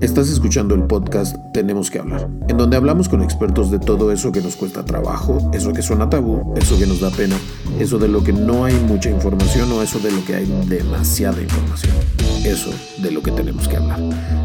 Estás 0.00 0.30
escuchando 0.30 0.74
el 0.74 0.84
podcast 0.84 1.36
Tenemos 1.52 1.90
que 1.90 1.98
hablar, 1.98 2.26
en 2.48 2.56
donde 2.56 2.78
hablamos 2.78 3.06
con 3.10 3.20
expertos 3.20 3.70
de 3.70 3.78
todo 3.78 4.10
eso 4.12 4.32
que 4.32 4.40
nos 4.40 4.56
cuesta 4.56 4.82
trabajo, 4.82 5.50
eso 5.52 5.74
que 5.74 5.82
suena 5.82 6.08
tabú, 6.08 6.54
eso 6.56 6.78
que 6.78 6.86
nos 6.86 7.00
da 7.00 7.10
pena, 7.10 7.36
eso 7.78 7.98
de 7.98 8.08
lo 8.08 8.24
que 8.24 8.32
no 8.32 8.64
hay 8.64 8.72
mucha 8.74 9.10
información 9.10 9.70
o 9.72 9.82
eso 9.82 9.98
de 9.98 10.10
lo 10.10 10.24
que 10.24 10.36
hay 10.36 10.46
demasiada 10.66 11.42
información. 11.42 11.94
Eso 12.44 12.72
de 12.96 13.10
lo 13.10 13.22
que 13.22 13.30
tenemos 13.32 13.68
que 13.68 13.76
hablar. 13.76 14.00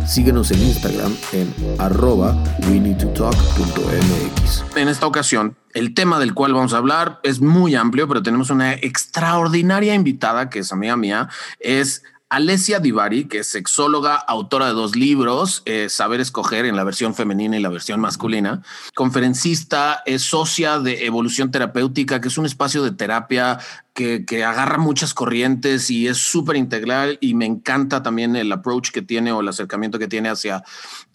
Síguenos 0.05 0.51
en 0.51 0.61
Instagram 0.61 1.15
en 1.31 1.53
arroba 1.77 2.35
we 2.69 2.77
need 2.77 2.97
to 2.97 3.07
talk.mx. 3.09 4.65
En 4.75 4.89
esta 4.89 5.07
ocasión, 5.07 5.55
el 5.73 5.93
tema 5.93 6.19
del 6.19 6.33
cual 6.33 6.53
vamos 6.53 6.73
a 6.73 6.77
hablar 6.77 7.21
es 7.23 7.39
muy 7.39 7.75
amplio, 7.75 8.09
pero 8.09 8.21
tenemos 8.21 8.49
una 8.49 8.73
extraordinaria 8.73 9.95
invitada 9.95 10.49
que 10.49 10.59
es 10.59 10.73
amiga 10.73 10.97
mía, 10.97 11.29
es 11.61 12.03
Alessia 12.29 12.79
Divari, 12.79 13.25
que 13.25 13.39
es 13.39 13.47
sexóloga, 13.47 14.15
autora 14.15 14.65
de 14.67 14.73
dos 14.73 14.95
libros, 14.95 15.61
eh, 15.65 15.89
Saber 15.89 16.19
Escoger 16.21 16.65
en 16.65 16.75
la 16.75 16.83
versión 16.83 17.13
femenina 17.13 17.55
y 17.55 17.61
la 17.61 17.69
versión 17.69 17.99
masculina, 17.99 18.63
conferencista, 18.95 20.01
es 20.07 20.23
socia 20.23 20.79
de 20.79 21.05
Evolución 21.05 21.51
Terapéutica, 21.51 22.21
que 22.21 22.29
es 22.29 22.37
un 22.39 22.47
espacio 22.47 22.83
de 22.83 22.91
terapia 22.91 23.59
que, 23.93 24.25
agarra 24.43 24.77
muchas 24.77 25.13
corrientes 25.13 25.89
y 25.89 26.07
es 26.07 26.17
súper 26.17 26.55
integral 26.57 27.17
y 27.21 27.35
me 27.35 27.45
encanta 27.45 28.03
también 28.03 28.35
el 28.35 28.51
approach 28.51 28.89
que 28.89 29.01
tiene 29.01 29.31
o 29.31 29.41
el 29.41 29.47
acercamiento 29.47 29.99
que 29.99 30.07
tiene 30.07 30.29
hacia, 30.29 30.63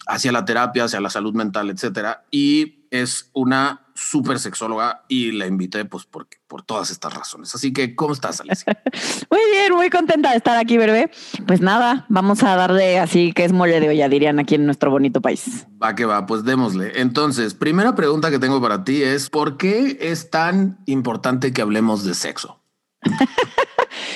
hacia 0.07 0.31
la 0.31 0.45
terapia, 0.45 0.85
hacia 0.85 1.01
la 1.01 1.09
salud 1.09 1.33
mental, 1.33 1.69
etcétera. 1.69 2.23
Y 2.31 2.85
es 2.89 3.29
una 3.33 3.81
súper 4.01 4.39
sexóloga 4.39 5.03
y 5.07 5.31
la 5.31 5.47
invité 5.47 5.85
pues 5.85 6.05
porque, 6.05 6.37
por 6.47 6.63
todas 6.63 6.91
estas 6.91 7.13
razones. 7.13 7.53
Así 7.55 7.71
que, 7.71 7.95
¿cómo 7.95 8.13
estás, 8.13 8.41
Alicia? 8.41 8.81
muy 9.29 9.39
bien, 9.51 9.73
muy 9.73 9.89
contenta 9.89 10.31
de 10.31 10.37
estar 10.37 10.57
aquí, 10.57 10.77
bebé. 10.77 11.11
Pues 11.45 11.61
nada, 11.61 12.05
vamos 12.09 12.43
a 12.43 12.55
darle 12.55 12.99
así 12.99 13.31
que 13.33 13.45
es 13.45 13.53
mole 13.53 13.79
de 13.79 13.89
olla, 13.89 14.09
dirían 14.09 14.39
aquí 14.39 14.55
en 14.55 14.65
nuestro 14.65 14.91
bonito 14.91 15.21
país. 15.21 15.67
Va 15.81 15.95
que 15.95 16.05
va, 16.05 16.25
pues 16.25 16.43
démosle. 16.43 16.99
Entonces, 17.01 17.53
primera 17.53 17.95
pregunta 17.95 18.31
que 18.31 18.39
tengo 18.39 18.61
para 18.61 18.83
ti 18.83 19.03
es, 19.03 19.29
¿por 19.29 19.57
qué 19.57 19.97
es 20.01 20.29
tan 20.29 20.79
importante 20.85 21.53
que 21.53 21.61
hablemos 21.61 22.03
de 22.03 22.13
sexo? 22.13 22.61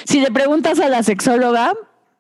si 0.06 0.20
le 0.20 0.32
preguntas 0.32 0.80
a 0.80 0.90
la 0.90 1.04
sexóloga, 1.04 1.74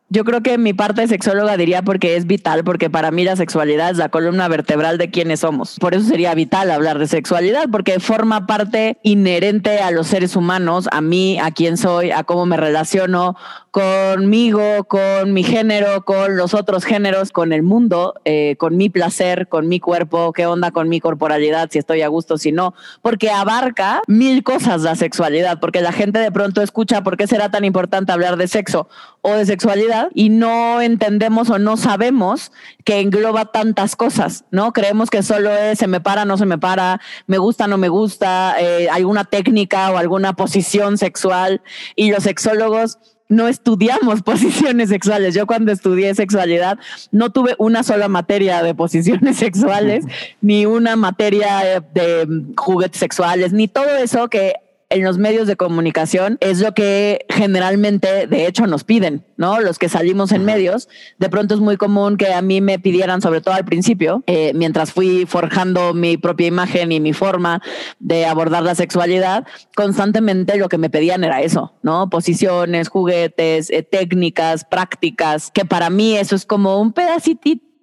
yo 0.09 0.23
creo 0.23 0.41
que 0.41 0.59
mi 0.59 0.73
parte 0.73 1.07
sexóloga 1.07 1.57
diría 1.57 1.81
porque 1.81 2.15
es 2.15 2.27
vital, 2.27 2.63
porque 2.63 2.91
para 2.91 3.09
mí 3.09 3.23
la 3.23 3.35
sexualidad 3.35 3.89
es 3.89 3.97
la 3.97 4.09
columna 4.09 4.47
vertebral 4.47 4.99
de 4.99 5.09
quiénes 5.09 5.39
somos. 5.39 5.77
Por 5.79 5.95
eso 5.95 6.05
sería 6.07 6.35
vital 6.35 6.69
hablar 6.69 6.99
de 6.99 7.07
sexualidad, 7.07 7.65
porque 7.71 7.99
forma 7.99 8.45
parte 8.45 8.99
inherente 9.01 9.79
a 9.79 9.89
los 9.89 10.05
seres 10.07 10.35
humanos, 10.35 10.87
a 10.91 11.01
mí, 11.01 11.39
a 11.39 11.49
quién 11.49 11.77
soy, 11.77 12.11
a 12.11 12.23
cómo 12.23 12.45
me 12.45 12.55
relaciono 12.55 13.35
conmigo, 13.71 14.85
con 14.85 15.33
mi 15.33 15.43
género, 15.43 16.05
con 16.05 16.37
los 16.37 16.53
otros 16.53 16.85
géneros, 16.85 17.31
con 17.31 17.51
el 17.51 17.63
mundo, 17.63 18.13
eh, 18.23 18.55
con 18.57 18.77
mi 18.77 18.89
placer, 18.89 19.49
con 19.49 19.67
mi 19.67 19.79
cuerpo, 19.79 20.31
qué 20.33 20.45
onda 20.45 20.71
con 20.71 20.87
mi 20.87 21.01
corporalidad, 21.01 21.69
si 21.71 21.79
estoy 21.79 22.03
a 22.03 22.07
gusto, 22.07 22.37
si 22.37 22.51
no, 22.51 22.73
porque 23.01 23.31
abarca 23.31 24.01
mil 24.07 24.43
cosas 24.43 24.83
la 24.83 24.95
sexualidad, 24.95 25.59
porque 25.59 25.81
la 25.81 25.91
gente 25.91 26.19
de 26.19 26.31
pronto 26.31 26.61
escucha 26.61 27.03
por 27.03 27.17
qué 27.17 27.27
será 27.27 27.49
tan 27.49 27.65
importante 27.65 28.13
hablar 28.13 28.37
de 28.37 28.47
sexo 28.47 28.87
o 29.21 29.33
de 29.33 29.45
sexualidad 29.45 29.94
y 30.13 30.29
no 30.29 30.81
entendemos 30.81 31.49
o 31.49 31.59
no 31.59 31.77
sabemos 31.77 32.51
que 32.83 32.99
engloba 32.99 33.45
tantas 33.45 33.95
cosas, 33.95 34.45
¿no? 34.51 34.73
Creemos 34.73 35.09
que 35.09 35.23
solo 35.23 35.51
es 35.51 35.79
se 35.79 35.87
me 35.87 36.01
para, 36.01 36.25
no 36.25 36.37
se 36.37 36.45
me 36.45 36.57
para, 36.57 37.01
me 37.27 37.37
gusta, 37.37 37.67
no 37.67 37.77
me 37.77 37.89
gusta, 37.89 38.55
eh, 38.59 38.89
alguna 38.89 39.25
técnica 39.25 39.91
o 39.91 39.97
alguna 39.97 40.33
posición 40.33 40.97
sexual 40.97 41.61
y 41.95 42.11
los 42.11 42.23
sexólogos 42.23 42.97
no 43.27 43.47
estudiamos 43.47 44.21
posiciones 44.23 44.89
sexuales. 44.89 45.33
Yo 45.33 45.47
cuando 45.47 45.71
estudié 45.71 46.13
sexualidad 46.15 46.77
no 47.11 47.31
tuve 47.31 47.55
una 47.57 47.83
sola 47.83 48.07
materia 48.07 48.61
de 48.63 48.75
posiciones 48.75 49.37
sexuales, 49.45 50.05
ni 50.41 50.65
una 50.65 50.95
materia 50.95 51.81
de 51.93 52.27
juguetes 52.55 52.99
sexuales, 52.99 53.53
ni 53.53 53.67
todo 53.67 53.95
eso 53.97 54.29
que 54.29 54.53
en 54.89 55.03
los 55.03 55.17
medios 55.17 55.47
de 55.47 55.55
comunicación 55.55 56.37
es 56.41 56.59
lo 56.59 56.73
que 56.73 57.25
generalmente, 57.29 58.27
de 58.27 58.47
hecho, 58.47 58.67
nos 58.67 58.83
piden, 58.83 59.25
¿no? 59.37 59.59
Los 59.59 59.79
que 59.79 59.89
salimos 59.89 60.31
en 60.31 60.45
medios, 60.45 60.87
de 61.17 61.29
pronto 61.29 61.55
es 61.55 61.59
muy 61.59 61.77
común 61.77 62.17
que 62.17 62.33
a 62.33 62.41
mí 62.41 62.61
me 62.61 62.79
pidieran, 62.79 63.21
sobre 63.21 63.41
todo 63.41 63.55
al 63.55 63.65
principio, 63.65 64.23
eh, 64.27 64.51
mientras 64.53 64.91
fui 64.91 65.25
forjando 65.25 65.93
mi 65.93 66.17
propia 66.17 66.47
imagen 66.47 66.91
y 66.91 66.99
mi 66.99 67.13
forma 67.13 67.61
de 67.99 68.25
abordar 68.25 68.63
la 68.63 68.75
sexualidad, 68.75 69.45
constantemente 69.75 70.57
lo 70.57 70.69
que 70.69 70.77
me 70.77 70.89
pedían 70.89 71.23
era 71.23 71.41
eso, 71.41 71.73
¿no? 71.81 72.09
Posiciones, 72.09 72.89
juguetes, 72.89 73.69
eh, 73.71 73.83
técnicas, 73.83 74.65
prácticas, 74.65 75.51
que 75.51 75.65
para 75.65 75.89
mí 75.89 76.15
eso 76.15 76.35
es 76.35 76.45
como 76.45 76.79
un 76.79 76.93
pedacitito 76.93 77.74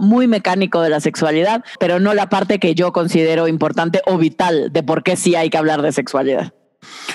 muy 0.00 0.26
mecánico 0.26 0.80
de 0.80 0.90
la 0.90 1.00
sexualidad, 1.00 1.64
pero 1.78 2.00
no 2.00 2.14
la 2.14 2.28
parte 2.28 2.58
que 2.58 2.74
yo 2.74 2.92
considero 2.92 3.48
importante 3.48 4.02
o 4.06 4.18
vital 4.18 4.72
de 4.72 4.82
por 4.82 5.02
qué 5.02 5.16
sí 5.16 5.34
hay 5.34 5.50
que 5.50 5.58
hablar 5.58 5.82
de 5.82 5.92
sexualidad. 5.92 6.52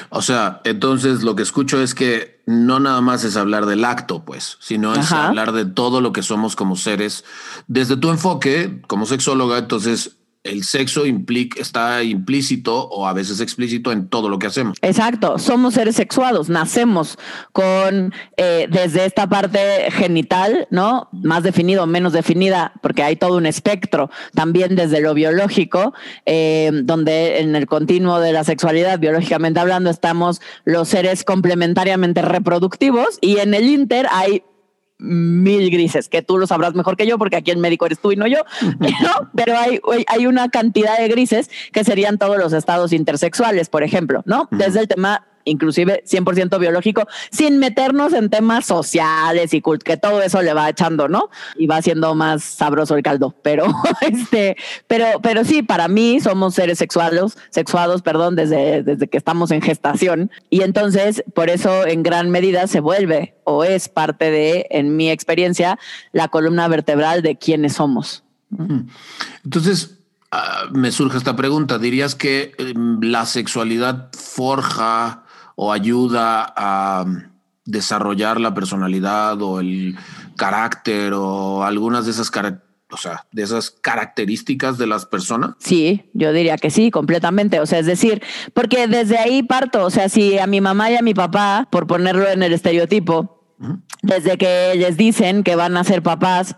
O 0.09 0.21
sea, 0.21 0.61
entonces 0.63 1.23
lo 1.23 1.35
que 1.35 1.43
escucho 1.43 1.81
es 1.81 1.93
que 1.93 2.41
no 2.45 2.79
nada 2.79 3.01
más 3.01 3.25
es 3.25 3.35
hablar 3.35 3.65
del 3.65 3.83
acto, 3.83 4.23
pues, 4.23 4.57
sino 4.61 4.93
es 4.93 5.11
hablar 5.11 5.51
de 5.51 5.65
todo 5.65 5.99
lo 5.99 6.13
que 6.13 6.23
somos 6.23 6.55
como 6.55 6.77
seres. 6.77 7.25
Desde 7.67 7.97
tu 7.97 8.09
enfoque 8.09 8.81
como 8.88 9.05
sexóloga, 9.05 9.57
entonces 9.57 10.17
el 10.47 10.63
sexo 10.63 11.06
implica, 11.06 11.62
está 11.62 12.03
implícito 12.03 12.88
o 12.90 13.08
a 13.08 13.13
veces 13.13 13.40
explícito 13.40 13.91
en 13.91 14.08
todo 14.08 14.30
lo 14.30 14.40
que 14.40 14.47
hacemos. 14.47 14.78
Exacto, 14.81 15.40
somos 15.40 15.74
seres 15.74 15.96
sexuados, 15.96 16.50
nacemos 16.50 17.18
con 17.52 18.13
eh, 18.38 18.68
desde 18.69 19.06
esta 19.06 19.28
parte 19.28 19.59
genital, 19.91 20.68
¿no? 20.72 21.09
Más 21.12 21.44
definido, 21.44 21.86
menos 21.88 22.13
definida, 22.13 22.74
porque 22.81 23.03
hay 23.03 23.16
todo 23.16 23.38
un 23.38 23.46
espectro, 23.46 24.09
también 24.34 24.75
desde 24.75 25.02
lo 25.02 25.13
biológico, 25.13 25.94
eh, 26.25 26.72
donde 26.84 27.40
en 27.40 27.56
el 27.56 27.68
continuo 27.68 28.19
de 28.19 28.34
la 28.34 28.44
sexualidad, 28.44 29.00
biológicamente 29.00 29.59
hablando, 29.59 29.90
estamos 29.90 30.41
los 30.66 30.88
seres 30.88 31.24
complementariamente 31.24 32.22
reproductivos 32.22 33.18
y 33.22 33.38
en 33.38 33.53
el 33.53 33.68
inter 33.69 34.07
hay 34.12 34.44
mil 35.00 35.69
grises, 35.69 36.09
que 36.09 36.22
tú 36.22 36.38
lo 36.38 36.47
sabrás 36.47 36.74
mejor 36.74 36.97
que 36.97 37.06
yo, 37.06 37.18
porque 37.18 37.35
aquí 37.35 37.52
el 37.52 37.58
médico 37.58 37.85
eres 37.85 38.00
tú 38.00 38.12
y 38.12 38.16
no 38.16 38.28
yo, 38.28 38.40
pero 39.35 39.58
hay, 39.58 39.80
hay 40.08 40.25
una 40.25 40.50
cantidad 40.50 40.97
de 40.97 41.08
grises 41.08 41.50
que 41.72 41.84
serían 41.84 42.18
todos 42.18 42.38
los 42.38 42.53
estados 42.53 42.94
intersexuales, 42.94 43.69
por 43.69 43.84
ejemplo, 43.84 44.24
¿no? 44.25 44.47
Desde 44.52 44.80
el 44.80 44.88
tema 44.88 45.25
inclusive 45.47 46.03
100% 46.06 46.59
biológico, 46.59 47.08
sin 47.31 47.59
meternos 47.59 48.13
en 48.13 48.30
temas 48.30 48.66
sociales 48.66 49.53
y 49.53 49.62
que 49.84 49.97
todo 49.97 50.22
eso 50.22 50.41
le 50.41 50.53
va 50.53 50.69
echando, 50.69 51.08
¿no? 51.08 51.30
Y 51.58 51.68
va 51.68 51.78
haciendo 51.78 52.16
más 52.16 52.44
sabroso 52.44 52.96
el 52.96 53.03
caldo. 53.03 53.35
Pero, 53.41 53.66
este, 54.02 54.57
pero, 54.88 55.06
pero 55.22 55.44
sí, 55.44 55.63
para 55.63 55.88
mí 55.88 56.19
somos 56.19 56.56
seres 56.56 56.78
sexuados, 56.78 57.38
sexuados, 57.50 58.02
perdón, 58.02 58.36
desde, 58.36 58.84
desde 58.84 59.07
que 59.07 59.18
estamos 59.18 59.52
en 59.52 59.62
gestación. 59.62 60.31
Y 60.50 60.62
entonces, 60.62 61.24
por 61.34 61.50
eso 61.50 61.86
en 61.86 62.03
gran 62.03 62.30
medida 62.30 62.68
se 62.68 62.80
vuelve 62.80 63.36
o 63.44 63.63
es 63.63 63.90
parte 63.90 64.31
de, 64.31 64.68
en 64.69 64.96
mi 64.96 65.09
experiencia, 65.09 65.80
la 66.12 66.28
columna 66.28 66.68
vertebral 66.68 67.22
de 67.22 67.38
quiénes 67.38 67.74
somos. 67.74 68.24
Entonces, 69.44 70.00
ah, 70.31 70.66
me 70.72 70.91
surge 70.91 71.18
esta 71.18 71.36
pregunta. 71.36 71.80
¿Dirías 71.80 72.16
que 72.16 72.53
em, 72.57 73.00
la 73.02 73.25
sexualidad 73.25 74.09
forja 74.13 75.24
o 75.59 75.73
ayuda 75.73 76.53
a 76.56 77.03
desarrollar 77.66 78.40
la 78.40 78.53
personalidad 78.53 79.41
o 79.41 79.59
el 79.59 79.97
carácter 80.38 81.13
o 81.16 81.63
algunas 81.63 82.06
de 82.06 82.12
esas 82.12 82.31
o 82.90 82.95
sea, 82.95 83.25
de 83.31 83.44
esas 83.44 83.72
características 83.72 84.78
de 84.78 84.88
las 84.88 85.06
personas? 85.06 85.56
Sí, 85.59 86.09
yo 86.13 86.31
diría 86.31 86.57
que 86.57 86.69
sí, 86.69 86.91
completamente. 86.91 87.59
O 87.59 87.66
sea, 87.66 87.79
es 87.79 87.88
decir, 87.88 88.22
porque 88.53 88.88
desde 88.88 89.18
ahí 89.18 89.44
parto. 89.44 89.84
O 89.84 89.90
sea, 89.90 90.09
si 90.09 90.38
a 90.38 90.47
mi 90.47 90.62
mamá 90.62 90.91
y 90.91 90.95
a 90.95 91.01
mi 91.01 91.13
papá, 91.13 91.68
por 91.72 91.88
ponerlo 91.88 92.29
en 92.29 92.44
el 92.44 92.53
estereotipo, 92.53 93.44
desde 94.04 94.38
que 94.38 94.75
les 94.75 94.95
dicen 94.95 95.44
que 95.44 95.56
van 95.56 95.75
a 95.75 95.83
ser 95.83 96.04
papás, 96.04 96.56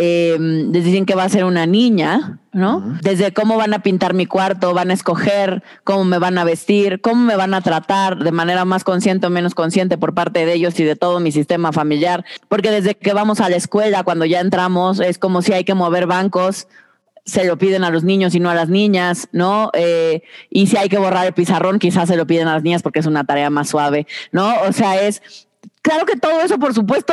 eh, 0.00 0.36
les 0.38 0.84
dicen 0.84 1.06
que 1.06 1.16
va 1.16 1.24
a 1.24 1.28
ser 1.28 1.44
una 1.44 1.66
niña, 1.66 2.38
¿no? 2.52 2.96
Desde 3.02 3.32
cómo 3.32 3.56
van 3.56 3.74
a 3.74 3.82
pintar 3.82 4.14
mi 4.14 4.26
cuarto, 4.26 4.72
van 4.72 4.92
a 4.92 4.94
escoger 4.94 5.64
cómo 5.82 6.04
me 6.04 6.20
van 6.20 6.38
a 6.38 6.44
vestir, 6.44 7.00
cómo 7.00 7.24
me 7.24 7.34
van 7.34 7.52
a 7.52 7.62
tratar 7.62 8.18
de 8.18 8.30
manera 8.30 8.64
más 8.64 8.84
consciente 8.84 9.26
o 9.26 9.30
menos 9.30 9.56
consciente 9.56 9.98
por 9.98 10.14
parte 10.14 10.46
de 10.46 10.52
ellos 10.52 10.78
y 10.78 10.84
de 10.84 10.94
todo 10.94 11.18
mi 11.18 11.32
sistema 11.32 11.72
familiar. 11.72 12.24
Porque 12.48 12.70
desde 12.70 12.94
que 12.94 13.12
vamos 13.12 13.40
a 13.40 13.48
la 13.48 13.56
escuela, 13.56 14.04
cuando 14.04 14.24
ya 14.24 14.38
entramos, 14.38 15.00
es 15.00 15.18
como 15.18 15.42
si 15.42 15.52
hay 15.52 15.64
que 15.64 15.74
mover 15.74 16.06
bancos 16.06 16.68
se 17.24 17.44
lo 17.44 17.58
piden 17.58 17.84
a 17.84 17.90
los 17.90 18.04
niños 18.04 18.34
y 18.34 18.40
no 18.40 18.48
a 18.48 18.54
las 18.54 18.70
niñas, 18.70 19.28
¿no? 19.32 19.70
Eh, 19.74 20.22
y 20.48 20.68
si 20.68 20.78
hay 20.78 20.88
que 20.88 20.96
borrar 20.96 21.26
el 21.26 21.34
pizarrón, 21.34 21.78
quizás 21.78 22.08
se 22.08 22.16
lo 22.16 22.26
piden 22.26 22.48
a 22.48 22.54
las 22.54 22.62
niñas 22.62 22.82
porque 22.82 23.00
es 23.00 23.06
una 23.06 23.24
tarea 23.24 23.50
más 23.50 23.68
suave, 23.68 24.06
¿no? 24.32 24.54
O 24.66 24.72
sea, 24.72 25.02
es, 25.02 25.20
claro 25.82 26.06
que 26.06 26.16
todo 26.16 26.40
eso, 26.40 26.58
por 26.58 26.72
supuesto, 26.72 27.12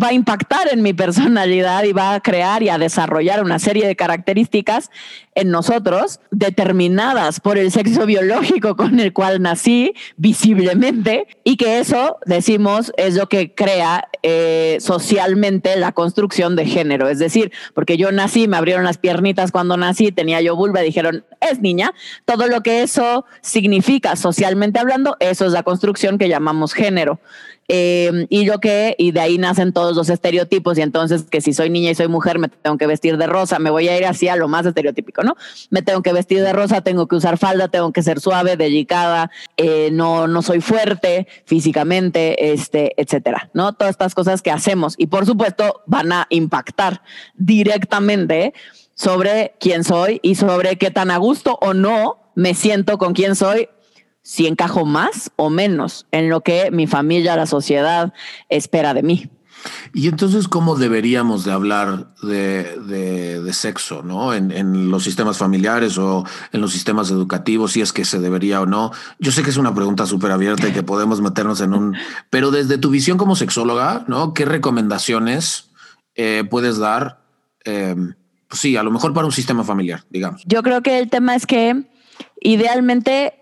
va 0.00 0.08
a 0.08 0.12
impactar 0.12 0.68
en 0.72 0.82
mi 0.82 0.92
personalidad 0.92 1.84
y 1.84 1.92
va 1.92 2.14
a 2.14 2.20
crear 2.20 2.62
y 2.62 2.68
a 2.68 2.78
desarrollar 2.78 3.42
una 3.42 3.58
serie 3.58 3.86
de 3.86 3.96
características 3.96 4.90
en 5.34 5.50
nosotros 5.50 6.20
determinadas 6.30 7.40
por 7.40 7.56
el 7.58 7.70
sexo 7.70 8.06
biológico 8.06 8.76
con 8.76 9.00
el 9.00 9.12
cual 9.12 9.40
nací 9.42 9.94
visiblemente 10.16 11.26
y 11.44 11.56
que 11.56 11.78
eso, 11.78 12.18
decimos, 12.26 12.92
es 12.96 13.14
lo 13.14 13.28
que 13.28 13.54
crea 13.54 14.08
eh, 14.22 14.78
socialmente 14.80 15.76
la 15.76 15.92
construcción 15.92 16.56
de 16.56 16.66
género. 16.66 17.08
Es 17.08 17.18
decir, 17.18 17.52
porque 17.74 17.96
yo 17.96 18.12
nací, 18.12 18.48
me 18.48 18.56
abrieron 18.56 18.84
las 18.84 18.98
piernitas 18.98 19.52
cuando 19.52 19.76
nací, 19.76 20.12
tenía 20.12 20.40
yo 20.40 20.56
vulva, 20.56 20.80
dijeron, 20.80 21.24
es 21.40 21.60
niña. 21.60 21.94
Todo 22.24 22.46
lo 22.46 22.62
que 22.62 22.82
eso 22.82 23.24
significa 23.40 24.16
socialmente 24.16 24.78
hablando, 24.78 25.16
eso 25.20 25.46
es 25.46 25.52
la 25.52 25.62
construcción 25.62 26.18
que 26.18 26.28
llamamos 26.28 26.74
género. 26.74 27.20
Eh, 27.72 28.26
y 28.30 28.46
lo 28.46 28.58
que, 28.58 28.96
y 28.98 29.12
de 29.12 29.20
ahí 29.20 29.38
nacen 29.38 29.72
todos 29.72 29.94
los 29.94 30.08
estereotipos, 30.08 30.76
y 30.76 30.82
entonces 30.82 31.22
que 31.30 31.40
si 31.40 31.52
soy 31.52 31.70
niña 31.70 31.92
y 31.92 31.94
soy 31.94 32.08
mujer, 32.08 32.40
me 32.40 32.48
tengo 32.48 32.76
que 32.78 32.88
vestir 32.88 33.16
de 33.16 33.28
rosa, 33.28 33.60
me 33.60 33.70
voy 33.70 33.86
a 33.86 33.96
ir 33.96 34.04
así 34.06 34.26
a 34.26 34.34
lo 34.34 34.48
más 34.48 34.66
estereotípico, 34.66 35.22
¿no? 35.22 35.36
Me 35.70 35.80
tengo 35.80 36.02
que 36.02 36.12
vestir 36.12 36.42
de 36.42 36.52
rosa, 36.52 36.80
tengo 36.80 37.06
que 37.06 37.14
usar 37.14 37.38
falda, 37.38 37.68
tengo 37.68 37.92
que 37.92 38.02
ser 38.02 38.18
suave, 38.18 38.56
delicada, 38.56 39.30
eh, 39.56 39.90
no, 39.92 40.26
no 40.26 40.42
soy 40.42 40.60
fuerte 40.60 41.28
físicamente, 41.44 42.52
este, 42.52 43.00
etcétera, 43.00 43.50
¿no? 43.54 43.72
Todas 43.72 43.92
estas 43.92 44.16
cosas 44.16 44.42
que 44.42 44.50
hacemos, 44.50 44.96
y 44.98 45.06
por 45.06 45.24
supuesto 45.24 45.82
van 45.86 46.10
a 46.10 46.26
impactar 46.30 47.02
directamente 47.36 48.52
sobre 48.96 49.54
quién 49.60 49.84
soy 49.84 50.18
y 50.24 50.34
sobre 50.34 50.74
qué 50.74 50.90
tan 50.90 51.12
a 51.12 51.18
gusto 51.18 51.56
o 51.60 51.72
no 51.72 52.32
me 52.34 52.54
siento 52.54 52.98
con 52.98 53.12
quién 53.12 53.36
soy 53.36 53.68
si 54.22 54.46
encajo 54.46 54.84
más 54.84 55.30
o 55.36 55.50
menos 55.50 56.06
en 56.10 56.28
lo 56.28 56.42
que 56.42 56.70
mi 56.70 56.86
familia, 56.86 57.36
la 57.36 57.46
sociedad 57.46 58.12
espera 58.48 58.94
de 58.94 59.02
mí. 59.02 59.30
Y 59.92 60.08
entonces, 60.08 60.48
¿cómo 60.48 60.76
deberíamos 60.76 61.44
de 61.44 61.52
hablar 61.52 62.14
de, 62.22 62.78
de, 63.42 63.52
sexo, 63.52 64.02
¿no? 64.02 64.32
En, 64.32 64.52
en, 64.52 64.90
los 64.90 65.04
sistemas 65.04 65.36
familiares 65.36 65.98
o 65.98 66.24
en 66.52 66.60
los 66.60 66.72
sistemas 66.72 67.10
educativos, 67.10 67.72
si 67.72 67.80
es 67.80 67.92
que 67.92 68.04
se 68.04 68.20
debería 68.20 68.60
o 68.60 68.66
no. 68.66 68.92
Yo 69.18 69.32
sé 69.32 69.42
que 69.42 69.50
es 69.50 69.56
una 69.56 69.74
pregunta 69.74 70.06
súper 70.06 70.30
abierta 70.30 70.68
y 70.68 70.72
que 70.72 70.82
podemos 70.82 71.20
meternos 71.20 71.60
en 71.60 71.74
un... 71.74 71.96
Pero 72.30 72.50
desde 72.50 72.78
tu 72.78 72.90
visión 72.90 73.18
como 73.18 73.36
sexóloga, 73.36 74.04
¿no? 74.08 74.32
¿Qué 74.32 74.44
recomendaciones 74.44 75.70
eh, 76.14 76.44
puedes 76.48 76.78
dar? 76.78 77.20
Eh, 77.64 77.94
pues 78.48 78.60
sí, 78.60 78.76
a 78.76 78.82
lo 78.82 78.90
mejor 78.90 79.12
para 79.12 79.26
un 79.26 79.32
sistema 79.32 79.64
familiar, 79.64 80.04
digamos. 80.10 80.42
Yo 80.46 80.62
creo 80.62 80.82
que 80.82 80.98
el 80.98 81.10
tema 81.10 81.34
es 81.34 81.46
que 81.46 81.84
idealmente 82.40 83.39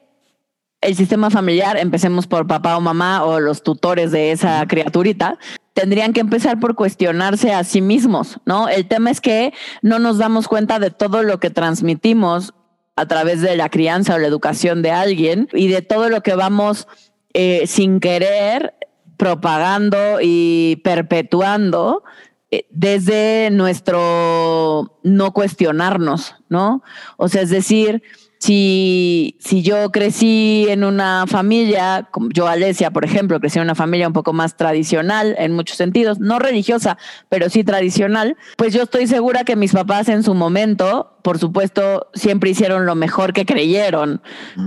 el 0.80 0.94
sistema 0.94 1.30
familiar, 1.30 1.76
empecemos 1.76 2.26
por 2.26 2.46
papá 2.46 2.76
o 2.76 2.80
mamá 2.80 3.24
o 3.24 3.40
los 3.40 3.62
tutores 3.62 4.12
de 4.12 4.30
esa 4.30 4.64
criaturita, 4.66 5.38
tendrían 5.74 6.12
que 6.12 6.20
empezar 6.20 6.60
por 6.60 6.74
cuestionarse 6.74 7.52
a 7.52 7.64
sí 7.64 7.80
mismos, 7.80 8.38
¿no? 8.44 8.68
El 8.68 8.86
tema 8.86 9.10
es 9.10 9.20
que 9.20 9.52
no 9.82 9.98
nos 9.98 10.18
damos 10.18 10.48
cuenta 10.48 10.78
de 10.78 10.90
todo 10.90 11.22
lo 11.22 11.40
que 11.40 11.50
transmitimos 11.50 12.54
a 12.96 13.06
través 13.06 13.40
de 13.40 13.56
la 13.56 13.68
crianza 13.68 14.14
o 14.14 14.18
la 14.18 14.26
educación 14.26 14.82
de 14.82 14.90
alguien 14.90 15.48
y 15.52 15.68
de 15.68 15.82
todo 15.82 16.08
lo 16.08 16.22
que 16.22 16.34
vamos 16.34 16.88
eh, 17.32 17.66
sin 17.66 18.00
querer 18.00 18.74
propagando 19.16 20.18
y 20.20 20.80
perpetuando 20.82 22.02
eh, 22.50 22.66
desde 22.70 23.50
nuestro 23.50 24.98
no 25.02 25.32
cuestionarnos, 25.32 26.34
¿no? 26.48 26.82
O 27.16 27.28
sea, 27.28 27.42
es 27.42 27.50
decir, 27.50 28.02
si, 28.38 29.36
si 29.40 29.62
yo 29.62 29.90
crecí 29.90 30.66
en 30.68 30.84
una 30.84 31.26
familia, 31.26 32.08
como 32.12 32.28
yo, 32.30 32.46
Alesia, 32.46 32.92
por 32.92 33.04
ejemplo, 33.04 33.40
crecí 33.40 33.58
en 33.58 33.64
una 33.64 33.74
familia 33.74 34.06
un 34.06 34.12
poco 34.12 34.32
más 34.32 34.56
tradicional 34.56 35.34
en 35.38 35.52
muchos 35.52 35.76
sentidos, 35.76 36.20
no 36.20 36.38
religiosa, 36.38 36.98
pero 37.28 37.50
sí 37.50 37.64
tradicional, 37.64 38.36
pues 38.56 38.72
yo 38.72 38.84
estoy 38.84 39.08
segura 39.08 39.42
que 39.42 39.56
mis 39.56 39.72
papás 39.72 40.08
en 40.08 40.22
su 40.22 40.34
momento, 40.34 41.18
por 41.22 41.38
supuesto, 41.38 42.08
siempre 42.14 42.50
hicieron 42.50 42.86
lo 42.86 42.94
mejor 42.94 43.32
que 43.32 43.44
creyeron 43.44 44.22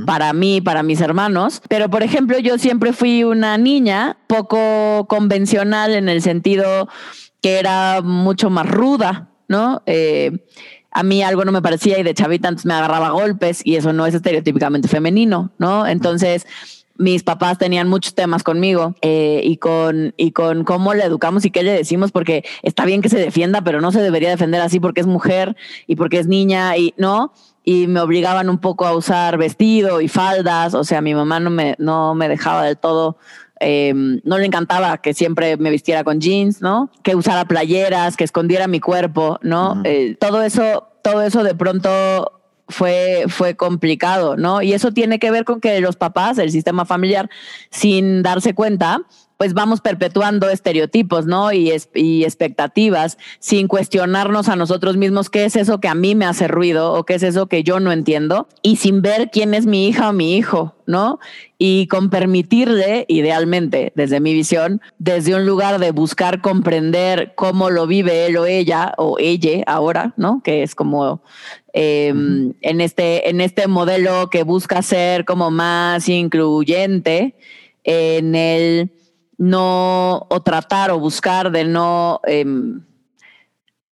para 0.06 0.34
mí, 0.34 0.60
para 0.60 0.84
mis 0.84 1.00
hermanos. 1.00 1.62
Pero, 1.70 1.90
por 1.90 2.04
ejemplo, 2.04 2.38
yo 2.40 2.58
siempre 2.58 2.92
fui 2.92 3.24
una 3.24 3.58
niña 3.58 4.18
poco 4.28 5.08
convencional 5.08 5.94
en 5.94 6.10
el 6.10 6.22
sentido 6.22 6.90
que 7.42 7.58
era 7.58 8.02
mucho 8.02 8.50
más 8.50 8.70
ruda, 8.70 9.30
¿no? 9.48 9.82
Eh, 9.86 10.46
a 10.92 11.04
mí 11.04 11.24
algo 11.24 11.46
no 11.46 11.52
me 11.52 11.62
parecía 11.62 11.98
y 12.00 12.04
de 12.04 12.14
chavita 12.14 12.48
antes 12.48 12.66
me 12.66 12.74
agarraba 12.74 13.12
golpes 13.12 13.62
y 13.64 13.76
eso 13.76 13.94
no 13.94 14.06
es 14.06 14.14
estereotípicamente 14.14 14.88
femenino, 14.88 15.52
¿no? 15.58 15.88
Entonces 15.88 16.46
mis 16.98 17.24
papás 17.24 17.58
tenían 17.58 17.88
muchos 17.88 18.14
temas 18.14 18.44
conmigo 18.44 18.96
eh, 19.02 19.42
y 19.44 19.58
con 19.58 20.14
y 20.18 20.32
con 20.32 20.64
cómo 20.64 20.94
le 20.94 21.04
educamos 21.04 21.46
y 21.46 21.50
qué 21.50 21.64
le 21.64 21.72
decimos 21.72 22.12
porque 22.12 22.46
está 22.62 22.86
bien 22.86 23.02
que 23.02 23.10
se 23.10 23.18
defienda 23.18 23.64
pero 23.64 23.82
no 23.82 23.92
se 23.92 24.02
debería 24.02 24.30
defender 24.30 24.62
así 24.62 24.80
porque 24.80 25.02
es 25.02 25.08
mujer 25.08 25.56
y 25.88 25.96
porque 25.96 26.20
es 26.20 26.28
niña 26.28 26.78
y 26.78 26.94
no 26.98 27.34
y 27.64 27.88
me 27.88 28.02
obligaban 28.02 28.50
un 28.50 28.60
poco 28.60 28.86
a 28.86 28.96
usar 28.96 29.38
vestido 29.38 30.02
y 30.02 30.10
faldas 30.10 30.76
o 30.76 30.84
sea 30.84 31.02
mi 31.02 31.16
mamá 31.16 31.40
no 31.40 31.50
me 31.50 31.76
no 31.80 32.14
me 32.14 32.28
dejaba 32.28 32.66
del 32.66 32.78
todo 32.78 33.18
Em, 33.64 34.22
no 34.24 34.40
le 34.40 34.48
encantaba 34.48 34.98
que 34.98 35.14
siempre 35.14 35.56
me 35.56 35.70
vistiera 35.70 36.04
con 36.04 36.20
jeans, 36.20 36.62
¿no? 36.62 36.90
Que 37.04 37.16
usara 37.16 37.46
playeras, 37.46 38.18
que 38.18 38.24
escondiera 38.24 38.68
mi 38.68 38.80
cuerpo, 38.80 39.38
¿no? 39.44 39.84
Eh, 39.84 40.18
todo 40.20 40.42
eso, 40.42 40.88
todo 41.04 41.22
eso 41.22 41.44
de 41.44 41.54
pronto 41.54 42.42
fue, 42.68 43.26
fue 43.28 43.56
complicado, 43.56 44.36
¿no? 44.36 44.64
Y 44.64 44.74
eso 44.74 44.92
tiene 44.94 45.20
que 45.20 45.30
ver 45.30 45.46
con 45.46 45.62
que 45.62 45.80
los 45.80 45.96
papás, 45.96 46.40
el 46.40 46.50
sistema 46.50 46.86
familiar, 46.86 47.30
sin 47.70 48.24
darse 48.24 48.56
cuenta, 48.56 49.04
pues 49.42 49.56
vamos 49.56 49.82
perpetuando 49.82 50.52
estereotipos, 50.52 51.26
¿no? 51.26 51.52
Y, 51.52 51.74
y, 51.96 52.26
expectativas 52.26 53.18
sin 53.40 53.68
cuestionarnos 53.68 54.50
a 54.50 54.56
nosotros 54.56 54.98
mismos 54.98 55.32
qué 55.32 55.46
es 55.46 55.56
eso 55.56 55.80
que 55.80 55.88
a 55.88 55.96
mí 55.96 56.14
me 56.14 56.26
hace 56.26 56.48
ruido 56.48 56.94
o 56.94 57.06
qué 57.06 57.16
es 57.16 57.24
eso 57.24 57.48
que 57.48 57.64
yo 57.64 57.80
no 57.80 57.92
entiendo 57.92 58.48
y 58.62 58.76
sin 58.76 59.02
ver 59.02 59.32
quién 59.32 59.56
es 59.56 59.66
mi 59.66 59.88
hija 59.88 60.10
o 60.10 60.14
mi 60.14 60.38
hijo, 60.38 60.76
¿no? 60.86 61.18
Y 61.58 61.88
con 61.88 62.12
permitirle, 62.12 63.06
idealmente, 63.08 63.92
desde 63.96 64.20
mi 64.20 64.32
visión, 64.36 64.80
desde 65.00 65.34
un 65.34 65.48
lugar 65.48 65.80
de 65.80 65.90
buscar 65.90 66.42
comprender 66.42 67.34
cómo 67.34 67.72
lo 67.72 67.88
vive 67.88 68.28
él 68.28 68.38
o 68.38 68.46
ella 68.46 68.94
o 69.00 69.18
ella 69.18 69.64
ahora, 69.66 70.14
¿no? 70.18 70.44
Que 70.44 70.62
es 70.62 70.76
como 70.76 71.24
em, 71.74 72.54
en, 72.62 72.80
este, 72.80 73.28
en 73.28 73.42
este 73.42 73.68
modelo 73.68 74.30
que 74.30 74.44
busca 74.44 74.84
ser 74.84 75.26
como 75.26 75.50
más 75.50 76.08
incluyente 76.10 77.34
en 77.84 78.36
el 78.36 78.92
no, 79.42 80.28
o 80.30 80.42
tratar 80.44 80.92
o 80.92 81.00
buscar 81.00 81.50
de 81.52 81.64
no 81.64 82.22
em, 82.26 82.84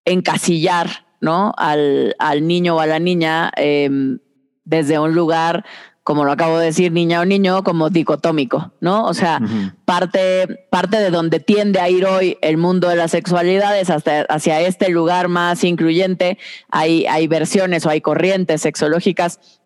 encasillar, 0.06 1.08
¿no? 1.22 1.56
Al, 1.58 2.14
niño 2.44 2.76
o 2.76 2.80
a 2.80 2.86
la 2.86 3.00
niña 3.00 3.52
em, 3.58 4.20
desde 4.64 5.00
un 5.00 5.16
lugar, 5.16 5.66
como 6.04 6.24
lo 6.24 6.32
acabo 6.34 6.60
de 6.60 6.68
decir, 6.68 6.92
niña 6.92 7.20
o 7.22 7.26
niño, 7.26 7.64
como 7.64 7.90
dicotómico, 7.90 8.74
¿no? 8.80 9.06
O 9.06 9.16
sea, 9.16 9.42
parte, 9.86 10.68
parte 10.70 10.98
de 10.98 11.10
donde 11.10 11.40
tiende 11.40 11.80
a 11.80 11.90
ir 11.90 12.06
hoy 12.06 12.38
el 12.44 12.58
mundo 12.58 12.88
de 12.88 12.98
las 12.98 13.10
sexualidades 13.10 13.90
hasta, 13.90 14.22
hacia 14.30 14.62
este 14.62 14.90
lugar 14.90 15.30
más 15.30 15.64
incluyente, 15.64 16.38
hay, 16.70 17.08
hay 17.08 17.26
versiones 17.28 17.88
o 17.88 17.90
hay 17.90 18.02
corrientes 18.02 18.62
sexológicas 18.62 19.59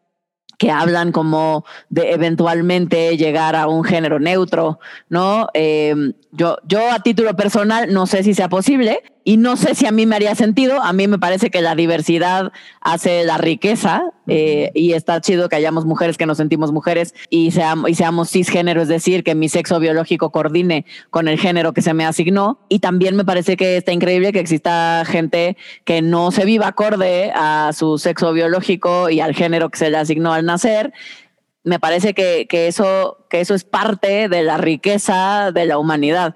que 0.64 0.72
hablan 0.72 1.12
como 1.12 1.66
de 1.90 2.14
eventualmente 2.14 3.18
llegar 3.18 3.54
a 3.54 3.68
un 3.68 3.84
género 3.84 4.18
neutro, 4.18 4.80
¿no? 5.10 5.50
Eh, 5.54 5.94
yo, 6.32 6.58
yo 6.66 6.90
a 6.90 7.00
título 7.00 7.36
personal 7.36 7.92
no 7.94 8.06
sé 8.08 8.24
si 8.24 8.34
sea 8.34 8.48
posible, 8.48 9.04
y 9.24 9.38
no 9.38 9.56
sé 9.56 9.76
si 9.76 9.86
a 9.86 9.92
mí 9.92 10.06
me 10.06 10.16
haría 10.16 10.36
sentido. 10.36 10.82
A 10.82 10.94
mí 10.94 11.08
me 11.08 11.20
parece 11.20 11.50
que 11.50 11.62
la 11.62 11.76
diversidad 11.76 12.52
hace 12.82 13.24
la 13.24 13.38
riqueza 13.38 14.12
eh, 14.28 14.72
y 14.74 14.94
está 14.94 15.22
chido 15.22 15.50
que 15.50 15.56
hayamos 15.56 15.86
mujeres 15.86 16.18
que 16.18 16.26
nos 16.26 16.38
sentimos 16.38 16.72
mujeres 16.72 17.14
y 17.30 17.52
seamos, 17.52 17.90
y 17.90 17.96
seamos 17.96 18.30
cisgénero, 18.30 18.82
es 18.82 18.88
decir, 18.88 19.24
que 19.24 19.36
mi 19.36 19.50
sexo 19.50 19.80
biológico 19.80 20.32
coordine 20.32 20.86
con 21.10 21.28
el 21.28 21.40
género 21.40 21.74
que 21.74 21.82
se 21.82 21.94
me 21.94 22.06
asignó. 22.06 22.60
Y 22.70 22.80
también 22.80 23.16
me 23.16 23.26
parece 23.26 23.56
que 23.56 23.78
está 23.78 23.92
increíble 23.92 24.34
que 24.34 24.40
exista 24.40 25.04
gente 25.06 25.58
que 25.86 26.02
no 26.02 26.32
se 26.32 26.46
viva 26.46 26.68
acorde 26.68 27.32
a 27.34 27.72
su 27.74 27.98
sexo 27.98 28.34
biológico 28.34 29.10
y 29.10 29.22
al 29.22 29.34
género 29.34 29.70
que 29.70 29.78
se 29.78 29.90
le 29.90 29.98
asignó 29.98 30.34
al 30.34 30.46
nacer 30.46 30.94
me 31.66 31.80
parece 31.80 32.14
que, 32.14 32.46
que, 32.48 32.68
eso, 32.68 33.26
que 33.30 33.40
eso 33.40 33.56
es 33.56 33.64
parte 33.64 34.28
de 34.28 34.44
la 34.44 34.58
riqueza 34.58 35.52
de 35.54 35.66
la 35.66 35.78
humanidad. 35.78 36.36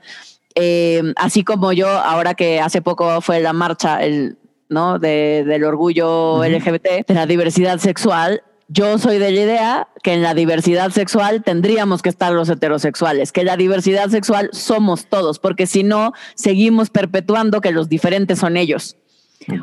Eh, 0.59 1.13
así 1.17 1.43
como 1.43 1.71
yo, 1.71 1.87
ahora 1.87 2.33
que 2.33 2.59
hace 2.59 2.81
poco 2.81 3.21
fue 3.21 3.39
la 3.39 3.53
marcha 3.53 4.03
el, 4.03 4.37
¿no? 4.69 4.97
del 4.97 5.63
orgullo 5.63 6.43
LGBT, 6.43 7.05
de 7.07 7.13
la 7.13 7.27
diversidad 7.27 7.77
sexual, 7.77 8.41
yo 8.69 8.97
soy 8.97 9.19
de 9.19 9.31
la 9.31 9.39
idea 9.39 9.87
que 10.03 10.13
en 10.13 10.23
la 10.23 10.33
diversidad 10.33 10.89
sexual 10.89 11.43
tendríamos 11.43 12.01
que 12.01 12.09
estar 12.09 12.33
los 12.33 12.49
heterosexuales, 12.49 13.31
que 13.31 13.43
la 13.43 13.55
diversidad 13.55 14.09
sexual 14.09 14.49
somos 14.51 15.05
todos, 15.05 15.39
porque 15.39 15.67
si 15.67 15.83
no, 15.83 16.13
seguimos 16.33 16.89
perpetuando 16.89 17.61
que 17.61 17.71
los 17.71 17.87
diferentes 17.87 18.39
son 18.39 18.57
ellos. 18.57 18.97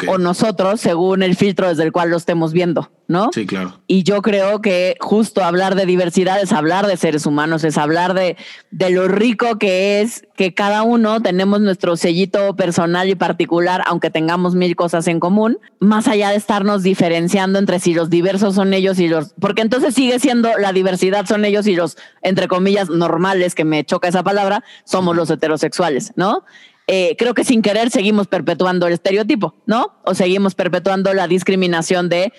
O 0.09 0.19
nosotros 0.19 0.81
según 0.81 1.23
el 1.23 1.37
filtro 1.37 1.69
desde 1.69 1.83
el 1.83 1.93
cual 1.93 2.11
lo 2.11 2.17
estemos 2.17 2.53
viendo, 2.53 2.91
¿no? 3.07 3.31
Sí, 3.35 3.47
claro. 3.47 3.81
Y 3.87 4.03
yo 4.03 4.23
creo 4.23 4.61
que 4.63 4.97
justo 5.01 5.45
hablar 5.45 5.75
de 5.75 5.85
diversidad 5.85 6.41
es 6.41 6.53
hablar 6.53 6.87
de 6.87 6.97
seres 6.97 7.27
humanos, 7.27 7.65
es 7.65 7.77
hablar 7.77 8.15
de, 8.15 8.37
de 8.71 8.91
lo 8.91 9.09
rico 9.09 9.59
que 9.59 10.01
es 10.01 10.27
que 10.37 10.55
cada 10.55 10.83
uno 10.83 11.21
tenemos 11.21 11.61
nuestro 11.61 11.97
sellito 11.97 12.57
personal 12.57 13.09
y 13.09 13.15
particular, 13.15 13.83
aunque 13.87 14.11
tengamos 14.11 14.55
mil 14.55 14.75
cosas 14.75 15.07
en 15.07 15.21
común, 15.21 15.59
más 15.81 16.09
allá 16.09 16.31
de 16.31 16.37
estarnos 16.37 16.83
diferenciando 16.83 17.59
entre 17.59 17.79
si 17.79 17.95
los 17.95 18.11
diversos 18.11 18.55
son 18.55 18.73
ellos 18.75 18.99
y 18.99 19.09
los, 19.09 19.35
porque 19.39 19.63
entonces 19.63 19.95
sigue 19.95 20.19
siendo 20.19 20.51
la 20.59 20.73
diversidad 20.73 21.27
son 21.27 21.45
ellos 21.45 21.67
y 21.67 21.75
los, 21.75 21.97
entre 22.23 22.49
comillas, 22.49 22.89
normales, 22.89 23.55
que 23.55 23.65
me 23.65 23.85
choca 23.85 24.09
esa 24.09 24.23
palabra, 24.23 24.65
somos 24.85 25.15
los 25.15 25.31
heterosexuales, 25.31 26.13
¿no? 26.17 26.45
Eh, 26.87 27.17
creo 27.19 27.35
que 27.35 27.45
sin 27.45 27.63
querer 27.63 27.91
seguimos 27.91 28.27
perpetuando 28.27 28.87
el 28.87 28.93
estereotipo, 28.93 29.55
¿no? 29.67 29.99
O 30.05 30.15
seguimos 30.15 30.55
perpetuando 30.55 31.15
la 31.15 31.27
discriminación 31.27 32.09
de 32.09 32.33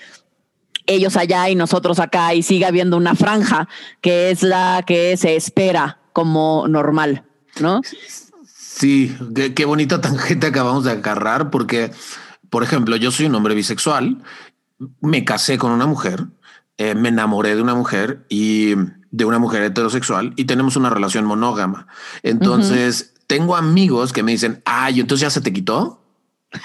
ellos 0.85 1.17
allá 1.17 1.49
y 1.49 1.55
nosotros 1.55 1.99
acá 1.99 2.33
y 2.33 2.43
sigue 2.43 2.65
habiendo 2.65 2.97
una 2.97 3.15
franja 3.15 3.67
que 4.01 4.29
es 4.29 4.43
la 4.43 4.83
que 4.85 5.17
se 5.17 5.35
espera 5.35 5.99
como 6.13 6.67
normal, 6.67 7.23
¿no? 7.59 7.81
Sí, 8.45 9.15
qué, 9.55 9.65
bonita 9.65 10.01
tangente 10.01 10.47
acabamos 10.47 10.83
de 10.83 10.91
agarrar 10.91 11.49
porque, 11.49 11.91
por 12.49 12.61
ejemplo, 12.61 12.97
yo 12.97 13.09
soy 13.09 13.25
un 13.25 13.35
hombre 13.35 13.55
bisexual, 13.55 14.21
me 15.01 15.23
casé 15.23 15.57
con 15.57 15.71
una 15.71 15.87
mujer, 15.87 16.25
eh, 16.77 16.93
me 16.93 17.09
enamoré 17.09 17.55
de 17.55 17.61
una 17.61 17.73
mujer 17.73 18.25
y 18.29 18.75
de 19.11 19.25
una 19.25 19.39
mujer 19.39 19.63
heterosexual 19.63 20.33
y 20.35 20.45
tenemos 20.45 20.75
una 20.75 20.89
relación 20.89 21.25
monógama. 21.25 21.87
Entonces, 22.21 23.14
tengo 23.27 23.55
amigos 23.55 24.13
que 24.13 24.23
me 24.23 24.31
dicen, 24.31 24.61
ay, 24.65 24.99
entonces 24.99 25.21
ya 25.21 25.29
se 25.29 25.41
te 25.41 25.53
quitó. 25.53 26.01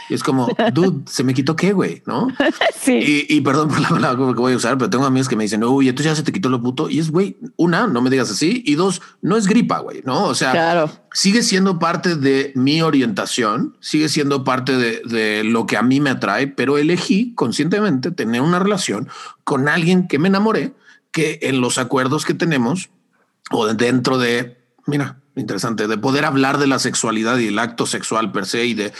Y 0.09 0.15
es 0.15 0.23
como, 0.23 0.49
dude, 0.73 1.03
se 1.07 1.25
me 1.25 1.35
quitó 1.35 1.57
qué, 1.57 1.73
güey, 1.73 2.03
¿no? 2.07 2.29
Sí. 2.81 3.27
Y, 3.29 3.41
perdón 3.43 3.69
por 3.69 3.79
la 3.81 3.91
palabra 3.91 4.33
que 4.33 4.41
voy 4.41 4.55
a 4.55 4.57
usar, 4.57 4.79
pero 4.79 4.89
tengo 4.89 5.05
amigos 5.05 5.29
que 5.29 5.37
me 5.37 5.45
dicen, 5.45 5.63
uy, 5.63 5.91
entonces 5.91 6.13
ya 6.13 6.17
se 6.17 6.23
te 6.23 6.33
quitó 6.33 6.49
lo 6.49 6.63
puto. 6.63 6.89
Y 6.89 6.99
es, 6.99 7.11
güey, 7.11 7.37
una, 7.57 7.87
no 7.87 8.01
me 8.01 8.09
digas 8.09 8.31
así. 8.31 8.63
Y 8.65 8.75
dos, 8.75 9.03
no 9.21 9.37
es 9.37 9.47
gripa, 9.47 9.81
güey, 9.81 10.01
¿no? 10.07 10.25
O 10.25 10.35
sea, 10.35 10.53
claro. 10.53 10.91
sigue 11.13 11.43
siendo 11.43 11.79
parte 11.79 12.17
de 12.17 12.53
mi 12.55 12.81
orientación, 12.81 13.77
sigue 13.81 14.09
siendo 14.09 14.45
parte 14.45 14.79
de, 14.79 15.03
de 15.05 15.45
lo 15.45 15.67
que 15.67 15.77
a 15.77 15.83
mí 15.83 16.01
me 16.01 16.09
atrae, 16.09 16.47
pero 16.47 16.79
elegí 16.79 17.35
conscientemente 17.35 18.11
tener 18.11 18.41
una 18.41 18.59
relación 18.59 19.09
con 19.45 19.69
alguien 19.69 20.09
que 20.09 20.19
me 20.19 20.29
enamoré, 20.29 20.73
que 21.13 21.39
en 21.43 21.61
los 21.61 21.77
acuerdos 21.77 22.25
que 22.25 22.33
tenemos 22.33 22.89
o 23.51 23.67
dentro 23.75 24.17
de, 24.17 24.57
mira, 24.87 25.20
interesante, 25.41 25.89
de 25.89 25.99
poder 25.99 26.25
hablar 26.25 26.59
de 26.59 26.67
la 26.67 26.79
sexualidad 26.79 27.39
y 27.39 27.49
el 27.49 27.59
acto 27.59 27.87
sexual 27.87 28.33
per 28.33 28.47
se 28.47 28.67
y 28.67 28.75
de 28.75 28.93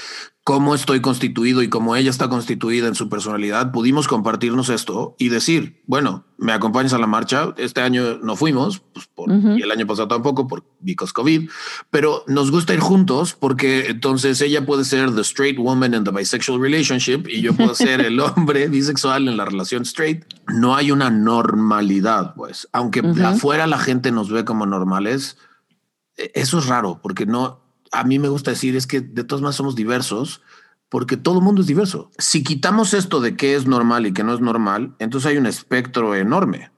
cómo 0.45 0.75
estoy 0.75 1.01
constituido 1.01 1.63
y 1.63 1.69
cómo 1.69 1.97
ella 1.97 2.11
está 2.11 2.29
constituida 2.29 2.89
en 2.89 2.95
su 2.95 3.09
personalidad, 3.09 3.71
pudimos 3.73 4.09
compartirnos 4.09 4.69
esto 4.69 5.15
y 5.19 5.29
decir, 5.29 5.83
bueno, 5.87 6.25
me 6.39 6.53
acompañas 6.53 6.93
a 6.95 6.99
la 6.99 7.07
marcha. 7.07 7.55
Este 7.59 7.83
año 7.83 8.19
no 8.23 8.35
fuimos, 8.37 8.81
pues 8.93 9.07
por, 9.07 9.31
y 9.31 9.63
el 9.63 9.71
año 9.71 9.87
pasado 9.87 10.09
tampoco, 10.09 10.49
por 10.49 10.65
because 10.81 11.13
COVID, 11.13 11.51
pero 11.91 12.25
nos 12.27 12.51
gusta 12.51 12.73
ir 12.73 12.81
juntos 12.81 13.35
porque 13.39 13.91
entonces 13.91 14.41
ella 14.41 14.65
puede 14.65 14.85
ser 14.85 15.15
the 15.15 15.21
straight 15.21 15.59
woman 15.59 15.95
in 15.95 16.05
the 16.05 16.11
bisexual 16.11 16.61
relationship 16.61 17.29
y 17.29 17.43
yo 17.43 17.53
puedo 17.53 17.75
ser 17.75 18.01
el 18.01 18.19
hombre 18.21 18.69
bisexual 18.69 19.29
en 19.29 19.37
la 19.37 19.45
relación 19.45 19.83
straight. 19.83 20.25
No 20.49 20.75
hay 20.75 20.91
una 20.91 21.11
normalidad, 21.11 22.35
pues, 22.35 22.67
aunque 22.73 23.01
afuera 23.25 23.67
la 23.67 23.79
gente 23.79 24.11
nos 24.11 24.31
ve 24.31 24.45
como 24.45 24.67
normales 24.67 25.37
eso 26.35 26.59
es 26.59 26.67
raro, 26.67 27.01
porque 27.03 27.27
no, 27.27 27.61
a 27.93 28.05
mí 28.05 28.19
me 28.19 28.29
gusta 28.29 28.51
decir 28.51 28.77
es 28.77 28.87
que 28.87 29.01
de 29.01 29.25
todos 29.25 29.43
modos 29.43 29.57
somos 29.57 29.77
diversos, 29.77 30.43
porque 30.89 31.17
todo 31.17 31.39
el 31.39 31.45
mundo 31.45 31.61
es 31.63 31.67
diverso. 31.67 32.11
Si 32.19 32.43
quitamos 32.43 32.95
esto 32.95 33.21
de 33.21 33.37
qué 33.37 33.55
es 33.55 33.67
normal 33.67 34.07
y 34.07 34.13
qué 34.13 34.25
no 34.25 34.35
es 34.35 34.41
normal, 34.41 34.95
entonces 34.99 35.31
hay 35.31 35.37
un 35.39 35.47
espectro 35.47 36.15
enorme. 36.15 36.71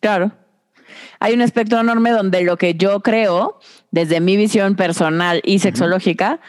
Claro. 0.00 0.32
Hay 1.18 1.34
un 1.34 1.40
espectro 1.40 1.80
enorme 1.80 2.10
donde 2.10 2.42
lo 2.44 2.56
que 2.56 2.74
yo 2.74 3.00
creo, 3.00 3.58
desde 3.90 4.20
mi 4.20 4.36
visión 4.36 4.76
personal 4.76 5.40
y 5.44 5.58
sexológica, 5.58 6.40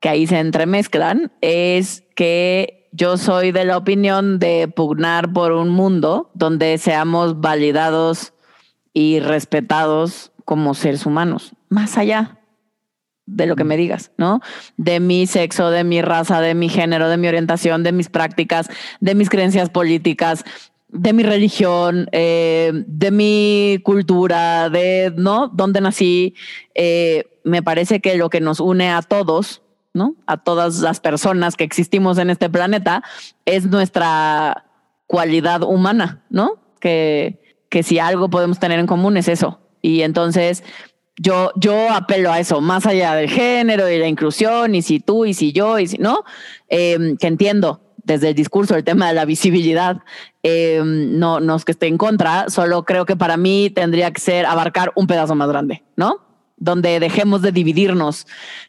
que 0.00 0.08
ahí 0.08 0.26
se 0.26 0.38
entremezclan, 0.38 1.32
es 1.40 2.04
que 2.14 2.88
yo 2.92 3.16
soy 3.16 3.52
de 3.52 3.64
la 3.64 3.76
opinión 3.76 4.38
de 4.38 4.68
pugnar 4.68 5.32
por 5.32 5.52
un 5.52 5.68
mundo 5.68 6.30
donde 6.34 6.78
seamos 6.78 7.40
validados 7.40 8.32
y 8.92 9.20
respetados 9.20 10.29
como 10.50 10.74
seres 10.74 11.06
humanos, 11.06 11.52
más 11.68 11.96
allá 11.96 12.40
de 13.24 13.46
lo 13.46 13.54
que 13.54 13.62
me 13.62 13.76
digas, 13.76 14.10
¿no? 14.16 14.40
De 14.76 14.98
mi 14.98 15.28
sexo, 15.28 15.70
de 15.70 15.84
mi 15.84 16.02
raza, 16.02 16.40
de 16.40 16.56
mi 16.56 16.68
género, 16.68 17.08
de 17.08 17.18
mi 17.18 17.28
orientación, 17.28 17.84
de 17.84 17.92
mis 17.92 18.08
prácticas, 18.08 18.68
de 18.98 19.14
mis 19.14 19.30
creencias 19.30 19.70
políticas, 19.70 20.44
de 20.88 21.12
mi 21.12 21.22
religión, 21.22 22.08
eh, 22.10 22.72
de 22.84 23.12
mi 23.12 23.78
cultura, 23.84 24.70
de, 24.70 25.14
¿no? 25.16 25.46
Dónde 25.46 25.80
nací. 25.80 26.34
Eh, 26.74 27.26
me 27.44 27.62
parece 27.62 28.00
que 28.00 28.16
lo 28.16 28.28
que 28.28 28.40
nos 28.40 28.58
une 28.58 28.90
a 28.90 29.02
todos, 29.02 29.62
¿no? 29.94 30.16
A 30.26 30.38
todas 30.38 30.80
las 30.80 30.98
personas 30.98 31.54
que 31.54 31.62
existimos 31.62 32.18
en 32.18 32.28
este 32.28 32.50
planeta 32.50 33.04
es 33.44 33.66
nuestra 33.66 34.64
cualidad 35.06 35.62
humana, 35.62 36.24
¿no? 36.28 36.54
Que, 36.80 37.40
que 37.68 37.84
si 37.84 38.00
algo 38.00 38.28
podemos 38.30 38.58
tener 38.58 38.80
en 38.80 38.88
común 38.88 39.16
es 39.16 39.28
eso, 39.28 39.60
y 39.82 40.02
entonces 40.02 40.62
yo, 41.16 41.52
yo 41.56 41.90
apelo 41.90 42.32
a 42.32 42.40
eso, 42.40 42.60
más 42.60 42.86
allá 42.86 43.14
del 43.14 43.28
género 43.28 43.90
y 43.90 43.98
la 43.98 44.08
inclusión, 44.08 44.74
y 44.74 44.82
si 44.82 45.00
tú, 45.00 45.26
y 45.26 45.34
si 45.34 45.52
yo, 45.52 45.78
y 45.78 45.86
si 45.86 45.98
no, 45.98 46.24
em, 46.68 47.16
que 47.16 47.26
entiendo 47.26 47.82
desde 48.02 48.30
el 48.30 48.34
discurso 48.34 48.74
el 48.74 48.84
tema 48.84 49.08
de 49.08 49.14
la 49.14 49.26
visibilidad, 49.26 49.98
em, 50.42 51.18
no, 51.18 51.38
no 51.40 51.56
es 51.56 51.64
que 51.64 51.72
esté 51.72 51.86
en 51.88 51.98
contra, 51.98 52.48
solo 52.48 52.84
creo 52.84 53.04
que 53.04 53.16
para 53.16 53.36
mí 53.36 53.70
tendría 53.70 54.10
que 54.12 54.20
ser 54.20 54.46
abarcar 54.46 54.92
un 54.94 55.06
pedazo 55.06 55.34
más 55.34 55.48
grande, 55.48 55.82
¿no? 55.96 56.30
donde 56.60 57.00
dejemos 57.00 57.42
de 57.42 57.52
dividirnos. 57.52 58.26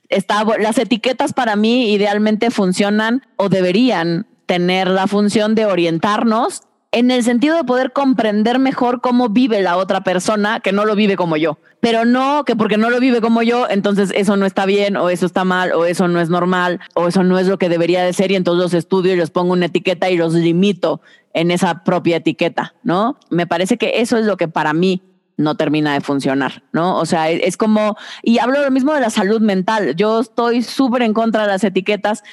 Está, 0.09 0.45
las 0.59 0.77
etiquetas 0.77 1.33
para 1.33 1.55
mí 1.55 1.91
idealmente 1.91 2.49
funcionan 2.49 3.21
o 3.35 3.49
deberían 3.49 4.27
tener 4.45 4.87
la 4.87 5.07
función 5.07 5.55
de 5.55 5.65
orientarnos 5.65 6.63
en 6.91 7.09
el 7.09 7.23
sentido 7.23 7.55
de 7.55 7.63
poder 7.63 7.93
comprender 7.93 8.59
mejor 8.59 8.99
cómo 9.01 9.29
vive 9.29 9.61
la 9.61 9.77
otra 9.77 10.01
persona 10.01 10.59
que 10.59 10.73
no 10.73 10.85
lo 10.85 10.95
vive 10.95 11.15
como 11.15 11.37
yo. 11.37 11.57
Pero 11.79 12.05
no 12.05 12.43
que 12.43 12.55
porque 12.55 12.77
no 12.77 12.89
lo 12.89 12.99
vive 12.99 13.21
como 13.21 13.41
yo, 13.41 13.67
entonces 13.69 14.11
eso 14.13 14.37
no 14.37 14.45
está 14.45 14.65
bien 14.65 14.97
o 14.97 15.09
eso 15.09 15.25
está 15.25 15.45
mal 15.45 15.71
o 15.71 15.85
eso 15.85 16.07
no 16.07 16.19
es 16.19 16.29
normal 16.29 16.79
o 16.93 17.07
eso 17.07 17.23
no 17.23 17.39
es 17.39 17.47
lo 17.47 17.57
que 17.57 17.69
debería 17.69 18.03
de 18.03 18.13
ser 18.13 18.31
y 18.31 18.35
entonces 18.35 18.61
los 18.61 18.73
estudio 18.73 19.13
y 19.13 19.17
les 19.17 19.31
pongo 19.31 19.53
una 19.53 19.65
etiqueta 19.67 20.09
y 20.09 20.17
los 20.17 20.33
limito 20.33 21.01
en 21.33 21.49
esa 21.49 21.83
propia 21.83 22.17
etiqueta, 22.17 22.75
¿no? 22.83 23.17
Me 23.29 23.47
parece 23.47 23.77
que 23.77 24.01
eso 24.01 24.17
es 24.17 24.25
lo 24.25 24.37
que 24.37 24.47
para 24.47 24.73
mí 24.73 25.01
no 25.37 25.55
termina 25.55 25.93
de 25.93 26.01
funcionar, 26.01 26.63
¿no? 26.71 26.97
O 26.97 27.05
sea, 27.05 27.31
es, 27.31 27.57
como, 27.57 27.97
y 28.21 28.37
hablo 28.39 28.61
lo 28.61 28.69
mismo 28.69 28.93
de 28.93 29.01
la 29.01 29.09
salud 29.09 29.41
mental, 29.41 29.95
yo 29.95 30.19
estoy 30.19 30.61
súper 30.61 31.01
en 31.01 31.13
contra 31.13 31.43
de 31.43 31.47
las 31.47 31.63
etiquetas 31.63 32.23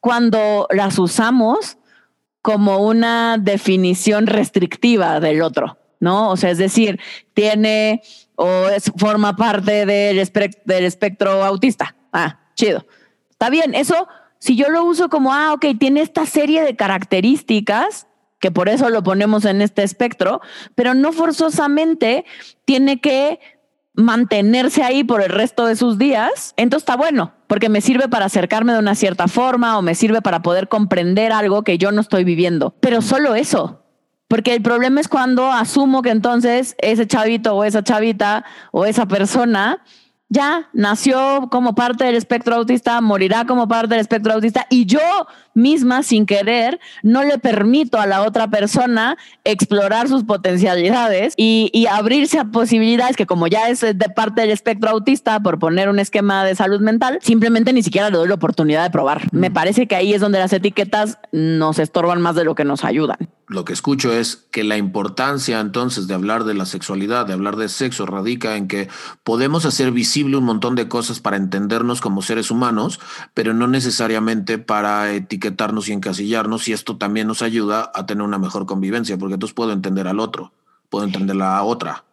cuando 0.00 0.66
las 0.70 0.98
usamos 0.98 1.77
como 2.48 2.78
una 2.78 3.36
definición 3.36 4.26
restrictiva 4.26 5.20
del 5.20 5.42
otro, 5.42 5.76
¿no? 6.00 6.30
O 6.30 6.36
sea, 6.38 6.48
es 6.48 6.56
decir, 6.56 6.98
tiene 7.34 8.00
o 8.36 8.68
es, 8.68 8.90
forma 8.96 9.36
parte 9.36 9.84
del, 9.84 10.26
del 10.64 10.84
espectro 10.84 11.44
autista. 11.44 11.94
Ah, 12.10 12.40
chido. 12.54 12.86
Está 13.28 13.50
bien, 13.50 13.74
eso, 13.74 14.08
si 14.38 14.56
yo 14.56 14.70
lo 14.70 14.82
uso 14.84 15.10
como, 15.10 15.34
ah, 15.34 15.52
ok, 15.52 15.66
tiene 15.78 16.00
esta 16.00 16.24
serie 16.24 16.62
de 16.62 16.74
características, 16.74 18.06
que 18.40 18.50
por 18.50 18.70
eso 18.70 18.88
lo 18.88 19.02
ponemos 19.02 19.44
en 19.44 19.60
este 19.60 19.82
espectro, 19.82 20.40
pero 20.74 20.94
no 20.94 21.12
forzosamente 21.12 22.24
tiene 22.64 22.98
que 23.02 23.40
mantenerse 23.92 24.82
ahí 24.82 25.04
por 25.04 25.20
el 25.20 25.28
resto 25.28 25.66
de 25.66 25.76
sus 25.76 25.98
días, 25.98 26.54
entonces 26.56 26.84
está 26.84 26.96
bueno, 26.96 27.34
porque 27.48 27.68
me 27.68 27.80
sirve 27.80 28.08
para 28.08 28.26
acercarme 28.26 28.72
de 28.72 28.78
una 28.78 28.94
cierta 28.94 29.26
forma 29.26 29.76
o 29.76 29.82
me 29.82 29.96
sirve 29.96 30.22
para 30.22 30.42
poder 30.42 30.68
comprender 30.68 31.32
algo 31.32 31.64
que 31.64 31.78
yo 31.78 31.90
no 31.90 32.00
estoy 32.00 32.22
viviendo. 32.22 32.74
Pero 32.78 33.02
solo 33.02 33.34
eso, 33.34 33.82
porque 34.28 34.54
el 34.54 34.62
problema 34.62 35.00
es 35.00 35.08
cuando 35.08 35.50
asumo 35.50 36.02
que 36.02 36.10
entonces 36.10 36.76
ese 36.78 37.06
chavito 37.06 37.56
o 37.56 37.64
esa 37.64 37.82
chavita 37.82 38.44
o 38.70 38.84
esa 38.84 39.06
persona 39.06 39.82
ya 40.28 40.68
nació 40.72 41.48
como 41.50 41.74
parte 41.74 42.04
del 42.04 42.14
espectro 42.14 42.56
autista, 42.56 43.00
morirá 43.00 43.46
como 43.46 43.66
parte 43.66 43.94
del 43.94 44.00
espectro 44.00 44.34
autista 44.34 44.66
y 44.68 44.84
yo 44.86 45.00
misma 45.54 46.02
sin 46.02 46.26
querer 46.26 46.78
no 47.02 47.24
le 47.24 47.38
permito 47.38 47.98
a 47.98 48.06
la 48.06 48.22
otra 48.22 48.48
persona 48.48 49.16
explorar 49.44 50.08
sus 50.08 50.24
potencialidades 50.24 51.34
y, 51.36 51.86
abrirse 51.90 52.38
a 52.38 52.44
posibilidades 52.44 53.16
que 53.16 53.24
como 53.24 53.46
ya 53.46 53.70
es 53.70 53.80
de 53.80 53.94
parte 54.14 54.42
del 54.42 54.50
espectro 54.50 54.90
autista, 54.90 55.40
por 55.40 55.58
poner 55.58 55.88
un 55.88 55.98
esquema 55.98 56.44
de 56.44 56.54
salud 56.54 56.80
mental, 56.80 57.18
simplemente 57.22 57.72
ni 57.72 57.82
siquiera 57.82 58.10
le 58.10 58.18
doy 58.18 58.28
la 58.28 58.34
oportunidad 58.34 58.82
de 58.82 58.90
probar. 58.90 59.22
Me 59.32 59.50
parece 59.50 59.86
que 59.86 59.96
ahí 59.96 60.12
es 60.12 60.20
donde 60.20 60.38
las 60.38 60.52
etiquetas 60.52 61.18
nos 61.32 61.78
estorban 61.78 62.20
más 62.20 62.34
de 62.34 62.44
lo 62.44 62.54
que 62.54 62.64
nos 62.64 62.84
ayudan. 62.84 63.16
Lo 63.48 63.64
que 63.64 63.72
escucho 63.72 64.12
es 64.12 64.46
que 64.50 64.62
la 64.62 64.76
importancia 64.76 65.58
entonces 65.60 66.06
de 66.06 66.14
hablar 66.14 66.44
de 66.44 66.54
la 66.54 66.66
sexualidad, 66.66 67.26
de 67.26 67.32
hablar 67.32 67.56
de 67.56 67.68
sexo, 67.68 68.04
radica 68.04 68.56
en 68.56 68.68
que 68.68 68.88
podemos 69.24 69.64
hacer 69.64 69.90
visible 69.90 70.36
un 70.36 70.44
montón 70.44 70.74
de 70.74 70.88
cosas 70.88 71.20
para 71.20 71.38
entendernos 71.38 72.02
como 72.02 72.20
seres 72.20 72.50
humanos, 72.50 73.00
pero 73.32 73.54
no 73.54 73.66
necesariamente 73.66 74.58
para 74.58 75.12
etiquetarnos 75.12 75.88
y 75.88 75.92
encasillarnos, 75.92 76.68
y 76.68 76.74
esto 76.74 76.98
también 76.98 77.26
nos 77.26 77.40
ayuda 77.40 77.90
a 77.94 78.04
tener 78.04 78.22
una 78.22 78.38
mejor 78.38 78.66
convivencia, 78.66 79.16
porque 79.16 79.34
entonces 79.34 79.54
puedo 79.54 79.72
entender 79.72 80.08
al 80.08 80.20
otro, 80.20 80.52
puedo 80.90 81.06
entender 81.06 81.36
a 81.36 81.38
la 81.38 81.62
otra. 81.62 82.04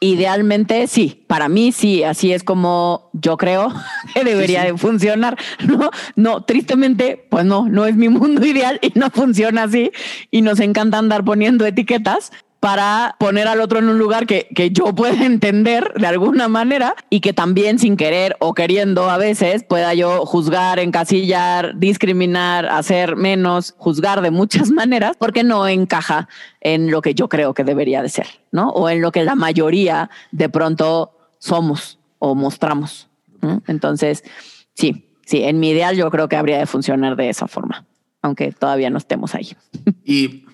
Idealmente 0.00 0.86
sí, 0.88 1.24
para 1.26 1.48
mí 1.48 1.72
sí, 1.72 2.02
así 2.02 2.30
es 2.30 2.44
como 2.44 3.08
yo 3.14 3.38
creo 3.38 3.72
que 4.14 4.24
debería 4.24 4.64
de 4.64 4.76
funcionar. 4.76 5.36
No, 5.66 5.90
no, 6.14 6.44
tristemente, 6.44 7.26
pues 7.30 7.44
no, 7.44 7.68
no 7.68 7.86
es 7.86 7.96
mi 7.96 8.08
mundo 8.08 8.44
ideal 8.46 8.78
y 8.82 8.92
no 8.98 9.10
funciona 9.10 9.64
así. 9.64 9.90
Y 10.30 10.42
nos 10.42 10.60
encanta 10.60 10.98
andar 10.98 11.24
poniendo 11.24 11.66
etiquetas, 11.66 12.30
para 12.66 13.14
poner 13.20 13.46
al 13.46 13.60
otro 13.60 13.78
en 13.78 13.88
un 13.88 13.96
lugar 13.96 14.26
que, 14.26 14.48
que 14.52 14.70
yo 14.70 14.92
pueda 14.92 15.24
entender 15.24 15.92
de 15.94 16.08
alguna 16.08 16.48
manera 16.48 16.96
y 17.10 17.20
que 17.20 17.32
también 17.32 17.78
sin 17.78 17.96
querer 17.96 18.34
o 18.40 18.54
queriendo 18.54 19.08
a 19.08 19.18
veces 19.18 19.62
pueda 19.62 19.94
yo 19.94 20.26
juzgar, 20.26 20.80
encasillar, 20.80 21.78
discriminar, 21.78 22.66
hacer 22.66 23.14
menos, 23.14 23.76
juzgar 23.78 24.20
de 24.20 24.32
muchas 24.32 24.70
maneras 24.72 25.12
porque 25.16 25.44
no 25.44 25.68
encaja 25.68 26.28
en 26.60 26.90
lo 26.90 27.02
que 27.02 27.14
yo 27.14 27.28
creo 27.28 27.54
que 27.54 27.62
debería 27.62 28.02
de 28.02 28.08
ser, 28.08 28.26
¿no? 28.50 28.70
O 28.70 28.88
en 28.88 29.00
lo 29.00 29.12
que 29.12 29.22
la 29.22 29.36
mayoría 29.36 30.10
de 30.32 30.48
pronto 30.48 31.12
somos 31.38 32.00
o 32.18 32.34
mostramos. 32.34 33.08
Entonces, 33.68 34.24
sí, 34.74 35.08
sí, 35.24 35.44
en 35.44 35.60
mi 35.60 35.70
ideal 35.70 35.94
yo 35.94 36.10
creo 36.10 36.28
que 36.28 36.34
habría 36.34 36.58
de 36.58 36.66
funcionar 36.66 37.14
de 37.14 37.28
esa 37.28 37.46
forma, 37.46 37.86
aunque 38.22 38.50
todavía 38.50 38.90
no 38.90 38.98
estemos 38.98 39.36
ahí. 39.36 39.56
Y 40.04 40.45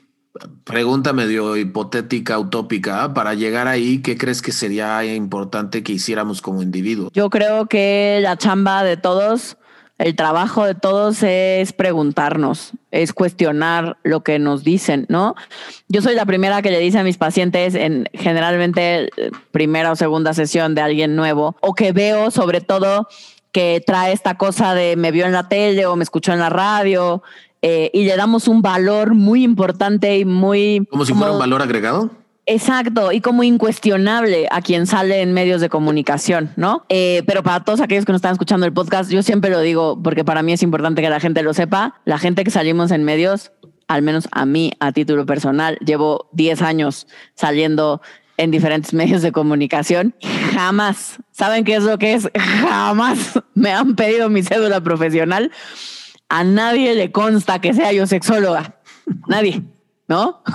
pregunta 0.64 1.12
medio 1.12 1.56
hipotética, 1.56 2.38
utópica, 2.38 3.12
para 3.14 3.34
llegar 3.34 3.68
ahí, 3.68 4.00
¿qué 4.00 4.16
crees 4.16 4.42
que 4.42 4.52
sería 4.52 5.04
importante 5.04 5.82
que 5.82 5.92
hiciéramos 5.92 6.40
como 6.40 6.62
individuos? 6.62 7.10
Yo 7.12 7.30
creo 7.30 7.66
que 7.66 8.18
la 8.22 8.36
chamba 8.36 8.82
de 8.82 8.96
todos, 8.96 9.58
el 9.98 10.16
trabajo 10.16 10.64
de 10.64 10.74
todos 10.74 11.22
es 11.22 11.72
preguntarnos, 11.72 12.72
es 12.90 13.12
cuestionar 13.12 13.98
lo 14.02 14.22
que 14.22 14.38
nos 14.38 14.64
dicen, 14.64 15.06
¿no? 15.08 15.34
Yo 15.88 16.00
soy 16.00 16.14
la 16.14 16.24
primera 16.24 16.62
que 16.62 16.70
le 16.70 16.78
dice 16.78 16.98
a 16.98 17.04
mis 17.04 17.18
pacientes 17.18 17.74
en 17.74 18.08
generalmente 18.14 19.10
primera 19.50 19.92
o 19.92 19.96
segunda 19.96 20.32
sesión 20.32 20.74
de 20.74 20.80
alguien 20.80 21.14
nuevo 21.14 21.56
o 21.60 21.74
que 21.74 21.92
veo 21.92 22.30
sobre 22.30 22.60
todo 22.60 23.06
que 23.52 23.82
trae 23.86 24.12
esta 24.14 24.38
cosa 24.38 24.74
de 24.74 24.96
me 24.96 25.10
vio 25.10 25.26
en 25.26 25.32
la 25.32 25.48
tele 25.48 25.84
o 25.84 25.94
me 25.94 26.04
escuchó 26.04 26.32
en 26.32 26.38
la 26.38 26.48
radio 26.48 27.22
eh, 27.62 27.90
y 27.94 28.04
le 28.04 28.16
damos 28.16 28.48
un 28.48 28.60
valor 28.60 29.14
muy 29.14 29.44
importante 29.44 30.18
y 30.18 30.24
muy... 30.24 30.86
Como 30.90 31.04
si 31.04 31.14
fuera 31.14 31.32
un 31.32 31.38
valor 31.38 31.62
agregado. 31.62 32.10
Exacto, 32.44 33.12
y 33.12 33.20
como 33.20 33.44
incuestionable 33.44 34.48
a 34.50 34.62
quien 34.62 34.88
sale 34.88 35.22
en 35.22 35.32
medios 35.32 35.60
de 35.60 35.68
comunicación, 35.68 36.50
¿no? 36.56 36.84
Eh, 36.88 37.22
pero 37.24 37.44
para 37.44 37.62
todos 37.62 37.80
aquellos 37.80 38.04
que 38.04 38.10
nos 38.10 38.18
están 38.18 38.32
escuchando 38.32 38.66
el 38.66 38.72
podcast, 38.72 39.12
yo 39.12 39.22
siempre 39.22 39.48
lo 39.50 39.60
digo 39.60 40.00
porque 40.02 40.24
para 40.24 40.42
mí 40.42 40.52
es 40.52 40.64
importante 40.64 41.02
que 41.02 41.08
la 41.08 41.20
gente 41.20 41.44
lo 41.44 41.54
sepa, 41.54 42.00
la 42.04 42.18
gente 42.18 42.42
que 42.42 42.50
salimos 42.50 42.90
en 42.90 43.04
medios, 43.04 43.52
al 43.86 44.02
menos 44.02 44.26
a 44.32 44.44
mí, 44.44 44.72
a 44.80 44.90
título 44.90 45.24
personal, 45.24 45.78
llevo 45.84 46.28
10 46.32 46.62
años 46.62 47.06
saliendo 47.34 48.02
en 48.38 48.50
diferentes 48.50 48.92
medios 48.94 49.22
de 49.22 49.30
comunicación, 49.30 50.16
jamás, 50.52 51.18
¿saben 51.30 51.62
qué 51.62 51.76
es 51.76 51.84
lo 51.84 51.96
que 51.98 52.14
es? 52.14 52.28
Jamás 52.34 53.40
me 53.54 53.70
han 53.70 53.94
pedido 53.94 54.28
mi 54.28 54.42
cédula 54.42 54.80
profesional 54.80 55.52
a 56.32 56.44
nadie 56.44 56.94
le 56.94 57.12
consta 57.12 57.60
que 57.60 57.74
sea 57.74 57.92
yo 57.92 58.06
sexóloga. 58.06 58.76
Nadie, 59.28 59.62
¿no? 60.08 60.42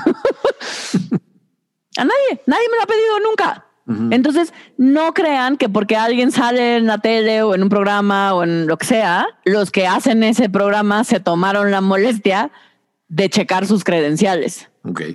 a 1.97 2.03
nadie, 2.03 2.41
nadie 2.47 2.67
me 2.71 2.77
lo 2.77 2.83
ha 2.83 2.87
pedido 2.87 3.19
nunca. 3.23 3.63
Entonces, 4.09 4.53
no 4.77 5.13
crean 5.13 5.55
que 5.55 5.69
porque 5.69 5.95
alguien 5.95 6.31
sale 6.31 6.77
en 6.77 6.87
la 6.87 6.97
tele 6.97 7.43
o 7.43 7.53
en 7.55 7.61
un 7.63 7.69
programa 7.69 8.33
o 8.33 8.43
en 8.43 8.65
lo 8.65 8.77
que 8.77 8.87
sea, 8.87 9.27
los 9.45 9.71
que 9.71 9.87
hacen 9.87 10.23
ese 10.23 10.49
programa 10.49 11.03
se 11.03 11.19
tomaron 11.19 11.71
la 11.71 11.79
molestia 11.79 12.51
de 13.07 13.29
checar 13.29 13.67
sus 13.67 13.83
credenciales. 13.83 14.69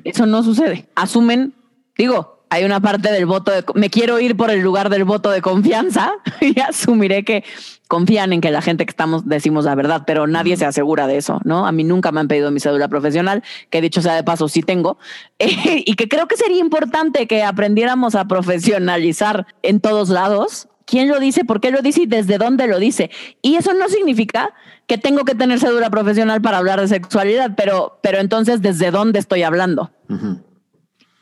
Eso 0.05 0.27
no 0.27 0.45
sucede. 0.45 0.89
Asumen, 0.95 1.55
digo, 1.99 2.42
hay 2.53 2.65
una 2.65 2.81
parte 2.81 3.11
del 3.11 3.25
voto 3.25 3.51
de 3.51 3.65
me 3.75 3.89
quiero 3.89 4.21
ir 4.21 4.37
por 4.37 4.51
el 4.51 4.61
lugar 4.61 4.91
del 4.91 5.05
voto 5.05 5.31
de 5.31 5.41
confianza 5.41 6.13
y 6.43 6.61
asumiré 6.61 7.25
que 7.25 7.45
confían 7.89 8.35
en 8.35 8.43
que 8.43 8.51
la 8.51 8.61
gente 8.61 8.85
que 8.85 8.91
estamos 8.91 9.27
decimos 9.27 9.65
la 9.65 9.75
verdad, 9.75 10.03
pero 10.07 10.27
nadie 10.27 10.59
se 10.59 10.67
asegura 10.67 11.07
de 11.07 11.17
eso, 11.17 11.41
¿no? 11.45 11.67
A 11.67 11.73
mí 11.73 11.83
nunca 11.83 12.13
me 12.13 12.21
han 12.21 12.29
pedido 12.29 12.51
mi 12.51 12.61
cédula 12.61 12.89
profesional, 12.89 13.43
que 13.71 13.81
dicho 13.81 14.03
sea 14.03 14.15
de 14.15 14.23
paso 14.23 14.49
sí 14.49 14.61
tengo, 14.61 14.99
y 15.39 15.95
que 15.95 16.09
creo 16.09 16.29
que 16.29 16.37
sería 16.37 16.59
importante 16.59 17.27
que 17.27 17.43
aprendiéramos 17.43 18.15
a 18.17 18.27
profesionalizar 18.27 19.47
en 19.63 19.81
todos 19.81 20.11
lados. 20.11 20.69
¿Quién 20.85 21.09
lo 21.09 21.21
dice? 21.21 21.47
¿Por 21.47 21.61
qué 21.61 21.71
lo 21.71 21.81
dice? 21.81 22.03
¿Y 22.03 22.07
desde 22.07 22.37
dónde 22.37 22.67
lo 22.67 22.79
dice? 22.79 23.11
Y 23.41 23.55
eso 23.55 23.73
no 23.73 23.89
significa 23.89 24.53
que 24.87 24.99
tengo 24.99 25.25
que 25.25 25.35
tener 25.35 25.59
cédula 25.59 25.89
profesional 25.89 26.43
para 26.43 26.59
hablar 26.59 26.83
de 26.83 26.89
sexualidad, 26.89 27.53
pero, 27.57 27.99
pero 28.03 28.19
entonces, 28.19 28.61
¿desde 28.61 28.91
dónde 28.91 29.21
estoy 29.21 29.43
hablando? 29.43 29.91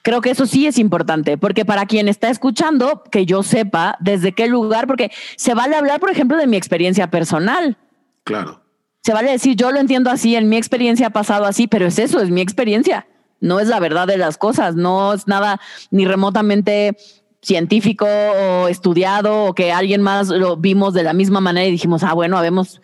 Creo 0.02 0.20
que 0.22 0.30
eso 0.30 0.46
sí 0.46 0.66
es 0.66 0.78
importante, 0.78 1.36
porque 1.36 1.64
para 1.64 1.84
quien 1.84 2.08
está 2.08 2.30
escuchando, 2.30 3.02
que 3.10 3.26
yo 3.26 3.42
sepa 3.42 3.96
desde 4.00 4.32
qué 4.32 4.46
lugar, 4.46 4.86
porque 4.86 5.10
se 5.36 5.54
vale 5.54 5.76
hablar, 5.76 6.00
por 6.00 6.10
ejemplo, 6.10 6.38
de 6.38 6.46
mi 6.46 6.56
experiencia 6.56 7.10
personal. 7.10 7.76
Claro. 8.24 8.62
Se 9.02 9.12
vale 9.12 9.30
decir, 9.30 9.56
yo 9.56 9.72
lo 9.72 9.78
entiendo 9.78 10.10
así, 10.10 10.36
en 10.36 10.48
mi 10.48 10.56
experiencia 10.56 11.08
ha 11.08 11.10
pasado 11.10 11.44
así, 11.44 11.66
pero 11.66 11.86
es 11.86 11.98
eso, 11.98 12.20
es 12.20 12.30
mi 12.30 12.40
experiencia. 12.40 13.06
No 13.40 13.60
es 13.60 13.68
la 13.68 13.80
verdad 13.80 14.06
de 14.06 14.18
las 14.18 14.38
cosas, 14.38 14.74
no 14.74 15.14
es 15.14 15.26
nada 15.26 15.60
ni 15.90 16.06
remotamente 16.06 16.96
científico 17.42 18.06
o 18.06 18.68
estudiado 18.68 19.44
o 19.44 19.54
que 19.54 19.72
alguien 19.72 20.02
más 20.02 20.28
lo 20.28 20.56
vimos 20.56 20.92
de 20.92 21.02
la 21.02 21.14
misma 21.14 21.40
manera 21.40 21.66
y 21.66 21.72
dijimos, 21.72 22.02
ah, 22.02 22.12
bueno, 22.12 22.36
habemos 22.36 22.82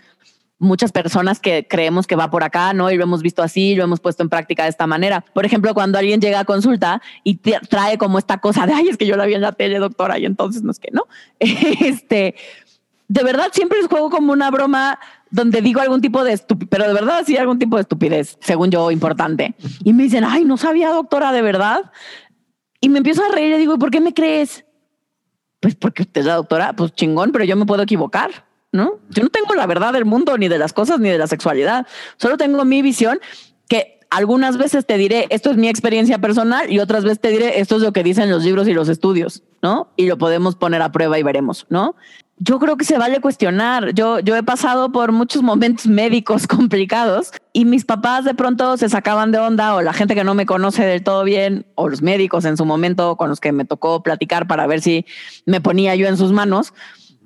muchas 0.59 0.91
personas 0.91 1.39
que 1.39 1.67
creemos 1.69 2.07
que 2.07 2.17
va 2.17 2.31
por 2.31 2.43
acá, 2.43 2.73
¿no? 2.73 2.91
Y 2.91 2.97
lo 2.97 3.05
hemos 3.05 3.23
visto 3.23 3.43
así, 3.43 3.75
lo 3.75 3.85
hemos 3.85 4.01
puesto 4.01 4.23
en 4.23 4.29
práctica 4.29 4.65
de 4.65 4.71
esta 4.71 4.87
manera. 4.87 5.25
Por 5.35 5.45
ejemplo, 5.45 5.75
cuando 5.75 5.99
alguien 5.99 6.21
llega 6.21 6.41
a 6.41 6.45
consulta 6.45 7.03
y 7.25 7.37
trae 7.37 7.99
como 7.99 8.19
esta 8.19 8.39
cosa 8.39 8.67
de, 8.67 8.73
ay, 8.73 8.89
es 8.89 8.97
que 8.97 9.07
yo 9.07 9.17
la 9.17 9.27
vi 9.27 9.35
en 9.35 9.43
la 9.43 9.53
tele, 9.53 9.79
doctora, 9.79 10.19
y 10.19 10.25
entonces 10.25 10.63
no 10.63 10.71
es 10.71 10.79
que 10.79 10.91
no. 10.93 11.05
este, 11.41 12.35
de 13.09 13.23
verdad 13.23 13.49
siempre 13.53 13.79
juego 13.89 14.11
como 14.11 14.33
una 14.33 14.51
broma 14.51 14.99
donde 15.31 15.61
digo 15.61 15.81
algún 15.81 16.01
tipo 16.01 16.25
de 16.25 16.33
estupidez, 16.33 16.69
pero 16.71 16.87
de 16.87 16.95
verdad 16.95 17.23
sí 17.27 17.37
algún 17.37 17.59
tipo 17.59 17.77
de 17.77 17.83
estupidez, 17.83 18.39
según 18.41 18.71
yo, 18.71 18.91
importante. 18.91 19.55
Y 19.85 19.93
me 19.93 20.05
dicen, 20.05 20.25
ay, 20.25 20.45
no 20.45 20.57
sabía, 20.57 20.91
doctora, 20.91 21.33
de 21.33 21.43
verdad. 21.43 21.93
Y 22.81 22.89
me 22.89 22.99
empiezo 22.99 23.23
a 23.25 23.29
reír 23.29 23.55
y 23.55 23.59
digo, 23.59 23.75
¿y 23.75 23.79
por 23.79 23.91
qué 23.91 24.01
me 24.01 24.15
crees? 24.15 24.65
Pues 25.61 25.75
porque 25.75 26.03
usted 26.03 26.21
es 26.23 26.27
la 26.27 26.37
doctora, 26.37 26.75
pues 26.75 26.95
chingón, 26.95 27.33
pero 27.33 27.45
yo 27.45 27.57
me 27.57 27.67
puedo 27.67 27.83
equivocar. 27.83 28.47
¿No? 28.77 29.01
Yo 29.11 29.23
no 29.23 29.31
tengo 29.31 29.55
la 29.55 29.67
verdad 29.67 29.93
del 29.93 30.05
mundo, 30.05 30.39
ni 30.39 30.49
de 30.49 30.59
las 30.59 30.73
cosas, 30.73 31.01
ni 31.01 31.09
de 31.09 31.19
la 31.19 31.27
sexualidad. 31.27 31.87
Solo 32.19 32.37
tengo 32.37 32.65
mi 32.65 32.83
visión 32.83 33.19
que 33.69 33.99
algunas 34.11 34.57
veces 34.57 34.87
te 34.87 34.97
diré, 34.99 35.27
esto 35.31 35.51
es 35.51 35.57
mi 35.57 35.69
experiencia 35.69 36.19
personal 36.19 36.71
y 36.71 36.79
otras 36.79 37.05
veces 37.05 37.21
te 37.21 37.29
diré, 37.31 37.61
esto 37.61 37.77
es 37.77 37.83
lo 37.83 37.93
que 37.93 38.03
dicen 38.03 38.31
los 38.31 38.45
libros 38.45 38.69
y 38.69 38.73
los 38.73 38.89
estudios, 38.89 39.43
¿no? 39.63 39.89
Y 39.97 40.07
lo 40.07 40.17
podemos 40.19 40.55
poner 40.55 40.83
a 40.83 40.93
prueba 40.93 41.19
y 41.19 41.23
veremos, 41.23 41.67
¿no? 41.71 41.97
Yo 42.39 42.59
creo 42.59 42.77
que 42.77 42.85
se 42.85 42.99
vale 42.99 43.21
cuestionar. 43.21 43.95
Yo, 43.95 44.21
yo 44.21 44.37
he 44.37 44.43
pasado 44.43 44.93
por 44.93 45.11
muchos 45.11 45.43
momentos 45.43 45.87
médicos 45.87 46.47
complicados 46.47 47.33
y 47.53 47.65
mis 47.65 47.85
papás 47.85 48.25
de 48.25 48.35
pronto 48.35 48.77
se 48.77 48.89
sacaban 48.89 49.33
de 49.33 49.39
onda 49.39 49.75
o 49.75 49.83
la 49.83 49.95
gente 49.95 50.15
que 50.15 50.25
no 50.25 50.35
me 50.35 50.47
conoce 50.47 50.85
del 50.85 51.03
todo 51.03 51.25
bien 51.25 51.67
o 51.75 51.89
los 51.89 52.03
médicos 52.03 52.45
en 52.45 52.57
su 52.57 52.67
momento 52.67 53.17
con 53.17 53.31
los 53.31 53.41
que 53.41 53.53
me 53.53 53.65
tocó 53.65 54.03
platicar 54.03 54.47
para 54.47 54.67
ver 54.67 54.83
si 54.83 55.07
me 55.47 55.61
ponía 55.61 55.95
yo 55.97 56.07
en 56.07 56.19
sus 56.19 56.31
manos. 56.33 56.75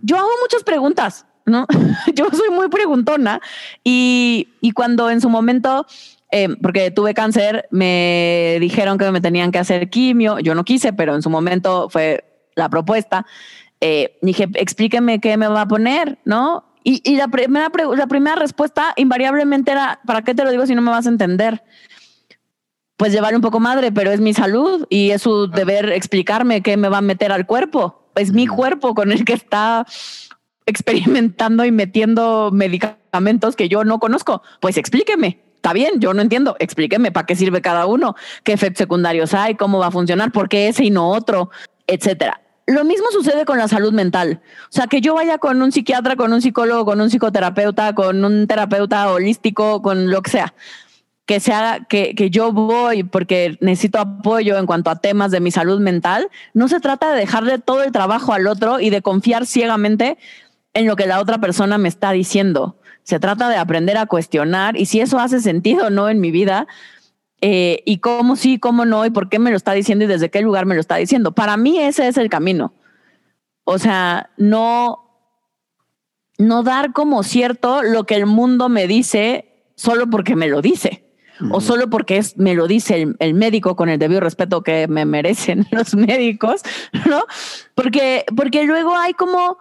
Yo 0.03 0.17
hago 0.17 0.29
muchas 0.43 0.63
preguntas 0.63 1.27
¿no? 1.47 1.67
Yo 2.15 2.27
soy 2.33 2.51
muy 2.51 2.69
preguntona 2.69 3.41
y, 3.85 4.49
cuando 4.75 5.11
en 5.11 5.21
su 5.21 5.29
momento, 5.29 5.87
eh, 6.31 6.49
porque 6.63 6.91
tuve 6.91 7.15
cáncer, 7.15 7.67
me 7.71 8.59
dijeron 8.61 8.99
que 8.99 9.11
me 9.11 9.21
tenían 9.21 9.53
que 9.53 9.59
hacer 9.59 9.91
quimio, 9.91 10.39
yo 10.39 10.55
no 10.55 10.65
quise, 10.65 10.93
pero 10.93 11.15
en 11.15 11.23
su 11.23 11.29
momento 11.29 11.89
fue 11.91 12.25
la 12.55 12.69
propuesta. 12.69 13.27
Eh, 13.81 14.19
dije, 14.23 14.49
explíqueme 14.55 15.21
qué 15.21 15.37
me 15.37 15.49
va 15.49 15.63
a 15.63 15.69
poner, 15.69 16.19
¿no? 16.25 16.65
Y, 16.83 17.17
la, 17.17 17.29
primera, 17.29 17.71
la 17.95 18.07
primera 18.07 18.37
respuesta 18.37 18.95
invariablemente 18.97 19.71
era, 19.71 20.01
¿para 20.07 20.23
qué 20.23 20.35
te 20.35 20.45
lo 20.45 20.51
digo 20.51 20.67
si 20.67 20.75
no 20.75 20.81
me 20.81 20.91
vas 20.91 21.07
a 21.07 21.11
entender? 21.11 21.63
Pues 22.97 23.13
llevarle 23.13 23.37
un 23.37 23.43
poco 23.43 23.61
madre, 23.61 23.93
pero 23.93 24.11
es 24.11 24.21
mi 24.21 24.33
salud 24.33 24.87
y 24.89 25.11
es 25.11 25.23
su 25.23 25.47
deber 25.49 25.91
explicarme 25.91 26.63
qué 26.63 26.77
me 26.79 26.89
va 26.89 26.99
a 26.99 27.03
meter 27.03 27.33
al 27.33 27.47
cuerpo. 27.47 28.11
Es 28.15 28.33
mi 28.33 28.47
cuerpo 28.47 28.95
con 28.95 29.13
el 29.13 29.25
que 29.25 29.35
está 29.35 29.87
experimentando 30.71 31.65
y 31.65 31.73
metiendo 31.73 32.51
medicamentos 32.53 33.57
que 33.57 33.69
yo 33.69 33.85
no 33.85 33.99
conozco. 33.99 34.43
Pues 34.61 34.77
explíqueme. 34.77 35.41
Está 35.57 35.75
bien, 35.75 36.01
yo 36.01 36.15
no 36.15 36.23
entiendo. 36.23 36.57
Explíqueme 36.59 37.13
para 37.13 37.27
qué 37.27 37.37
sirve 37.37 37.61
cada 37.61 37.85
uno, 37.85 38.17
qué 38.45 38.53
efectos 38.53 38.79
secundarios 38.79 39.35
hay, 39.35 39.57
cómo 39.57 39.79
va 39.79 39.89
a 39.89 39.91
funcionar, 39.91 40.33
por 40.33 40.49
qué 40.49 40.69
ese 40.69 40.85
y 40.85 40.91
no 40.91 41.11
otro, 41.11 41.51
etcétera. 41.87 42.41
Lo 42.67 42.85
mismo 42.85 43.11
sucede 43.11 43.45
con 43.45 43.59
la 43.59 43.69
salud 43.69 43.93
mental. 43.93 44.41
O 44.65 44.73
sea, 44.73 44.87
que 44.87 45.01
yo 45.01 45.15
vaya 45.15 45.39
con 45.39 45.61
un 45.61 45.73
psiquiatra, 45.73 46.17
con 46.17 46.33
un 46.33 46.41
psicólogo, 46.41 46.85
con 46.85 47.01
un 47.01 47.11
psicoterapeuta, 47.11 47.95
con 47.95 48.25
un 48.25 48.47
terapeuta 48.47 49.11
holístico, 49.13 49.83
con 49.83 50.11
lo 50.11 50.23
que 50.23 50.31
sea 50.31 50.55
que 51.31 51.39
sea 51.39 51.87
que, 51.89 52.17
que 52.17 52.29
yo 52.29 52.51
voy 52.51 53.05
porque 53.05 53.57
necesito 53.61 54.01
apoyo 54.01 54.59
en 54.59 54.67
cuanto 54.67 54.91
a 54.91 54.97
temas 54.97 55.31
de 55.31 55.39
mi 55.39 55.53
salud 55.53 55.79
mental, 55.79 56.29
no 56.55 56.67
se 56.67 56.81
trata 56.81 57.13
de 57.13 57.21
dejarle 57.21 57.61
todo 57.61 57.85
el 57.85 57.93
trabajo 57.93 58.33
al 58.33 58.49
otro 58.49 58.81
y 58.81 58.91
de 58.91 59.01
confiar 59.01 59.47
ciegamente 59.47 60.19
en 60.75 60.87
lo 60.87 60.97
que 60.97 61.07
la 61.07 61.21
otra 61.21 61.39
persona 61.39 61.79
me 61.79 61.89
está 61.89 62.13
diciendo. 62.13 62.79
Se 63.03 63.19
trata 63.19 63.49
de 63.49 63.57
aprender 63.57 63.97
a 63.97 64.07
cuestionar 64.07 64.77
y 64.77 64.87
si 64.87 65.01
eso 65.01 65.19
hace 65.19 65.41
sentido 65.41 65.87
o 65.87 65.91
no 65.91 66.09
en 66.09 66.21
mi 66.21 66.31
vida, 66.31 66.67
eh, 67.41 67.83
y 67.87 67.99
cómo 67.99 68.37
sí, 68.37 68.59
cómo 68.59 68.85
no, 68.85 69.07
y 69.07 69.11
por 69.11 69.29
qué 69.29 69.39
me 69.39 69.51
lo 69.51 69.57
está 69.57 69.73
diciendo 69.73 70.05
y 70.05 70.09
desde 70.09 70.31
qué 70.31 70.43
lugar 70.43 70.67
me 70.67 70.75
lo 70.75 70.81
está 70.81 70.97
diciendo. 70.97 71.33
Para 71.33 71.57
mí 71.57 71.79
ese 71.79 72.07
es 72.07 72.19
el 72.19 72.29
camino. 72.29 72.75
O 73.65 73.79
sea, 73.79 74.31
no, 74.37 75.11
no 76.39 76.63
dar 76.63 76.93
como 76.93 77.23
cierto 77.23 77.83
lo 77.83 78.05
que 78.05 78.17
el 78.17 78.27
mundo 78.27 78.69
me 78.69 78.87
dice 78.87 79.73
solo 79.75 80.09
porque 80.11 80.37
me 80.37 80.49
lo 80.49 80.61
dice 80.61 81.07
o 81.51 81.61
solo 81.61 81.89
porque 81.89 82.19
es, 82.19 82.37
me 82.37 82.55
lo 82.55 82.67
dice 82.67 83.15
el, 83.19 83.35
médico 83.35 83.77
con 83.77 83.89
el 83.89 83.99
debido 83.99 84.21
respeto 84.21 84.63
que 84.63 84.87
me 84.89 85.05
merecen 85.05 85.67
los 85.71 85.95
médicos, 85.95 86.63
¿no? 87.09 87.25
Porque, 87.75 88.25
porque 88.37 88.65
luego 88.65 88.95
hay 88.95 89.15
como 89.15 89.59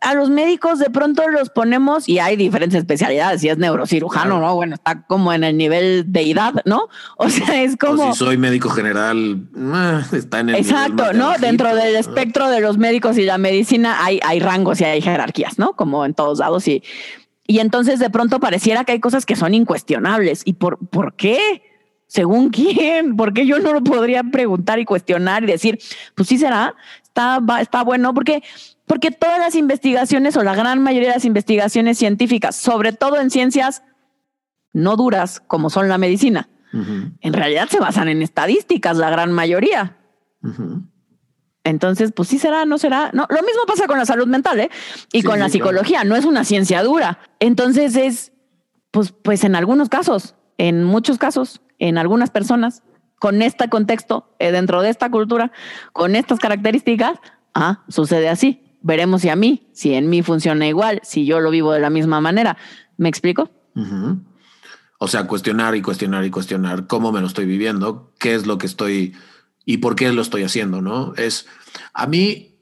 a 0.00 0.14
los 0.14 0.30
médicos 0.30 0.78
de 0.78 0.90
pronto 0.90 1.28
los 1.28 1.50
ponemos 1.50 2.08
y 2.08 2.18
hay 2.18 2.36
diferentes 2.36 2.78
especialidades. 2.78 3.40
Si 3.40 3.48
es 3.48 3.58
neurocirujano, 3.58 4.40
¿no? 4.40 4.54
Bueno, 4.54 4.74
está 4.74 5.06
como 5.06 5.32
en 5.32 5.44
el 5.44 5.56
nivel 5.56 6.12
de 6.12 6.30
edad, 6.30 6.54
¿no? 6.64 6.88
O 7.18 7.28
sea, 7.28 7.62
es 7.62 7.76
como. 7.76 8.12
si 8.12 8.18
soy 8.18 8.36
médico 8.36 8.68
general, 8.68 9.48
eh, 9.56 10.02
está 10.12 10.40
en 10.40 10.50
el. 10.50 10.54
Exacto, 10.56 11.12
¿no? 11.12 11.32
Dentro 11.38 11.74
del 11.74 11.96
espectro 11.96 12.48
de 12.48 12.60
los 12.60 12.78
médicos 12.78 13.18
y 13.18 13.24
la 13.24 13.38
medicina 13.38 14.04
hay, 14.04 14.20
hay 14.24 14.40
rangos 14.40 14.80
y 14.80 14.84
hay 14.84 15.00
jerarquías, 15.00 15.58
¿no? 15.58 15.72
Como 15.74 16.04
en 16.04 16.14
todos 16.14 16.38
lados. 16.38 16.68
Y 16.68 16.82
y 17.46 17.60
entonces 17.60 17.98
de 17.98 18.10
pronto 18.10 18.40
pareciera 18.40 18.84
que 18.84 18.92
hay 18.92 19.00
cosas 19.00 19.24
que 19.24 19.36
son 19.36 19.54
incuestionables. 19.54 20.42
¿Y 20.44 20.54
por, 20.54 20.78
por 20.88 21.14
qué? 21.14 21.62
¿Según 22.06 22.50
quién? 22.50 23.16
¿Por 23.16 23.32
qué 23.32 23.46
yo 23.46 23.58
no 23.58 23.72
lo 23.72 23.82
podría 23.82 24.22
preguntar 24.24 24.78
y 24.78 24.84
cuestionar 24.84 25.44
y 25.44 25.46
decir, 25.46 25.78
pues 26.14 26.28
sí 26.28 26.38
será, 26.38 26.74
está, 27.02 27.40
está 27.60 27.82
bueno? 27.82 28.14
Porque, 28.14 28.42
porque 28.86 29.10
todas 29.10 29.38
las 29.38 29.54
investigaciones 29.54 30.36
o 30.36 30.42
la 30.42 30.54
gran 30.54 30.82
mayoría 30.82 31.10
de 31.10 31.14
las 31.16 31.24
investigaciones 31.24 31.98
científicas, 31.98 32.56
sobre 32.56 32.92
todo 32.92 33.20
en 33.20 33.30
ciencias 33.30 33.82
no 34.72 34.96
duras 34.96 35.40
como 35.46 35.70
son 35.70 35.88
la 35.88 35.98
medicina, 35.98 36.48
en 36.72 37.32
realidad 37.32 37.68
se 37.70 37.80
basan 37.80 38.08
en 38.08 38.20
estadísticas, 38.20 38.98
la 38.98 39.08
gran 39.08 39.32
mayoría. 39.32 39.96
Entonces, 41.64 42.12
pues 42.12 42.28
sí 42.28 42.38
será, 42.38 42.64
no 42.64 42.76
será. 42.78 43.10
No, 43.12 43.26
lo 43.28 43.42
mismo 43.42 43.62
pasa 43.66 43.86
con 43.86 43.98
la 43.98 44.04
salud 44.04 44.26
mental, 44.26 44.60
¿eh? 44.60 44.70
Y 45.12 45.22
con 45.22 45.38
la 45.40 45.48
psicología, 45.48 46.04
no 46.04 46.14
es 46.14 46.24
una 46.24 46.44
ciencia 46.44 46.82
dura. 46.82 47.18
Entonces 47.40 47.96
es, 47.96 48.32
pues, 48.90 49.12
pues 49.12 49.42
en 49.42 49.56
algunos 49.56 49.88
casos, 49.88 50.34
en 50.58 50.84
muchos 50.84 51.18
casos, 51.18 51.62
en 51.78 51.98
algunas 51.98 52.30
personas, 52.30 52.82
con 53.18 53.42
este 53.42 53.68
contexto, 53.68 54.34
eh, 54.38 54.52
dentro 54.52 54.82
de 54.82 54.90
esta 54.90 55.10
cultura, 55.10 55.50
con 55.92 56.14
estas 56.14 56.38
características, 56.38 57.18
ah, 57.54 57.84
sucede 57.88 58.28
así. 58.28 58.65
Veremos 58.82 59.22
si 59.22 59.28
a 59.28 59.36
mí, 59.36 59.66
si 59.72 59.94
en 59.94 60.08
mí 60.08 60.22
funciona 60.22 60.66
igual, 60.66 61.00
si 61.02 61.26
yo 61.26 61.40
lo 61.40 61.50
vivo 61.50 61.72
de 61.72 61.80
la 61.80 61.90
misma 61.90 62.20
manera. 62.20 62.56
¿Me 62.96 63.08
explico? 63.08 63.50
O 64.98 65.08
sea, 65.08 65.26
cuestionar 65.26 65.74
y 65.74 65.82
cuestionar 65.82 66.24
y 66.24 66.30
cuestionar 66.30 66.86
cómo 66.86 67.12
me 67.12 67.20
lo 67.20 67.26
estoy 67.26 67.46
viviendo, 67.46 68.12
qué 68.18 68.34
es 68.34 68.46
lo 68.46 68.58
que 68.58 68.66
estoy 68.66 69.14
y 69.64 69.78
por 69.78 69.96
qué 69.96 70.12
lo 70.12 70.22
estoy 70.22 70.44
haciendo, 70.44 70.80
¿no? 70.80 71.12
Es, 71.16 71.46
a 71.92 72.06
mí, 72.06 72.56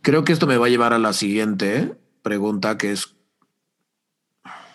creo 0.00 0.24
que 0.24 0.32
esto 0.32 0.46
me 0.46 0.56
va 0.56 0.66
a 0.66 0.70
llevar 0.70 0.92
a 0.92 0.98
la 0.98 1.12
siguiente 1.12 1.98
pregunta, 2.22 2.78
que 2.78 2.92
es, 2.92 3.16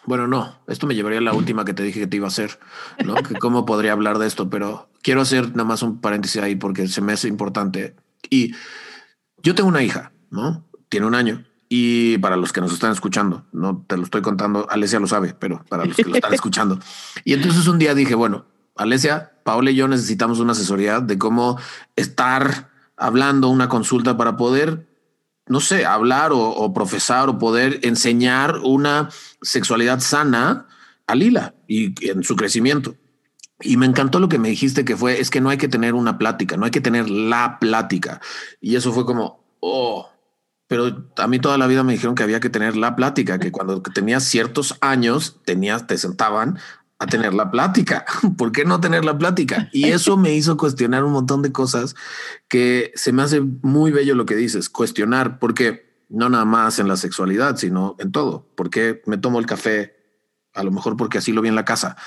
bueno, 0.06 0.28
no, 0.28 0.60
esto 0.68 0.86
me 0.86 0.96
llevaría 0.96 1.20
a 1.20 1.24
la 1.24 1.34
última 1.34 1.66
que 1.66 1.74
te 1.74 1.84
dije 1.84 2.02
que 2.02 2.08
te 2.08 2.18
iba 2.18 2.28
a 2.28 2.30
hacer, 2.30 2.60
¿no? 3.04 3.16
que 3.16 3.36
cómo 3.36 3.66
podría 3.66 3.94
hablar 3.94 4.20
de 4.20 4.28
esto, 4.28 4.50
pero 4.50 4.90
quiero 5.02 5.22
hacer 5.22 5.50
nada 5.52 5.64
más 5.64 5.82
un 5.82 6.02
paréntesis 6.02 6.42
ahí 6.42 6.56
porque 6.56 6.88
se 6.88 7.02
me 7.02 7.14
hace 7.14 7.28
importante. 7.28 7.96
Y 8.30 8.54
yo 9.42 9.56
tengo 9.56 9.70
una 9.70 9.84
hija, 9.84 10.13
¿no? 10.34 10.66
Tiene 10.90 11.06
un 11.06 11.16
año. 11.16 11.46
Y 11.70 12.18
para 12.18 12.36
los 12.36 12.52
que 12.52 12.60
nos 12.60 12.74
están 12.74 12.92
escuchando, 12.92 13.46
no 13.52 13.86
te 13.88 13.98
lo 13.98 14.04
estoy 14.04 14.22
contando, 14.22 14.68
Alesia 14.70 15.00
lo 15.00 15.08
sabe, 15.08 15.34
pero 15.34 15.64
para 15.70 15.86
los 15.86 15.96
que 15.96 16.04
lo 16.04 16.16
están 16.16 16.34
escuchando. 16.34 16.80
Y 17.24 17.34
entonces 17.34 17.68
un 17.68 17.80
día 17.80 17.96
dije, 17.96 18.16
bueno, 18.16 18.46
Alesia, 18.76 19.32
Paola 19.44 19.72
y 19.72 19.76
yo 19.76 19.88
necesitamos 19.88 20.40
una 20.40 20.52
asesoría 20.52 21.00
de 21.00 21.18
cómo 21.18 21.58
estar 21.96 22.70
hablando 22.98 23.50
una 23.50 23.70
consulta 23.70 24.18
para 24.18 24.38
poder, 24.38 24.88
no 25.48 25.60
sé, 25.60 25.86
hablar 25.86 26.32
o, 26.34 26.74
profesar 26.74 27.30
o 27.30 27.38
poder 27.38 27.80
enseñar 27.84 28.60
una 28.64 29.10
sexualidad 29.42 30.00
sana 30.00 30.68
a 31.08 31.16
Lila 31.16 31.54
y 31.68 32.08
en 32.10 32.24
su 32.24 32.36
crecimiento. 32.36 32.96
Y 33.62 33.78
me 33.78 33.86
encantó 33.86 34.20
lo 34.20 34.30
que 34.30 34.40
me 34.40 34.50
dijiste 34.50 34.84
que 34.84 34.98
fue, 34.98 35.22
es 35.22 35.30
que 35.30 35.42
no 35.42 35.50
hay 35.50 35.58
que 35.58 35.68
tener 35.68 35.94
una 35.94 36.18
plática, 36.18 36.58
no 36.58 36.66
hay 36.66 36.72
que 36.72 36.82
tener 36.82 37.10
la 37.10 37.60
plática. 37.60 38.20
Y 38.60 38.76
eso 38.76 38.92
fue 38.92 39.06
como, 39.06 39.44
oh, 39.60 40.13
pero 40.74 41.06
a 41.18 41.28
mí 41.28 41.38
toda 41.38 41.60
la 41.60 41.68
vida 41.68 41.84
me 41.84 41.94
dijeron 41.94 42.16
que 42.16 42.24
había 42.24 42.40
que 42.40 42.50
tener 42.50 42.76
la 42.76 42.96
plática, 42.96 43.38
que 43.38 43.52
cuando 43.52 43.84
tenías 43.84 44.24
ciertos 44.24 44.76
años, 44.82 45.40
tenías, 45.46 45.86
te 45.86 46.00
sentaban 46.00 46.58
a 46.98 47.06
tener 47.06 47.36
la 47.36 47.52
plática. 47.52 48.06
¿Por 48.40 48.52
qué 48.52 48.66
no 48.66 48.80
tener 48.80 49.06
la 49.06 49.16
plática? 49.16 49.70
Y 49.72 49.90
eso 49.90 50.18
me 50.18 50.34
hizo 50.34 50.58
cuestionar 50.58 51.04
un 51.04 51.12
montón 51.12 51.44
de 51.44 51.52
cosas 51.52 51.94
que 52.48 52.92
se 52.96 53.12
me 53.12 53.22
hace 53.22 53.42
muy 53.42 53.92
bello 53.92 54.16
lo 54.16 54.26
que 54.26 54.36
dices, 54.36 54.68
cuestionar, 54.68 55.38
porque 55.38 56.04
no 56.10 56.28
nada 56.28 56.46
más 56.46 56.80
en 56.80 56.88
la 56.88 56.98
sexualidad, 56.98 57.58
sino 57.58 57.96
en 58.00 58.12
todo. 58.12 58.48
¿Por 58.56 58.72
qué 58.72 59.04
me 59.06 59.20
tomo 59.20 59.38
el 59.38 59.46
café? 59.46 59.96
A 60.56 60.64
lo 60.64 60.72
mejor 60.72 60.98
porque 60.98 61.20
así 61.20 61.34
lo 61.34 61.44
vi 61.44 61.50
en 61.50 61.56
la 61.56 61.66
casa, 61.66 61.98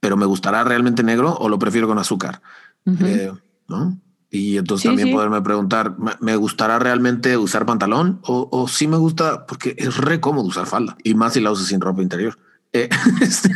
pero 0.00 0.16
me 0.16 0.24
gustará 0.24 0.64
realmente 0.64 1.02
negro 1.02 1.34
o 1.34 1.50
lo 1.50 1.58
prefiero 1.58 1.86
con 1.86 1.98
azúcar. 1.98 2.40
Eh, 2.86 3.30
¿no? 3.68 4.00
Y 4.30 4.58
entonces 4.58 4.88
también 4.88 5.10
poderme 5.10 5.40
preguntar, 5.40 5.96
¿me 6.20 6.36
gustará 6.36 6.78
realmente 6.78 7.36
usar 7.38 7.64
pantalón 7.64 8.20
o, 8.24 8.48
o 8.52 8.68
sí 8.68 8.86
me 8.86 8.98
gusta 8.98 9.46
porque 9.46 9.74
es 9.78 9.96
re 9.96 10.20
cómodo 10.20 10.46
usar 10.46 10.66
falda 10.66 10.98
y 11.02 11.14
más 11.14 11.32
si 11.32 11.40
la 11.40 11.50
usas 11.50 11.66
sin 11.66 11.80
ropa 11.80 12.02
interior? 12.02 12.38
Eh, 12.72 12.90
este, 13.22 13.50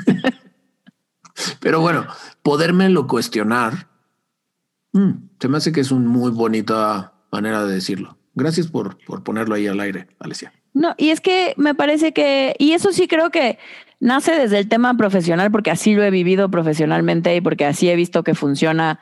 pero 1.60 1.80
bueno, 1.80 2.06
podérmelo 2.42 3.06
cuestionar, 3.06 3.88
mm, 4.92 5.10
se 5.38 5.48
me 5.48 5.58
hace 5.58 5.72
que 5.72 5.80
es 5.80 5.90
una 5.90 6.08
muy 6.08 6.30
bonita 6.30 7.12
manera 7.30 7.64
de 7.64 7.74
decirlo. 7.74 8.18
Gracias 8.34 8.68
por, 8.68 8.96
por 9.04 9.22
ponerlo 9.22 9.54
ahí 9.54 9.66
al 9.66 9.80
aire, 9.80 10.08
Alicia. 10.18 10.52
No, 10.74 10.94
y 10.96 11.10
es 11.10 11.20
que 11.20 11.54
me 11.56 11.74
parece 11.74 12.12
que, 12.12 12.54
y 12.58 12.72
eso 12.72 12.92
sí 12.92 13.06
creo 13.06 13.30
que 13.30 13.58
nace 14.00 14.32
desde 14.32 14.58
el 14.58 14.68
tema 14.68 14.96
profesional, 14.96 15.50
porque 15.50 15.70
así 15.70 15.94
lo 15.94 16.02
he 16.02 16.10
vivido 16.10 16.50
profesionalmente 16.50 17.36
y 17.36 17.40
porque 17.40 17.66
así 17.66 17.88
he 17.88 17.96
visto 17.96 18.24
que 18.24 18.34
funciona, 18.34 19.00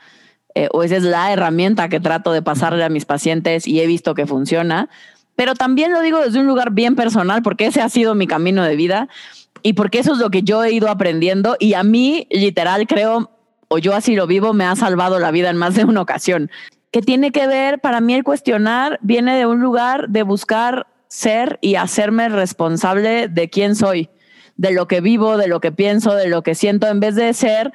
eh, 0.54 0.68
o 0.72 0.82
esa 0.82 0.96
es 0.96 1.02
la 1.02 1.32
herramienta 1.32 1.88
que 1.88 2.00
trato 2.00 2.32
de 2.32 2.42
pasarle 2.42 2.84
a 2.84 2.88
mis 2.88 3.04
pacientes 3.04 3.66
y 3.66 3.80
he 3.80 3.86
visto 3.86 4.14
que 4.14 4.26
funciona. 4.26 4.88
Pero 5.36 5.54
también 5.54 5.92
lo 5.92 6.00
digo 6.00 6.18
desde 6.18 6.40
un 6.40 6.46
lugar 6.46 6.72
bien 6.72 6.96
personal, 6.96 7.42
porque 7.42 7.66
ese 7.66 7.80
ha 7.80 7.88
sido 7.88 8.14
mi 8.14 8.26
camino 8.26 8.64
de 8.64 8.76
vida 8.76 9.08
y 9.62 9.74
porque 9.74 10.00
eso 10.00 10.12
es 10.12 10.18
lo 10.18 10.30
que 10.30 10.42
yo 10.42 10.62
he 10.64 10.72
ido 10.72 10.88
aprendiendo 10.88 11.56
y 11.58 11.74
a 11.74 11.82
mí 11.82 12.26
literal 12.30 12.86
creo, 12.86 13.30
o 13.68 13.78
yo 13.78 13.94
así 13.94 14.16
lo 14.16 14.26
vivo, 14.26 14.52
me 14.52 14.64
ha 14.64 14.76
salvado 14.76 15.18
la 15.18 15.30
vida 15.30 15.50
en 15.50 15.56
más 15.56 15.74
de 15.74 15.84
una 15.84 16.02
ocasión. 16.02 16.50
Que 16.90 17.02
tiene 17.02 17.30
que 17.30 17.46
ver, 17.46 17.78
para 17.78 18.00
mí 18.00 18.14
el 18.14 18.24
cuestionar 18.24 18.98
viene 19.02 19.36
de 19.36 19.46
un 19.46 19.60
lugar 19.60 20.08
de 20.08 20.24
buscar 20.24 20.88
ser 21.08 21.58
y 21.60 21.76
hacerme 21.76 22.28
responsable 22.28 23.28
de 23.28 23.48
quién 23.48 23.76
soy, 23.76 24.10
de 24.56 24.72
lo 24.72 24.88
que 24.88 25.00
vivo, 25.00 25.36
de 25.36 25.48
lo 25.48 25.60
que 25.60 25.72
pienso, 25.72 26.14
de 26.14 26.28
lo 26.28 26.42
que 26.42 26.54
siento, 26.54 26.88
en 26.88 27.00
vez 27.00 27.14
de 27.14 27.32
ser 27.32 27.72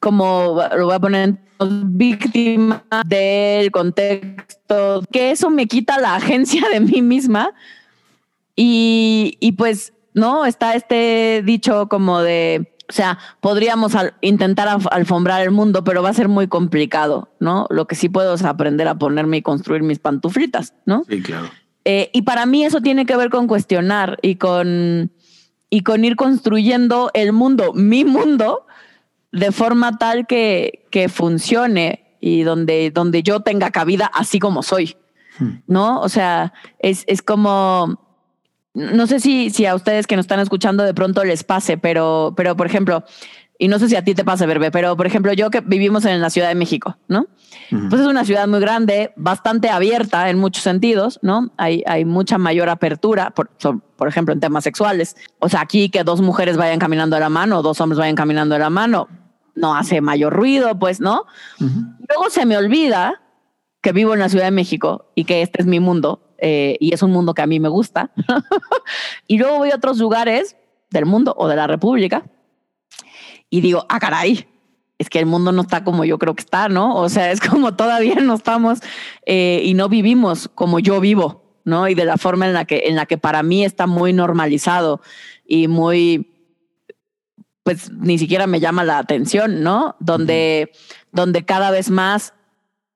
como, 0.00 0.60
lo 0.76 0.86
voy 0.86 0.94
a 0.94 1.00
poner 1.00 1.38
víctima 1.84 2.84
del 3.06 3.70
contexto, 3.70 5.02
que 5.12 5.30
eso 5.30 5.50
me 5.50 5.66
quita 5.66 5.98
la 5.98 6.16
agencia 6.16 6.68
de 6.72 6.80
mí 6.80 7.02
misma. 7.02 7.52
Y, 8.56 9.36
y 9.40 9.52
pues 9.52 9.92
¿no? 10.14 10.46
Está 10.46 10.74
este 10.74 11.42
dicho 11.44 11.88
como 11.88 12.20
de, 12.20 12.74
o 12.88 12.92
sea, 12.92 13.18
podríamos 13.40 13.92
intentar 14.20 14.68
alfombrar 14.90 15.42
el 15.42 15.50
mundo, 15.50 15.84
pero 15.84 16.02
va 16.02 16.10
a 16.10 16.14
ser 16.14 16.28
muy 16.28 16.48
complicado, 16.48 17.28
¿no? 17.38 17.66
Lo 17.70 17.86
que 17.86 17.94
sí 17.94 18.08
puedo 18.08 18.34
es 18.34 18.44
aprender 18.44 18.88
a 18.88 18.96
ponerme 18.96 19.38
y 19.38 19.42
construir 19.42 19.82
mis 19.82 19.98
pantuflitas, 19.98 20.74
¿no? 20.86 21.04
Sí, 21.08 21.22
claro. 21.22 21.50
Eh, 21.84 22.10
y 22.12 22.22
para 22.22 22.46
mí 22.46 22.64
eso 22.64 22.80
tiene 22.80 23.06
que 23.06 23.16
ver 23.16 23.30
con 23.30 23.46
cuestionar 23.46 24.18
y 24.22 24.36
con, 24.36 25.10
y 25.70 25.82
con 25.82 26.04
ir 26.04 26.16
construyendo 26.16 27.10
el 27.14 27.32
mundo, 27.32 27.72
mi 27.74 28.04
mundo, 28.04 28.66
de 29.32 29.52
forma 29.52 29.98
tal 29.98 30.26
que, 30.26 30.86
que 30.90 31.08
funcione 31.08 32.16
y 32.20 32.42
donde, 32.42 32.90
donde 32.90 33.22
yo 33.22 33.40
tenga 33.40 33.70
cabida 33.70 34.10
así 34.12 34.38
como 34.38 34.62
soy, 34.62 34.96
hmm. 35.38 35.50
¿no? 35.66 36.00
O 36.00 36.08
sea, 36.08 36.52
es, 36.78 37.04
es 37.06 37.22
como 37.22 37.98
no 38.74 39.06
sé 39.06 39.20
si, 39.20 39.50
si 39.50 39.66
a 39.66 39.74
ustedes 39.74 40.06
que 40.06 40.16
nos 40.16 40.24
están 40.24 40.40
escuchando 40.40 40.84
de 40.84 40.94
pronto 40.94 41.24
les 41.24 41.42
pase, 41.42 41.76
pero, 41.76 42.34
pero 42.36 42.56
por 42.56 42.66
ejemplo, 42.66 43.04
y 43.58 43.68
no 43.68 43.78
sé 43.78 43.88
si 43.88 43.96
a 43.96 44.04
ti 44.04 44.14
te 44.14 44.24
pasa, 44.24 44.46
Verbe, 44.46 44.70
pero 44.70 44.96
por 44.96 45.06
ejemplo, 45.06 45.32
yo 45.32 45.50
que 45.50 45.60
vivimos 45.60 46.04
en 46.04 46.20
la 46.20 46.30
Ciudad 46.30 46.48
de 46.48 46.54
México, 46.54 46.96
¿no? 47.08 47.26
Pues 47.90 48.00
es 48.00 48.06
una 48.06 48.24
ciudad 48.24 48.48
muy 48.48 48.58
grande, 48.60 49.12
bastante 49.16 49.68
abierta 49.68 50.30
en 50.30 50.38
muchos 50.38 50.62
sentidos, 50.62 51.18
¿no? 51.22 51.52
Hay, 51.56 51.82
hay 51.86 52.04
mucha 52.04 52.38
mayor 52.38 52.68
apertura, 52.70 53.32
por, 53.32 53.50
por 53.96 54.08
ejemplo, 54.08 54.32
en 54.32 54.40
temas 54.40 54.64
sexuales. 54.64 55.14
O 55.40 55.48
sea, 55.48 55.60
aquí 55.60 55.90
que 55.90 56.04
dos 56.04 56.22
mujeres 56.22 56.56
vayan 56.56 56.78
caminando 56.78 57.16
de 57.16 57.20
la 57.20 57.28
mano, 57.28 57.62
dos 57.62 57.80
hombres 57.80 57.98
vayan 57.98 58.16
caminando 58.16 58.54
de 58.54 58.60
la 58.60 58.70
mano, 58.70 59.08
no 59.60 59.74
hace 59.74 60.00
mayor 60.00 60.32
ruido, 60.32 60.78
pues, 60.78 61.00
¿no? 61.00 61.26
Luego 61.58 62.30
se 62.30 62.46
me 62.46 62.56
olvida 62.56 63.22
que 63.82 63.92
vivo 63.92 64.14
en 64.14 64.20
la 64.20 64.28
Ciudad 64.28 64.46
de 64.46 64.50
México 64.50 65.10
y 65.14 65.24
que 65.24 65.42
este 65.42 65.62
es 65.62 65.66
mi 65.66 65.80
mundo 65.80 66.34
eh, 66.38 66.76
y 66.80 66.94
es 66.94 67.02
un 67.02 67.12
mundo 67.12 67.34
que 67.34 67.42
a 67.42 67.46
mí 67.46 67.60
me 67.60 67.68
gusta. 67.68 68.10
y 69.26 69.38
luego 69.38 69.58
voy 69.58 69.70
a 69.70 69.76
otros 69.76 69.98
lugares 69.98 70.56
del 70.90 71.06
mundo 71.06 71.34
o 71.36 71.48
de 71.48 71.56
la 71.56 71.66
República 71.66 72.24
y 73.48 73.60
digo, 73.60 73.84
ah, 73.88 74.00
caray, 74.00 74.46
es 74.98 75.08
que 75.08 75.18
el 75.18 75.26
mundo 75.26 75.52
no 75.52 75.62
está 75.62 75.82
como 75.82 76.04
yo 76.04 76.18
creo 76.18 76.34
que 76.34 76.42
está, 76.42 76.68
¿no? 76.68 76.94
O 76.96 77.08
sea, 77.08 77.30
es 77.32 77.40
como 77.40 77.74
todavía 77.74 78.16
no 78.16 78.34
estamos 78.34 78.80
eh, 79.26 79.62
y 79.64 79.74
no 79.74 79.88
vivimos 79.88 80.48
como 80.54 80.78
yo 80.78 81.00
vivo, 81.00 81.42
¿no? 81.64 81.88
Y 81.88 81.94
de 81.94 82.04
la 82.04 82.16
forma 82.16 82.46
en 82.46 82.54
la 82.54 82.64
que, 82.64 82.84
en 82.86 82.96
la 82.96 83.06
que 83.06 83.18
para 83.18 83.42
mí 83.42 83.64
está 83.64 83.86
muy 83.86 84.12
normalizado 84.12 85.00
y 85.46 85.68
muy, 85.68 86.29
pues 87.70 87.92
ni 87.92 88.18
siquiera 88.18 88.46
me 88.46 88.58
llama 88.58 88.82
la 88.82 88.98
atención, 88.98 89.62
¿no? 89.62 89.94
Donde, 90.00 90.72
donde 91.12 91.44
cada 91.44 91.70
vez 91.70 91.88
más 91.88 92.34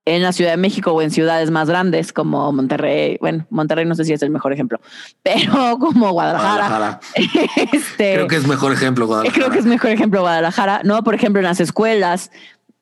en 0.03 0.21
la 0.21 0.33
Ciudad 0.33 0.51
de 0.51 0.57
México 0.57 0.91
o 0.91 1.01
en 1.01 1.11
ciudades 1.11 1.49
más 1.49 1.69
grandes 1.69 2.11
como 2.11 2.51
Monterrey, 2.51 3.17
bueno, 3.21 3.47
Monterrey 3.49 3.85
no 3.85 3.95
sé 3.95 4.03
si 4.03 4.11
es 4.11 4.21
el 4.21 4.29
mejor 4.29 4.51
ejemplo, 4.51 4.79
pero 5.23 5.77
como 5.79 6.11
Guadalajara. 6.11 6.99
este, 7.71 8.15
creo 8.15 8.27
que 8.27 8.35
es 8.35 8.47
mejor 8.47 8.73
ejemplo 8.73 9.07
Guadalajara. 9.07 9.33
Creo 9.33 9.51
que 9.51 9.59
es 9.59 9.65
mejor 9.65 9.91
ejemplo 9.91 10.21
Guadalajara, 10.21 10.81
¿no? 10.83 11.03
Por 11.03 11.15
ejemplo, 11.15 11.39
en 11.39 11.45
las 11.45 11.61
escuelas, 11.61 12.31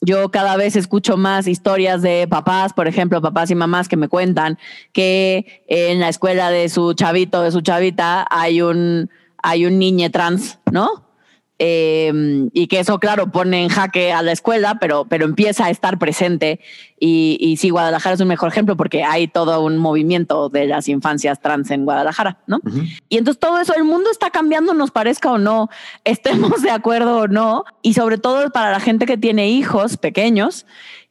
yo 0.02 0.32
cada 0.32 0.58
vez 0.58 0.76
escucho 0.76 1.16
más 1.16 1.48
historias 1.48 2.02
de 2.02 2.28
papás, 2.28 2.74
por 2.74 2.88
ejemplo, 2.88 3.22
papás 3.22 3.52
y 3.52 3.56
mamás 3.56 3.88
que 3.88 3.98
me 3.98 4.10
cuentan 4.10 4.58
que 4.94 5.64
en 5.68 6.00
la 6.00 6.10
escuela 6.10 6.50
de 6.50 6.70
su 6.70 6.94
chavito, 6.94 7.44
de 7.44 7.52
su 7.52 7.62
chavita, 7.62 8.26
hay 8.32 8.64
un, 8.64 9.12
hay 9.44 9.68
un 9.68 9.78
niño 9.78 10.10
trans, 10.10 10.58
¿no? 10.72 11.03
Em, 11.66 12.50
y 12.52 12.68
que 12.68 12.82
eso, 12.82 13.00
claro, 13.00 13.32
pone 13.32 13.64
en 13.64 13.70
jaque 13.70 14.12
a 14.12 14.22
la 14.22 14.34
escuela, 14.34 14.80
pero, 14.82 15.06
pero 15.06 15.24
empieza 15.24 15.64
a 15.64 15.70
estar 15.70 15.98
presente. 15.98 16.60
Y, 17.00 17.38
y 17.40 17.56
sí, 17.56 17.70
Guadalajara 17.70 18.16
es 18.16 18.20
un 18.20 18.28
mejor 18.28 18.50
ejemplo 18.50 18.76
porque 18.76 19.06
hay 19.06 19.30
todo 19.30 19.64
un 19.64 19.78
movimiento 19.78 20.50
de 20.50 20.68
las 20.68 20.90
infancias 20.90 21.40
trans 21.40 21.72
en 21.72 21.86
Guadalajara, 21.86 22.40
¿no? 22.48 22.60
Y 23.08 23.18
entonces 23.18 23.40
todo 23.40 23.60
eso, 23.60 23.74
el 23.76 23.86
mundo 23.86 24.12
está 24.12 24.30
cambiando, 24.30 24.74
nos 24.74 24.92
parezca 24.92 25.32
o 25.32 25.38
no, 25.38 25.70
estemos 26.04 26.62
de 26.62 26.72
acuerdo 26.72 27.20
o 27.20 27.28
no, 27.30 27.64
y 27.82 27.94
sobre 27.94 28.18
todo 28.18 28.50
para 28.50 28.70
la 28.70 28.82
gente 28.82 29.06
que 29.06 29.16
tiene 29.16 29.50
hijos 29.50 29.96
pequeños, 29.96 30.66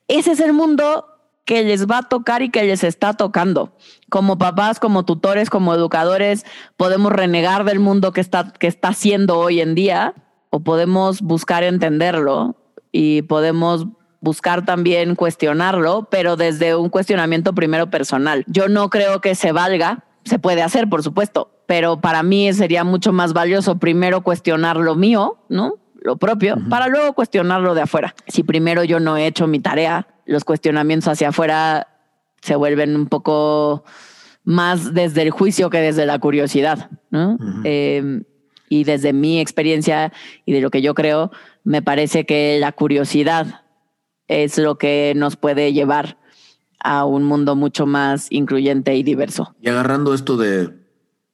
ese 0.07 0.33
es 0.33 0.41
el 0.41 0.53
mundo 0.53 1.07
que 1.47 1.65
les 1.65 1.87
va 1.87 1.99
a 1.99 2.09
tocar 2.11 2.43
y 2.43 2.51
que 2.51 2.65
les 2.65 2.85
está 2.85 3.15
tocando. 3.15 3.75
Como 4.11 4.37
papás, 4.37 4.79
como 4.79 5.07
tutores, 5.07 5.49
como 5.49 5.73
educadores, 5.73 6.45
podemos 6.77 7.11
renegar 7.11 7.65
del 7.65 7.81
mundo 7.81 8.13
que 8.13 8.21
está, 8.21 8.53
que 8.53 8.67
está 8.67 8.93
siendo 8.93 9.39
hoy 9.39 9.63
en 9.63 9.75
día, 9.75 10.15
o 10.53 10.61
podemos 10.61 11.23
buscar 11.23 11.65
entenderlo 11.65 12.57
y 12.93 13.23
podemos 13.23 13.87
buscar 14.21 14.65
también 14.67 15.17
cuestionarlo, 15.17 16.09
pero 16.11 16.37
desde 16.37 16.77
un 16.77 16.91
cuestionamiento 16.91 17.55
primero 17.55 17.89
personal. 17.89 18.45
Yo 18.47 18.69
no 18.69 18.91
creo 18.91 19.23
que 19.23 19.35
se 19.35 19.51
valga, 19.51 20.05
se 20.25 20.39
puede 20.39 20.63
hacer, 20.63 20.91
por 20.91 21.03
supuesto, 21.03 21.51
pero 21.67 22.03
para 22.03 22.23
mí 22.23 22.53
sería 22.53 22.85
mucho 22.85 23.15
más 23.15 23.33
valioso 23.33 23.79
primero 23.79 24.21
cuestionar 24.21 24.77
lo 24.77 24.95
mío, 24.95 25.39
¿no? 25.49 25.77
Lo 26.03 26.19
propio, 26.19 26.59
para 26.69 26.89
luego 26.89 27.15
cuestionarlo 27.15 27.75
de 27.75 27.83
afuera. 27.83 28.15
Si 28.27 28.43
primero 28.43 28.85
yo 28.85 29.01
no 29.01 29.17
he 29.17 29.27
hecho 29.27 29.47
mi 29.47 29.59
tarea, 29.59 30.07
los 30.27 30.45
cuestionamientos 30.45 31.09
hacia 31.09 31.31
afuera 31.31 31.89
se 32.43 32.57
vuelven 32.57 32.95
un 32.95 33.07
poco 33.07 33.85
más 34.45 34.93
desde 34.93 35.23
el 35.23 35.31
juicio 35.31 35.71
que 35.71 35.79
desde 35.79 36.05
la 36.05 36.19
curiosidad, 36.19 36.91
¿no? 37.11 37.39
Y 38.73 38.85
desde 38.85 39.13
mi 39.13 39.39
experiencia 39.39 40.15
y 40.47 40.55
de 40.55 40.63
lo 40.63 40.71
que 40.71 40.81
yo 40.81 40.95
creo, 40.95 41.31
me 41.63 41.83
parece 41.83 42.25
que 42.25 42.57
la 42.59 42.73
curiosidad 42.73 43.67
es 44.29 44.57
lo 44.57 44.79
que 44.79 45.13
nos 45.15 45.37
puede 45.37 45.75
llevar 45.75 46.17
a 46.83 47.05
un 47.05 47.23
mundo 47.23 47.55
mucho 47.55 47.85
más 47.85 48.29
incluyente 48.31 48.97
y 48.97 49.03
diverso. 49.03 49.55
Y 49.61 49.69
agarrando 49.69 50.15
esto 50.15 50.39
de 50.39 50.71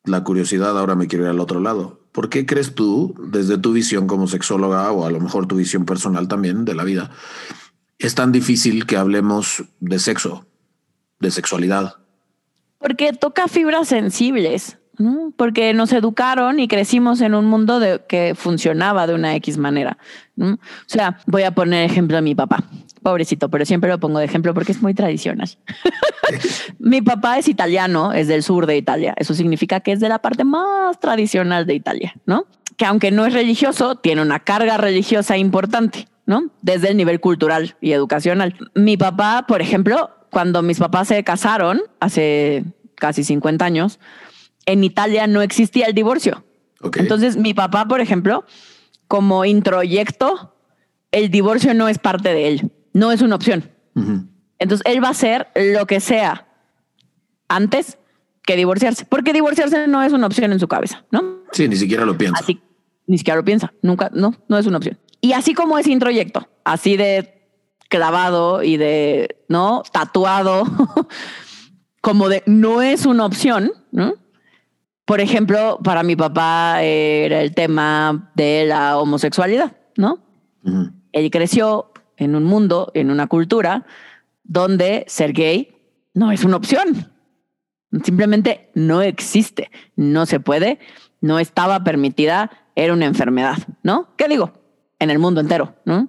la 0.02 0.24
curiosidad, 0.24 0.76
ahora 0.76 0.96
me 0.96 1.06
quiero 1.06 1.26
ir 1.26 1.30
al 1.30 1.38
otro 1.38 1.60
lado. 1.60 2.00
¿Por 2.10 2.28
qué 2.28 2.44
crees 2.44 2.74
tú, 2.74 3.14
desde 3.30 3.56
tu 3.56 3.72
visión 3.72 4.08
como 4.08 4.26
sexóloga 4.26 4.90
o 4.90 5.06
a 5.06 5.10
lo 5.12 5.20
mejor 5.20 5.46
tu 5.46 5.54
visión 5.54 5.84
personal 5.84 6.26
también 6.26 6.64
de 6.64 6.74
la 6.74 6.82
vida, 6.82 7.12
es 8.00 8.16
tan 8.16 8.32
difícil 8.32 8.84
que 8.84 8.96
hablemos 8.96 9.62
de 9.78 10.00
sexo, 10.00 10.44
de 11.20 11.30
sexualidad? 11.30 11.98
Porque 12.78 13.12
toca 13.12 13.46
fibras 13.46 13.86
sensibles 13.86 14.77
porque 15.36 15.74
nos 15.74 15.92
educaron 15.92 16.60
y 16.60 16.68
crecimos 16.68 17.20
en 17.20 17.34
un 17.34 17.46
mundo 17.46 17.80
de, 17.80 18.02
que 18.08 18.34
funcionaba 18.34 19.06
de 19.06 19.14
una 19.14 19.34
X 19.36 19.58
manera. 19.58 19.98
O 20.40 20.56
sea, 20.86 21.18
voy 21.26 21.42
a 21.42 21.52
poner 21.52 21.88
ejemplo 21.88 22.18
a 22.18 22.20
mi 22.20 22.34
papá, 22.34 22.64
pobrecito, 23.02 23.48
pero 23.48 23.64
siempre 23.64 23.90
lo 23.90 23.98
pongo 23.98 24.18
de 24.18 24.24
ejemplo 24.24 24.54
porque 24.54 24.72
es 24.72 24.82
muy 24.82 24.94
tradicional. 24.94 25.48
mi 26.78 27.02
papá 27.02 27.38
es 27.38 27.48
italiano, 27.48 28.12
es 28.12 28.28
del 28.28 28.42
sur 28.42 28.66
de 28.66 28.76
Italia. 28.76 29.14
Eso 29.16 29.34
significa 29.34 29.80
que 29.80 29.92
es 29.92 30.00
de 30.00 30.08
la 30.08 30.20
parte 30.20 30.44
más 30.44 30.98
tradicional 31.00 31.66
de 31.66 31.74
Italia, 31.74 32.14
¿no? 32.26 32.46
Que 32.76 32.86
aunque 32.86 33.10
no 33.10 33.26
es 33.26 33.32
religioso, 33.32 33.96
tiene 33.96 34.22
una 34.22 34.40
carga 34.40 34.76
religiosa 34.76 35.36
importante, 35.36 36.08
¿no? 36.26 36.50
Desde 36.62 36.90
el 36.90 36.96
nivel 36.96 37.20
cultural 37.20 37.76
y 37.80 37.92
educacional. 37.92 38.54
Mi 38.74 38.96
papá, 38.96 39.44
por 39.48 39.62
ejemplo, 39.62 40.10
cuando 40.30 40.62
mis 40.62 40.78
papás 40.78 41.08
se 41.08 41.24
casaron 41.24 41.80
hace 42.00 42.64
casi 42.94 43.24
50 43.24 43.64
años, 43.64 43.98
en 44.68 44.84
Italia 44.84 45.26
no 45.26 45.40
existía 45.40 45.86
el 45.86 45.94
divorcio. 45.94 46.44
Entonces, 46.96 47.38
mi 47.38 47.54
papá, 47.54 47.86
por 47.86 48.02
ejemplo, 48.02 48.44
como 49.08 49.46
introyecto, 49.46 50.54
el 51.10 51.30
divorcio 51.30 51.72
no 51.72 51.88
es 51.88 51.98
parte 51.98 52.28
de 52.34 52.48
él, 52.48 52.72
no 52.92 53.10
es 53.10 53.22
una 53.22 53.34
opción. 53.34 53.70
Entonces, 54.58 54.84
él 54.84 55.02
va 55.02 55.08
a 55.08 55.12
hacer 55.12 55.48
lo 55.56 55.86
que 55.86 56.00
sea 56.00 56.46
antes 57.48 57.98
que 58.44 58.56
divorciarse, 58.56 59.06
porque 59.06 59.32
divorciarse 59.32 59.88
no 59.88 60.02
es 60.02 60.12
una 60.12 60.26
opción 60.26 60.52
en 60.52 60.60
su 60.60 60.68
cabeza, 60.68 61.04
¿no? 61.10 61.44
Sí, 61.52 61.66
ni 61.66 61.76
siquiera 61.76 62.04
lo 62.04 62.16
piensa. 62.16 62.38
Así, 62.38 62.60
ni 63.06 63.16
siquiera 63.16 63.38
lo 63.38 63.44
piensa, 63.44 63.72
nunca, 63.80 64.10
no, 64.12 64.34
no 64.48 64.58
es 64.58 64.66
una 64.66 64.76
opción. 64.76 64.98
Y 65.22 65.32
así 65.32 65.54
como 65.54 65.78
es 65.78 65.86
introyecto, 65.86 66.46
así 66.62 66.98
de 66.98 67.48
clavado 67.88 68.62
y 68.62 68.76
de, 68.76 69.38
¿no? 69.48 69.82
Tatuado, 69.90 70.64
como 72.02 72.28
de 72.28 72.42
no 72.44 72.82
es 72.82 73.06
una 73.06 73.24
opción, 73.24 73.72
¿no? 73.90 74.14
Por 75.08 75.22
ejemplo, 75.22 75.78
para 75.82 76.02
mi 76.02 76.16
papá 76.16 76.82
era 76.82 77.40
el 77.40 77.54
tema 77.54 78.30
de 78.34 78.66
la 78.66 78.98
homosexualidad, 78.98 79.74
¿no? 79.96 80.18
Él 81.12 81.30
creció 81.30 81.92
en 82.18 82.36
un 82.36 82.44
mundo, 82.44 82.92
en 82.92 83.10
una 83.10 83.26
cultura 83.26 83.86
donde 84.44 85.06
ser 85.08 85.32
gay 85.32 85.74
no 86.12 86.30
es 86.30 86.44
una 86.44 86.58
opción. 86.58 87.10
Simplemente 88.04 88.70
no 88.74 89.00
existe, 89.00 89.70
no 89.96 90.26
se 90.26 90.40
puede, 90.40 90.78
no 91.22 91.38
estaba 91.38 91.82
permitida, 91.84 92.50
era 92.76 92.92
una 92.92 93.06
enfermedad, 93.06 93.56
¿no? 93.82 94.14
¿Qué 94.18 94.28
digo? 94.28 94.52
En 95.00 95.10
el 95.10 95.18
mundo 95.20 95.40
entero, 95.40 95.74
¿no? 95.84 96.08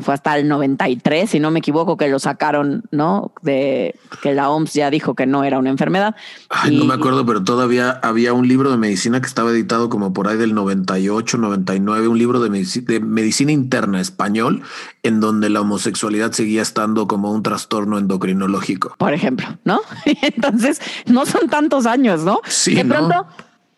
Fue 0.00 0.14
hasta 0.14 0.36
el 0.36 0.48
93, 0.48 1.30
si 1.30 1.38
no 1.38 1.52
me 1.52 1.60
equivoco, 1.60 1.96
que 1.96 2.08
lo 2.08 2.18
sacaron, 2.18 2.82
¿no? 2.90 3.32
De 3.42 3.94
que 4.20 4.34
la 4.34 4.50
OMS 4.50 4.72
ya 4.72 4.90
dijo 4.90 5.14
que 5.14 5.26
no 5.26 5.44
era 5.44 5.60
una 5.60 5.70
enfermedad. 5.70 6.16
Ay, 6.48 6.76
no 6.76 6.84
me 6.86 6.94
acuerdo, 6.94 7.24
pero 7.24 7.44
todavía 7.44 8.00
había 8.02 8.32
un 8.32 8.48
libro 8.48 8.70
de 8.72 8.78
medicina 8.78 9.20
que 9.20 9.28
estaba 9.28 9.50
editado 9.50 9.88
como 9.88 10.12
por 10.12 10.26
ahí 10.26 10.36
del 10.36 10.54
98, 10.54 11.38
99, 11.38 12.08
un 12.08 12.18
libro 12.18 12.40
de, 12.40 12.50
de 12.50 13.00
medicina 13.00 13.52
interna 13.52 14.00
español, 14.00 14.62
en 15.04 15.20
donde 15.20 15.48
la 15.48 15.60
homosexualidad 15.60 16.32
seguía 16.32 16.62
estando 16.62 17.06
como 17.06 17.30
un 17.30 17.44
trastorno 17.44 17.96
endocrinológico. 17.96 18.96
Por 18.98 19.14
ejemplo, 19.14 19.46
¿no? 19.64 19.82
Entonces, 20.22 20.80
no 21.06 21.26
son 21.26 21.48
tantos 21.48 21.86
años, 21.86 22.24
¿no? 22.24 22.40
Sí, 22.48 22.74
de 22.74 22.84
pronto 22.84 23.26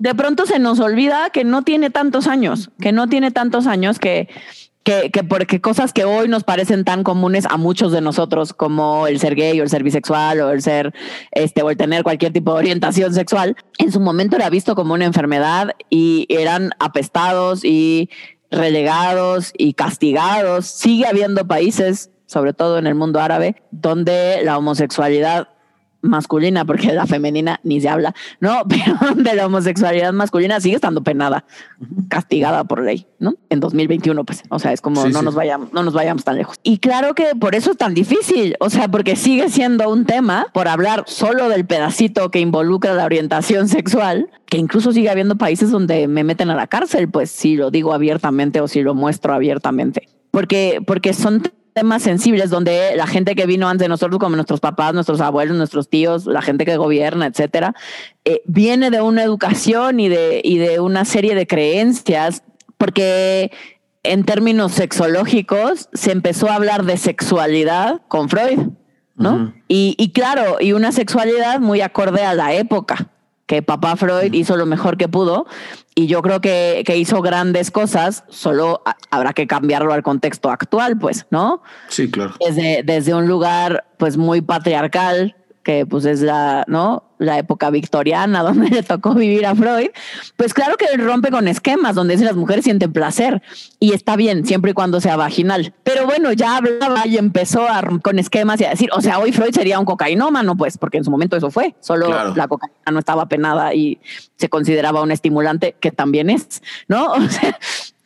de 0.02 0.16
pronto 0.16 0.46
se 0.46 0.58
nos 0.58 0.80
olvida 0.80 1.30
que 1.30 1.44
no 1.44 1.62
tiene 1.62 1.88
tantos 1.88 2.26
años, 2.26 2.70
que 2.80 2.90
no 2.90 3.06
tiene 3.06 3.30
tantos 3.30 3.68
años 3.68 4.00
que, 4.00 4.28
que, 4.82 5.12
que, 5.12 5.22
porque 5.22 5.60
cosas 5.60 5.92
que 5.92 6.04
hoy 6.04 6.26
nos 6.26 6.42
parecen 6.42 6.82
tan 6.82 7.04
comunes 7.04 7.46
a 7.48 7.56
muchos 7.56 7.92
de 7.92 8.00
nosotros, 8.00 8.52
como 8.52 9.06
el 9.06 9.20
ser 9.20 9.36
gay 9.36 9.60
o 9.60 9.62
el 9.62 9.70
ser 9.70 9.84
bisexual 9.84 10.40
o 10.40 10.50
el 10.50 10.60
ser, 10.60 10.92
este, 11.30 11.62
o 11.62 11.70
el 11.70 11.76
tener 11.76 12.02
cualquier 12.02 12.32
tipo 12.32 12.52
de 12.52 12.58
orientación 12.58 13.14
sexual, 13.14 13.56
en 13.78 13.92
su 13.92 14.00
momento 14.00 14.34
era 14.34 14.50
visto 14.50 14.74
como 14.74 14.92
una 14.92 15.04
enfermedad 15.04 15.70
y 15.88 16.26
eran 16.28 16.72
apestados 16.80 17.64
y 17.64 18.10
relegados 18.50 19.52
y 19.56 19.74
castigados. 19.74 20.66
Sigue 20.66 21.06
habiendo 21.06 21.46
países, 21.46 22.10
sobre 22.26 22.54
todo 22.54 22.76
en 22.76 22.88
el 22.88 22.96
mundo 22.96 23.20
árabe, 23.20 23.54
donde 23.70 24.40
la 24.42 24.58
homosexualidad 24.58 25.51
masculina, 26.02 26.64
porque 26.64 26.92
la 26.92 27.06
femenina 27.06 27.60
ni 27.62 27.80
se 27.80 27.88
habla, 27.88 28.14
¿no? 28.40 28.62
Pero 28.68 29.14
de 29.14 29.34
la 29.34 29.46
homosexualidad 29.46 30.12
masculina 30.12 30.60
sigue 30.60 30.74
estando 30.74 31.02
penada, 31.02 31.44
castigada 32.08 32.64
por 32.64 32.82
ley, 32.82 33.06
¿no? 33.18 33.34
En 33.48 33.60
2021, 33.60 34.24
pues, 34.24 34.42
o 34.50 34.58
sea, 34.58 34.72
es 34.72 34.80
como 34.80 35.06
no 35.06 35.22
nos 35.22 35.34
vayamos, 35.34 35.72
no 35.72 35.82
nos 35.82 35.94
vayamos 35.94 36.24
tan 36.24 36.36
lejos. 36.36 36.56
Y 36.62 36.78
claro 36.78 37.14
que 37.14 37.34
por 37.38 37.54
eso 37.54 37.70
es 37.70 37.76
tan 37.76 37.94
difícil, 37.94 38.56
o 38.60 38.68
sea, 38.68 38.88
porque 38.88 39.16
sigue 39.16 39.48
siendo 39.48 39.88
un 39.88 40.04
tema 40.04 40.46
por 40.52 40.68
hablar 40.68 41.04
solo 41.06 41.48
del 41.48 41.64
pedacito 41.64 42.30
que 42.30 42.40
involucra 42.40 42.94
la 42.94 43.04
orientación 43.04 43.68
sexual, 43.68 44.28
que 44.46 44.58
incluso 44.58 44.92
sigue 44.92 45.08
habiendo 45.08 45.36
países 45.36 45.70
donde 45.70 46.08
me 46.08 46.24
meten 46.24 46.50
a 46.50 46.56
la 46.56 46.66
cárcel, 46.66 47.08
pues 47.08 47.30
si 47.30 47.56
lo 47.56 47.70
digo 47.70 47.94
abiertamente 47.94 48.60
o 48.60 48.68
si 48.68 48.82
lo 48.82 48.94
muestro 48.94 49.32
abiertamente. 49.32 50.08
Porque, 50.30 50.82
porque 50.86 51.12
son 51.12 51.42
temas 51.72 52.02
sensibles 52.02 52.50
donde 52.50 52.94
la 52.96 53.06
gente 53.06 53.34
que 53.34 53.46
vino 53.46 53.68
antes 53.68 53.84
de 53.84 53.88
nosotros, 53.88 54.18
como 54.18 54.36
nuestros 54.36 54.60
papás, 54.60 54.94
nuestros 54.94 55.20
abuelos, 55.20 55.56
nuestros 55.56 55.88
tíos, 55.88 56.26
la 56.26 56.42
gente 56.42 56.64
que 56.64 56.76
gobierna, 56.76 57.26
etcétera, 57.26 57.74
eh, 58.24 58.42
viene 58.46 58.90
de 58.90 59.00
una 59.00 59.22
educación 59.22 60.00
y 60.00 60.08
de, 60.08 60.40
y 60.44 60.58
de 60.58 60.80
una 60.80 61.04
serie 61.04 61.34
de 61.34 61.46
creencias, 61.46 62.42
porque 62.78 63.50
en 64.02 64.24
términos 64.24 64.72
sexológicos 64.72 65.88
se 65.92 66.12
empezó 66.12 66.48
a 66.48 66.56
hablar 66.56 66.84
de 66.84 66.96
sexualidad 66.96 68.02
con 68.08 68.28
Freud, 68.28 68.58
¿no? 69.14 69.54
y, 69.68 69.94
y 69.98 70.12
claro, 70.12 70.56
y 70.58 70.72
una 70.72 70.90
sexualidad 70.90 71.60
muy 71.60 71.80
acorde 71.80 72.24
a 72.24 72.34
la 72.34 72.54
época 72.54 73.12
que 73.52 73.60
papá 73.60 73.96
Freud 73.96 74.32
hizo 74.32 74.56
lo 74.56 74.64
mejor 74.64 74.96
que 74.96 75.08
pudo 75.08 75.44
y 75.94 76.06
yo 76.06 76.22
creo 76.22 76.40
que, 76.40 76.84
que, 76.86 76.96
hizo 76.96 77.20
grandes 77.20 77.70
cosas, 77.70 78.24
solo 78.30 78.80
habrá 79.10 79.34
que 79.34 79.46
cambiarlo 79.46 79.92
al 79.92 80.02
contexto 80.02 80.48
actual, 80.48 80.98
pues, 80.98 81.26
¿no? 81.30 81.62
Sí, 81.88 82.10
claro. 82.10 82.32
Desde, 82.40 82.82
desde 82.82 83.12
un 83.12 83.28
lugar 83.28 83.84
pues 83.98 84.16
muy 84.16 84.40
patriarcal, 84.40 85.36
que 85.64 85.84
pues 85.84 86.06
es 86.06 86.22
la, 86.22 86.64
¿no? 86.66 87.11
La 87.22 87.38
época 87.38 87.70
victoriana 87.70 88.42
donde 88.42 88.68
le 88.70 88.82
tocó 88.82 89.14
vivir 89.14 89.46
a 89.46 89.54
Freud, 89.54 89.90
pues 90.36 90.54
claro 90.54 90.76
que 90.76 90.86
rompe 90.96 91.30
con 91.30 91.48
esquemas 91.48 91.94
donde 91.94 92.16
las 92.16 92.36
mujeres 92.36 92.64
sienten 92.64 92.92
placer 92.92 93.42
y 93.78 93.92
está 93.92 94.16
bien 94.16 94.46
siempre 94.46 94.72
y 94.72 94.74
cuando 94.74 95.00
sea 95.00 95.16
vaginal. 95.16 95.74
Pero 95.82 96.06
bueno, 96.06 96.32
ya 96.32 96.56
hablaba 96.56 97.06
y 97.06 97.16
empezó 97.16 97.68
a 97.68 97.82
con 98.02 98.18
esquemas 98.18 98.60
y 98.60 98.64
a 98.64 98.70
decir, 98.70 98.90
o 98.92 99.00
sea, 99.00 99.18
hoy 99.18 99.32
Freud 99.32 99.52
sería 99.52 99.78
un 99.78 99.84
cocainómano, 99.84 100.56
pues, 100.56 100.78
porque 100.78 100.98
en 100.98 101.04
su 101.04 101.10
momento 101.10 101.36
eso 101.36 101.50
fue, 101.50 101.74
solo 101.80 102.32
la 102.34 102.48
cocaína 102.48 102.74
no 102.92 102.98
estaba 102.98 103.26
penada 103.26 103.74
y 103.74 103.98
se 104.36 104.48
consideraba 104.48 105.02
un 105.02 105.10
estimulante 105.10 105.76
que 105.80 105.90
también 105.90 106.30
es, 106.30 106.62
¿no? 106.88 107.12
O 107.22 107.28
sea, 107.28 107.56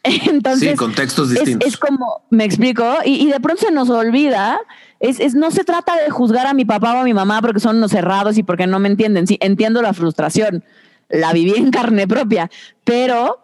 entonces, 0.27 0.71
sí, 0.71 0.77
contextos 0.77 1.31
distintos. 1.31 1.69
Es, 1.69 1.77
como, 1.77 2.23
me 2.31 2.45
explico, 2.45 2.85
y, 3.05 3.27
y, 3.27 3.31
de 3.31 3.41
pronto 3.41 3.63
se 3.67 3.73
nos 3.73 3.91
olvida 3.91 4.59
es, 5.01 5.35
no 5.35 5.51
se 5.51 5.65
trata 5.65 5.97
de 5.97 6.11
juzgar 6.11 6.47
a 6.47 6.55
mi 6.55 6.65
papá 6.65 6.95
o 6.95 6.99
a 6.99 7.05
mi 7.05 7.15
mamá 7.15 7.41
porque 7.43 7.61
son 7.61 7.77
unos 7.77 7.91
cerrados 7.91 8.39
y 8.39 8.43
porque 8.43 8.67
no 8.67 8.79
me 8.79 8.89
entienden. 8.89 9.27
Sí, 9.27 9.39
entiendo 9.41 9.83
la 9.83 9.93
frustración, 9.93 10.65
la 11.09 11.33
viví 11.33 11.55
en 11.57 11.71
carne 11.71 12.09
propia, 12.09 12.51
pero, 12.85 13.41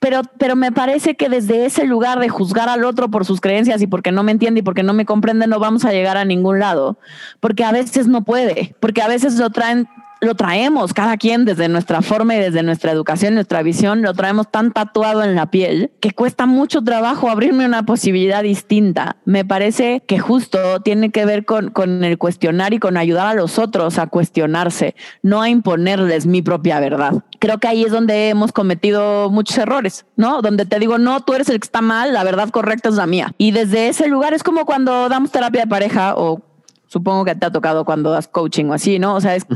pero, 0.00 0.22
pero 0.38 0.56
me 0.56 0.72
parece 0.72 1.16
que 1.16 1.28
desde 1.28 1.64
ese 1.64 1.84
lugar 1.84 2.18
de 2.18 2.28
juzgar 2.28 2.68
al 2.68 2.84
otro 2.84 3.08
por 3.08 3.24
sus 3.24 3.40
creencias 3.40 3.80
y 3.82 3.86
porque 3.86 4.10
no 4.10 4.22
me 4.22 4.32
entiende 4.32 4.60
y 4.60 4.62
porque 4.62 4.82
no 4.82 4.92
me 4.92 5.04
comprende, 5.04 5.46
no 5.46 5.60
vamos 5.60 5.84
a 5.84 5.92
llegar 5.92 6.16
a 6.16 6.24
ningún 6.24 6.58
lado. 6.58 6.98
Porque 7.38 7.64
a 7.64 7.72
veces 7.72 8.08
no 8.08 8.24
puede, 8.24 8.74
porque 8.80 9.02
a 9.02 9.08
veces 9.08 9.38
lo 9.38 9.50
traen 9.50 9.88
lo 10.20 10.34
traemos 10.34 10.92
cada 10.92 11.16
quien 11.16 11.44
desde 11.44 11.68
nuestra 11.68 12.02
forma 12.02 12.36
y 12.36 12.38
desde 12.38 12.62
nuestra 12.62 12.92
educación, 12.92 13.34
nuestra 13.34 13.62
visión, 13.62 14.02
lo 14.02 14.14
traemos 14.14 14.50
tan 14.50 14.72
tatuado 14.72 15.24
en 15.24 15.34
la 15.34 15.50
piel 15.50 15.90
que 16.00 16.12
cuesta 16.12 16.46
mucho 16.46 16.82
trabajo 16.82 17.30
abrirme 17.30 17.66
una 17.66 17.84
posibilidad 17.84 18.42
distinta. 18.42 19.16
Me 19.24 19.44
parece 19.44 20.02
que 20.06 20.18
justo 20.18 20.80
tiene 20.80 21.10
que 21.10 21.24
ver 21.24 21.44
con, 21.44 21.70
con 21.70 22.04
el 22.04 22.18
cuestionar 22.18 22.74
y 22.74 22.78
con 22.78 22.96
ayudar 22.96 23.26
a 23.28 23.34
los 23.34 23.58
otros 23.58 23.98
a 23.98 24.06
cuestionarse, 24.06 24.94
no 25.22 25.40
a 25.40 25.48
imponerles 25.48 26.26
mi 26.26 26.42
propia 26.42 26.80
verdad. 26.80 27.24
Creo 27.38 27.58
que 27.58 27.68
ahí 27.68 27.84
es 27.84 27.90
donde 27.90 28.28
hemos 28.28 28.52
cometido 28.52 29.30
muchos 29.30 29.56
errores, 29.56 30.04
¿no? 30.16 30.42
Donde 30.42 30.66
te 30.66 30.78
digo, 30.78 30.98
no, 30.98 31.20
tú 31.20 31.32
eres 31.32 31.48
el 31.48 31.58
que 31.58 31.64
está 31.64 31.80
mal, 31.80 32.12
la 32.12 32.24
verdad 32.24 32.50
correcta 32.50 32.90
es 32.90 32.96
la 32.96 33.06
mía. 33.06 33.32
Y 33.38 33.52
desde 33.52 33.88
ese 33.88 34.08
lugar 34.08 34.34
es 34.34 34.42
como 34.42 34.66
cuando 34.66 35.08
damos 35.08 35.30
terapia 35.30 35.62
de 35.62 35.66
pareja 35.66 36.14
o 36.16 36.42
Supongo 36.90 37.24
que 37.24 37.36
te 37.36 37.46
ha 37.46 37.52
tocado 37.52 37.84
cuando 37.84 38.10
das 38.10 38.26
coaching 38.26 38.64
o 38.64 38.72
así, 38.72 38.98
¿no? 38.98 39.14
O 39.14 39.20
sea, 39.20 39.36
es, 39.36 39.46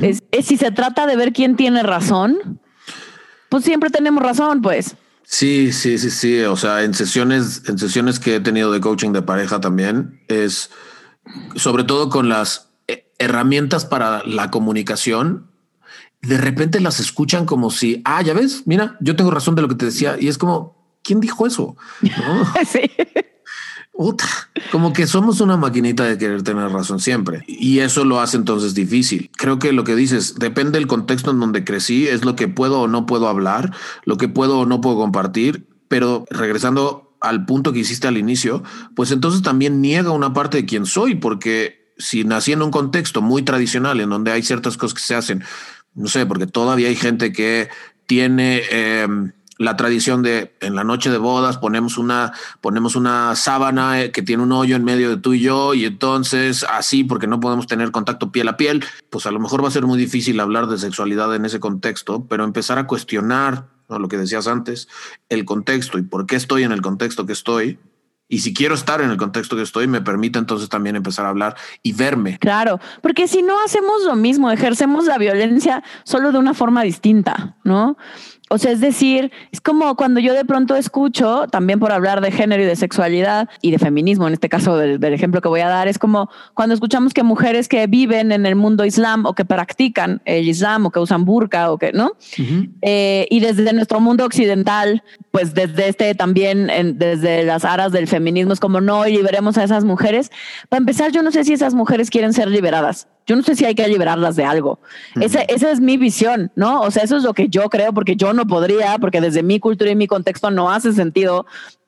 si 0.45 0.57
se 0.57 0.71
trata 0.71 1.05
de 1.05 1.17
ver 1.17 1.33
quién 1.33 1.57
tiene 1.57 1.83
razón, 1.83 2.61
pues 3.49 3.65
siempre 3.65 3.91
tenemos 3.91 4.23
razón, 4.23 4.63
pues. 4.63 4.95
Sí, 5.25 5.73
sí, 5.73 5.99
sí, 5.99 6.13
sí. 6.13 6.43
O 6.43 6.55
sea, 6.55 6.85
en 6.85 6.95
sesiones, 6.95 7.63
en 7.67 7.77
sesiones 7.77 8.21
que 8.21 8.37
he 8.37 8.41
tenido 8.41 8.71
de 8.71 8.81
coaching 8.81 9.11
de 9.11 9.23
pareja 9.23 9.61
también, 9.61 10.23
es 10.29 10.71
sobre 11.57 11.83
todo 11.83 12.09
con 12.09 12.29
las 12.29 12.71
eh, 12.87 13.11
herramientas 13.19 13.85
para 13.85 14.23
la 14.25 14.53
comunicación. 14.53 15.51
De 16.23 16.39
repente 16.39 16.79
las 16.79 17.01
escuchan 17.01 17.47
como 17.47 17.73
si, 17.73 18.01
ah, 18.05 18.23
ya 18.23 18.33
ves, 18.33 18.63
mira, 18.67 18.97
yo 19.01 19.17
tengo 19.17 19.33
razón 19.33 19.57
de 19.57 19.63
lo 19.63 19.67
que 19.69 19.75
te 19.75 19.87
decía. 19.87 20.17
Y 20.21 20.29
es 20.29 20.39
como, 20.39 20.87
¿quién 21.03 21.19
dijo 21.19 21.49
eso? 21.49 21.77
sí 22.65 22.89
como 24.73 24.93
que 24.93 25.07
somos 25.07 25.41
una 25.41 25.57
maquinita 25.57 26.05
de 26.05 26.19
querer 26.19 26.43
tener 26.43 26.71
razón 26.71 26.99
siempre. 26.99 27.45
Y 27.47 27.79
eso 27.79 28.05
lo 28.05 28.21
hace 28.21 28.37
entonces 28.37 28.75
difícil. 28.75 29.31
Creo 29.37 29.59
que 29.59 29.73
lo 29.73 29.85
que 29.85 29.95
dices 29.95 30.35
depende 30.37 30.79
del 30.79 30.89
contexto 30.89 31.31
en 31.31 31.39
donde 31.39 31.65
crecí, 31.65 32.09
es 32.09 32.25
lo 32.25 32.35
que 32.35 32.49
puedo 32.49 32.81
o 32.81 32.89
no 32.89 33.07
puedo 33.07 33.29
hablar, 33.29 33.73
lo 34.05 34.17
que 34.17 34.29
puedo 34.29 34.59
o 34.59 34.67
no 34.67 34.81
puedo 34.81 34.97
compartir. 34.97 35.67
Pero 35.89 36.25
regresando 36.29 37.17
al 37.21 37.47
punto 37.47 37.73
que 37.73 37.81
hiciste 37.81 38.09
al 38.09 38.19
inicio, 38.19 38.65
pues 38.97 39.13
entonces 39.13 39.43
también 39.43 39.81
niega 39.81 40.11
una 40.11 40.33
parte 40.33 40.59
de 40.59 40.67
quién 40.67 40.87
soy, 40.87 41.15
porque 41.15 41.93
si 41.97 42.25
nací 42.25 42.53
en 42.53 42.63
un 42.63 42.71
contexto 42.71 43.23
muy 43.23 43.43
tradicional 43.43 44.01
en 44.01 44.11
donde 44.11 44.33
hay 44.33 44.43
ciertas 44.43 44.77
cosas 44.77 44.95
que 44.95 45.03
se 45.03 45.15
hacen, 45.15 45.45
no 45.95 46.09
sé, 46.09 46.27
porque 46.27 46.47
todavía 46.47 46.89
hay 46.89 46.97
gente 46.97 47.33
que 47.33 47.69
tiene... 48.07 48.63
Eh, 48.71 49.07
la 49.59 49.77
tradición 49.77 50.23
de 50.23 50.55
en 50.61 50.75
la 50.75 50.85
noche 50.85 51.11
de 51.11 51.19
bodas 51.19 51.59
ponemos 51.59 51.99
una, 51.99 52.33
ponemos 52.61 52.97
una 52.97 53.37
sábana 53.37 54.03
eh, 54.03 54.11
que 54.11 54.23
tiene 54.23 54.43
un 54.43 54.53
hoyo 54.53 54.77
en 54.77 54.85
medio 54.85 55.11
de 55.11 55.17
tú 55.17 55.35
y 55.35 55.41
yo 55.41 55.75
y 55.75 55.85
entonces 55.85 56.65
así 56.69 57.05
porque 57.05 57.27
no 57.27 57.41
podemos 57.41 57.67
tener 57.67 57.91
contacto 57.91 58.33
piel 58.33 58.49
a 58.49 58.57
piel, 58.57 58.85
pues 59.11 59.27
a 59.27 59.31
lo 59.31 59.41
mejor 59.41 59.63
va 59.63 59.69
a 59.69 59.73
ser 59.73 59.87
muy 59.87 59.99
difícil 59.99 60.41
hablar 60.41 60.67
de 60.67 60.79
sexualidad 60.79 61.35
en 61.35 61.45
ese 61.45 61.61
contexto, 61.61 62.27
pero 62.27 62.45
empezar 62.45 62.79
a 62.79 62.87
cuestionar 62.87 63.69
lo 63.99 64.09
que 64.09 64.17
decías 64.17 64.47
antes, 64.47 64.89
el 65.29 65.45
contexto 65.45 65.99
y 65.99 66.03
por 66.03 66.27
qué 66.27 66.37
estoy 66.37 66.63
en 66.63 66.73
el 66.73 66.83
contexto 66.83 67.27
que 67.27 67.33
estoy. 67.33 67.79
Y 68.27 68.39
si 68.39 68.55
quiero 68.55 68.75
estar 68.75 69.03
en 69.03 69.11
el 69.11 69.19
contexto 69.19 69.55
que 69.55 69.63
estoy, 69.63 69.87
me 69.87 70.01
permite 70.01 70.39
entonces 70.39 70.71
también 70.71 70.97
empezar 70.97 71.27
a 71.27 71.29
hablar 71.29 71.57
y 71.83 71.93
verme. 71.93 72.39
Claro, 72.39 72.81
porque 73.03 73.29
si 73.29 73.43
no 73.43 73.63
hacemos 73.63 74.03
lo 74.05 74.17
mismo, 74.17 74.51
ejercemos 74.51 75.05
la 75.05 75.19
violencia 75.19 75.85
solo 76.05 76.33
de 76.33 76.39
una 76.39 76.55
forma 76.55 76.83
distinta, 76.83 77.59
¿no? 77.65 77.99
O 78.51 78.59
sea, 78.59 78.73
es 78.73 78.81
decir, 78.81 79.33
es 79.53 79.61
como 79.61 79.97
cuando 79.97 80.21
yo 80.21 80.35
de 80.35 80.45
pronto 80.45 80.77
escucho, 80.77 81.47
también 81.51 81.81
por 81.81 81.93
hablar 81.93 82.21
de 82.21 82.31
género 82.31 82.63
y 82.63 82.67
de 82.67 82.77
sexualidad 82.77 83.49
y 83.63 83.71
de 83.71 83.79
feminismo, 83.79 84.27
en 84.27 84.35
este 84.35 84.51
caso 84.51 84.77
del, 84.77 85.03
ejemplo 85.03 85.41
que 85.41 85.49
voy 85.49 85.61
a 85.61 85.69
dar, 85.69 85.89
es 85.89 85.99
como 85.99 86.29
cuando 86.53 86.75
escuchamos 86.75 87.15
que 87.15 87.23
mujeres 87.23 87.69
que 87.69 87.87
viven 87.87 88.33
en 88.33 88.45
el 88.45 88.55
mundo 88.55 88.85
islam 88.85 89.25
o 89.25 89.35
que 89.35 89.47
practican 89.47 90.21
el 90.27 90.47
islam 90.47 90.85
o 90.87 90.91
que 90.91 90.99
usan 91.01 91.25
burka 91.25 91.73
o 91.73 91.79
que, 91.79 91.93
¿no? 91.93 92.13
Eh, 92.83 93.27
y 93.31 93.41
desde 93.41 93.73
nuestro 93.73 93.99
mundo 94.01 94.27
occidental, 94.27 95.03
pues 95.31 95.55
desde 95.55 95.89
este 95.89 96.15
también, 96.15 96.71
desde 96.99 97.45
las 97.45 97.65
aras 97.65 97.93
del 97.93 98.09
feminismo, 98.09 98.53
es 98.53 98.61
como 98.61 98.83
no, 98.83 99.07
liberemos 99.07 99.57
a 99.57 99.65
esas 99.65 99.85
mujeres. 99.85 100.31
Para 100.69 100.81
empezar, 100.81 101.13
yo 101.13 101.23
no 101.23 101.33
sé 101.33 101.45
si 101.45 101.55
esas 101.55 101.75
mujeres 101.75 102.11
quieren 102.11 102.35
ser 102.35 102.49
liberadas. 102.49 103.09
Yo 103.27 103.37
no 103.37 103.43
sé 103.43 103.55
si 103.57 103.65
hay 103.65 103.75
que 103.75 103.87
liberarlas 103.89 104.37
de 104.37 104.45
algo. 104.45 104.81
esa, 105.21 105.43
esa 105.43 105.71
es 105.71 105.81
mi 105.81 105.97
visión, 105.97 106.53
¿no? 106.57 106.81
O 106.83 106.91
sea, 106.91 107.03
eso 107.03 107.17
es 107.17 107.23
lo 107.23 107.33
que 107.33 107.49
yo 107.49 107.69
creo, 107.71 107.93
porque 107.93 108.17
yo 108.17 108.33
no 108.33 108.47
podría, 108.47 108.99
porque 108.99 109.21
desde 109.21 109.43
mi 109.43 109.61
cultura 109.61 109.91
y 109.91 109.97
mi 109.97 110.07
contexto 110.07 110.51
no 110.51 110.71
hace 110.71 110.93
sentido 110.93 111.47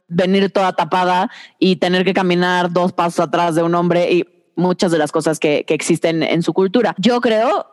venir 0.08 0.50
toda 0.50 0.72
tapada 0.72 1.30
y 1.58 1.76
tener 1.76 2.04
que 2.04 2.14
caminar 2.14 2.72
dos 2.72 2.92
pasos 2.92 3.20
atrás 3.20 3.54
de 3.54 3.62
un 3.62 3.74
hombre 3.74 4.12
y 4.12 4.24
muchas 4.54 4.90
de 4.90 4.98
las 4.98 5.12
cosas 5.12 5.38
que, 5.38 5.64
que 5.64 5.74
existen 5.74 6.22
en 6.22 6.42
su 6.42 6.52
cultura. 6.52 6.94
Yo 6.98 7.20
creo, 7.20 7.66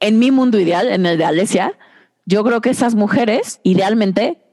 en 0.00 0.18
mi 0.18 0.30
mundo 0.30 0.58
ideal, 0.58 0.88
en 0.88 1.04
el 1.04 1.18
de 1.18 1.24
Alesia, 1.24 1.78
yo 2.26 2.42
creo 2.44 2.60
que 2.60 2.70
esas 2.70 2.94
mujeres 2.94 3.60
idealmente 3.64 4.43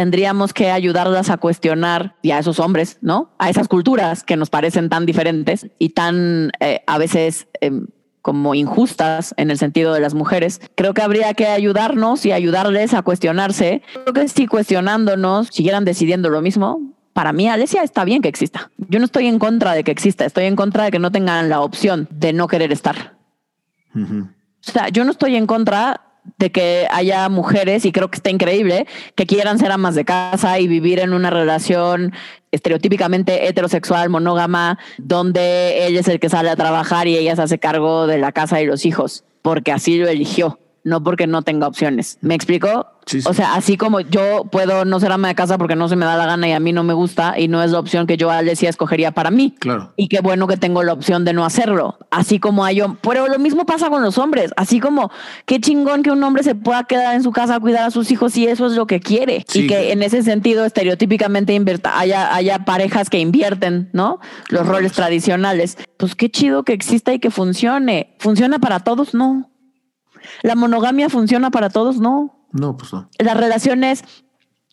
tendríamos 0.00 0.54
que 0.54 0.70
ayudarlas 0.70 1.28
a 1.28 1.36
cuestionar 1.36 2.16
y 2.22 2.30
a 2.30 2.38
esos 2.38 2.58
hombres, 2.58 2.96
¿no? 3.02 3.34
A 3.38 3.50
esas 3.50 3.68
culturas 3.68 4.24
que 4.24 4.38
nos 4.38 4.48
parecen 4.48 4.88
tan 4.88 5.04
diferentes 5.04 5.66
y 5.78 5.90
tan 5.90 6.52
eh, 6.58 6.80
a 6.86 6.96
veces 6.96 7.48
em, 7.60 7.86
como 8.22 8.54
injustas 8.54 9.34
en 9.36 9.50
el 9.50 9.58
sentido 9.58 9.92
de 9.92 10.00
las 10.00 10.14
mujeres. 10.14 10.62
Creo 10.74 10.94
que 10.94 11.02
habría 11.02 11.34
que 11.34 11.48
ayudarnos 11.48 12.24
y 12.24 12.32
ayudarles 12.32 12.94
a 12.94 13.02
cuestionarse. 13.02 13.82
Creo 13.92 14.14
que 14.14 14.28
si 14.28 14.46
cuestionándonos 14.46 15.48
siguieran 15.48 15.84
decidiendo 15.84 16.30
lo 16.30 16.40
mismo, 16.40 16.80
para 17.12 17.34
mí 17.34 17.46
Alesia 17.50 17.82
está 17.82 18.06
bien 18.06 18.22
que 18.22 18.28
exista. 18.30 18.70
Yo 18.78 19.00
no 19.00 19.04
estoy 19.04 19.26
en 19.26 19.38
contra 19.38 19.74
de 19.74 19.84
que 19.84 19.90
exista, 19.90 20.24
estoy 20.24 20.44
en 20.44 20.56
contra 20.56 20.84
de 20.84 20.92
que 20.92 20.98
no 20.98 21.12
tengan 21.12 21.50
la 21.50 21.60
opción 21.60 22.08
de 22.10 22.32
no 22.32 22.48
querer 22.48 22.72
estar. 22.72 23.18
O 23.94 24.26
sea, 24.60 24.88
yo 24.88 25.04
no 25.04 25.10
estoy 25.10 25.36
en 25.36 25.46
contra 25.46 26.09
de 26.38 26.50
que 26.50 26.86
haya 26.90 27.28
mujeres, 27.28 27.84
y 27.84 27.92
creo 27.92 28.10
que 28.10 28.16
está 28.16 28.30
increíble, 28.30 28.86
que 29.14 29.26
quieran 29.26 29.58
ser 29.58 29.72
amas 29.72 29.94
de 29.94 30.04
casa 30.04 30.58
y 30.58 30.68
vivir 30.68 30.98
en 30.98 31.12
una 31.12 31.30
relación 31.30 32.12
estereotípicamente 32.52 33.48
heterosexual, 33.48 34.08
monógama, 34.10 34.78
donde 34.98 35.86
él 35.86 35.96
es 35.96 36.08
el 36.08 36.20
que 36.20 36.28
sale 36.28 36.50
a 36.50 36.56
trabajar 36.56 37.08
y 37.08 37.16
ella 37.16 37.36
se 37.36 37.42
hace 37.42 37.58
cargo 37.58 38.06
de 38.06 38.18
la 38.18 38.32
casa 38.32 38.60
y 38.60 38.66
los 38.66 38.86
hijos, 38.86 39.24
porque 39.42 39.72
así 39.72 39.98
lo 39.98 40.08
eligió 40.08 40.58
no 40.84 41.02
porque 41.02 41.26
no 41.26 41.42
tenga 41.42 41.66
opciones. 41.66 42.18
¿Me 42.20 42.34
explico? 42.34 42.86
O 43.24 43.34
sea, 43.34 43.54
así 43.54 43.76
como 43.76 44.00
yo 44.00 44.44
puedo 44.44 44.84
no 44.84 45.00
ser 45.00 45.10
ama 45.10 45.28
de 45.28 45.34
casa 45.34 45.58
porque 45.58 45.74
no 45.74 45.88
se 45.88 45.96
me 45.96 46.04
da 46.04 46.16
la 46.16 46.26
gana 46.26 46.48
y 46.48 46.52
a 46.52 46.60
mí 46.60 46.72
no 46.72 46.84
me 46.84 46.94
gusta 46.94 47.38
y 47.38 47.48
no 47.48 47.62
es 47.62 47.72
la 47.72 47.80
opción 47.80 48.06
que 48.06 48.16
yo 48.16 48.30
Alessia 48.30 48.68
escogería 48.68 49.10
para 49.10 49.30
mí. 49.30 49.54
Claro. 49.58 49.92
Y 49.96 50.08
qué 50.08 50.20
bueno 50.20 50.46
que 50.46 50.56
tengo 50.56 50.82
la 50.82 50.92
opción 50.92 51.24
de 51.24 51.32
no 51.32 51.44
hacerlo. 51.44 51.98
Así 52.10 52.38
como 52.38 52.64
hay 52.64 52.80
pero 53.02 53.26
lo 53.26 53.38
mismo 53.38 53.66
pasa 53.66 53.90
con 53.90 54.02
los 54.02 54.16
hombres. 54.18 54.52
Así 54.56 54.80
como 54.80 55.10
qué 55.44 55.60
chingón 55.60 56.02
que 56.02 56.10
un 56.10 56.22
hombre 56.22 56.42
se 56.42 56.54
pueda 56.54 56.84
quedar 56.84 57.14
en 57.14 57.22
su 57.22 57.32
casa 57.32 57.56
a 57.56 57.60
cuidar 57.60 57.84
a 57.84 57.90
sus 57.90 58.10
hijos 58.10 58.32
si 58.32 58.46
eso 58.46 58.66
es 58.66 58.72
lo 58.72 58.86
que 58.86 59.00
quiere. 59.00 59.44
y 59.52 59.66
que 59.66 59.92
en 59.92 60.02
ese 60.02 60.22
sentido 60.22 60.64
estereotípicamente 60.64 61.52
invierta, 61.52 61.98
haya, 61.98 62.34
haya 62.34 62.60
parejas 62.60 63.10
que 63.10 63.18
invierten, 63.18 63.90
¿no? 63.92 64.20
Los 64.48 64.66
roles 64.66 64.92
tradicionales. 64.92 65.78
Pues 65.96 66.14
qué 66.14 66.30
chido 66.30 66.62
que 66.62 66.72
exista 66.72 67.12
y 67.12 67.18
que 67.18 67.30
funcione. 67.30 68.14
¿Funciona 68.18 68.58
para 68.60 68.80
todos? 68.80 69.14
No. 69.14 69.50
¿La 70.42 70.54
monogamia 70.54 71.08
funciona 71.08 71.50
para 71.50 71.70
todos? 71.70 71.98
No. 71.98 72.46
No, 72.52 72.76
pues 72.76 72.92
no. 72.92 73.08
Las 73.18 73.36
relaciones 73.36 74.04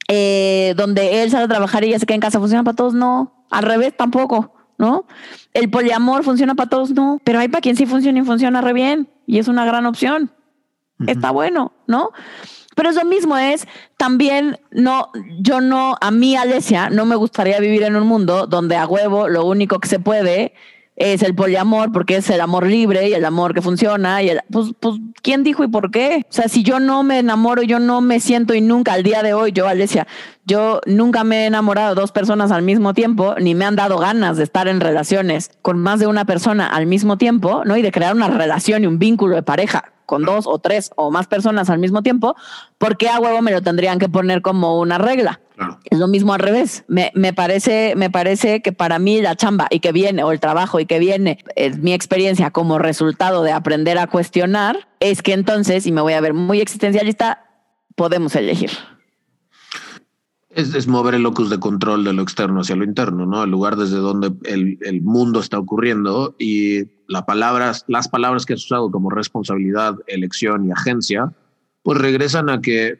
eh, 0.07 0.73
donde 0.77 1.23
él 1.23 1.31
sale 1.31 1.45
a 1.45 1.47
trabajar 1.47 1.83
y 1.83 1.87
ella 1.87 1.99
se 1.99 2.05
queda 2.05 2.15
en 2.15 2.21
casa, 2.21 2.39
¿funciona 2.39 2.63
para 2.63 2.75
todos? 2.75 2.93
No. 2.93 3.45
Al 3.49 3.63
revés, 3.63 3.95
tampoco, 3.95 4.53
¿no? 4.77 5.05
El 5.53 5.69
poliamor 5.69 6.23
funciona 6.23 6.55
para 6.55 6.69
todos, 6.69 6.91
no. 6.91 7.19
Pero 7.23 7.39
hay 7.39 7.47
para 7.47 7.61
quien 7.61 7.75
sí 7.75 7.85
funciona 7.85 8.19
y 8.19 8.23
funciona 8.23 8.61
re 8.61 8.73
bien. 8.73 9.09
Y 9.25 9.39
es 9.39 9.47
una 9.47 9.65
gran 9.65 9.85
opción. 9.85 10.31
Está 11.05 11.31
bueno, 11.31 11.73
¿no? 11.85 12.11
Pero 12.75 12.89
es 12.89 12.95
lo 12.95 13.05
mismo, 13.05 13.37
es 13.37 13.67
también 13.97 14.59
no, 14.69 15.09
yo 15.39 15.61
no, 15.61 15.95
a 15.99 16.11
mí, 16.11 16.35
Alesia, 16.35 16.91
no 16.91 17.05
me 17.05 17.15
gustaría 17.15 17.59
vivir 17.59 17.81
en 17.81 17.95
un 17.95 18.07
mundo 18.07 18.45
donde 18.45 18.75
a 18.75 18.85
huevo 18.85 19.27
lo 19.27 19.45
único 19.45 19.79
que 19.79 19.87
se 19.87 19.99
puede 19.99 20.53
es 20.97 21.21
el 21.21 21.35
poliamor 21.35 21.91
porque 21.91 22.17
es 22.17 22.29
el 22.29 22.41
amor 22.41 22.65
libre 22.65 23.07
y 23.07 23.13
el 23.13 23.23
amor 23.23 23.53
que 23.53 23.61
funciona 23.61 24.21
y 24.23 24.29
el, 24.29 24.41
pues, 24.51 24.71
pues, 24.79 24.95
¿quién 25.21 25.43
dijo 25.43 25.63
y 25.63 25.67
por 25.67 25.91
qué? 25.91 26.25
O 26.27 26.33
sea, 26.33 26.47
si 26.49 26.63
yo 26.63 26.79
no 26.79 27.03
me 27.03 27.19
enamoro, 27.19 27.61
yo 27.61 27.79
no 27.79 28.01
me 28.01 28.19
siento 28.19 28.55
y 28.55 28.61
nunca 28.61 28.93
al 28.93 29.03
día 29.03 29.21
de 29.21 29.33
hoy, 29.33 29.51
yo, 29.51 29.67
Alesia, 29.67 30.07
yo 30.45 30.81
nunca 30.87 31.23
me 31.23 31.43
he 31.43 31.45
enamorado 31.45 31.93
de 31.93 32.01
dos 32.01 32.11
personas 32.11 32.51
al 32.51 32.63
mismo 32.63 32.95
tiempo, 32.95 33.35
ni 33.39 33.53
me 33.53 33.65
han 33.65 33.75
dado 33.75 33.99
ganas 33.99 34.37
de 34.37 34.43
estar 34.43 34.67
en 34.67 34.81
relaciones 34.81 35.51
con 35.61 35.77
más 35.77 35.99
de 35.99 36.07
una 36.07 36.25
persona 36.25 36.67
al 36.67 36.87
mismo 36.87 37.17
tiempo, 37.17 37.63
¿no? 37.63 37.77
Y 37.77 37.83
de 37.83 37.91
crear 37.91 38.15
una 38.15 38.27
relación 38.27 38.83
y 38.83 38.87
un 38.87 38.97
vínculo 38.97 39.35
de 39.35 39.43
pareja 39.43 39.93
con 40.07 40.23
dos 40.23 40.47
o 40.47 40.57
tres 40.57 40.89
o 40.95 41.11
más 41.11 41.27
personas 41.27 41.69
al 41.69 41.77
mismo 41.77 42.01
tiempo, 42.01 42.35
¿por 42.79 42.97
qué 42.97 43.09
a 43.09 43.19
huevo 43.19 43.43
me 43.43 43.51
lo 43.51 43.61
tendrían 43.61 43.99
que 43.99 44.09
poner 44.09 44.41
como 44.41 44.79
una 44.79 44.97
regla? 44.97 45.41
Es 45.89 45.99
lo 45.99 46.07
mismo 46.07 46.33
al 46.33 46.39
revés. 46.39 46.85
Me, 46.87 47.11
me, 47.13 47.33
parece, 47.33 47.93
me 47.95 48.09
parece 48.09 48.61
que 48.61 48.71
para 48.71 48.99
mí 48.99 49.21
la 49.21 49.35
chamba 49.35 49.67
y 49.69 49.79
que 49.79 49.91
viene, 49.91 50.23
o 50.23 50.31
el 50.31 50.39
trabajo 50.39 50.79
y 50.79 50.85
que 50.85 50.97
viene, 50.97 51.39
es 51.55 51.77
mi 51.79 51.93
experiencia 51.93 52.51
como 52.51 52.79
resultado 52.79 53.43
de 53.43 53.51
aprender 53.51 53.97
a 53.97 54.07
cuestionar, 54.07 54.87
es 54.99 55.21
que 55.21 55.33
entonces, 55.33 55.85
y 55.85 55.91
me 55.91 56.01
voy 56.01 56.13
a 56.13 56.21
ver 56.21 56.33
muy 56.33 56.61
existencialista, 56.61 57.43
podemos 57.95 58.35
elegir. 58.35 58.71
Es, 60.49 60.87
mover 60.87 61.15
el 61.15 61.23
locus 61.23 61.49
de 61.49 61.59
control 61.59 62.03
de 62.03 62.13
lo 62.13 62.21
externo 62.21 62.61
hacia 62.61 62.75
lo 62.75 62.85
interno, 62.85 63.25
¿no? 63.25 63.43
El 63.43 63.51
lugar 63.51 63.75
desde 63.75 63.97
donde 63.97 64.33
el, 64.45 64.77
el 64.81 65.01
mundo 65.01 65.39
está 65.39 65.59
ocurriendo 65.59 66.35
y 66.39 66.85
la 67.07 67.25
palabras, 67.25 67.83
las 67.87 68.07
palabras 68.07 68.45
que 68.45 68.53
has 68.53 68.63
usado 68.63 68.89
como 68.89 69.09
responsabilidad, 69.09 69.95
elección 70.07 70.65
y 70.65 70.71
agencia, 70.71 71.33
pues 71.83 71.99
regresan 71.99 72.49
a 72.49 72.61
que 72.61 72.97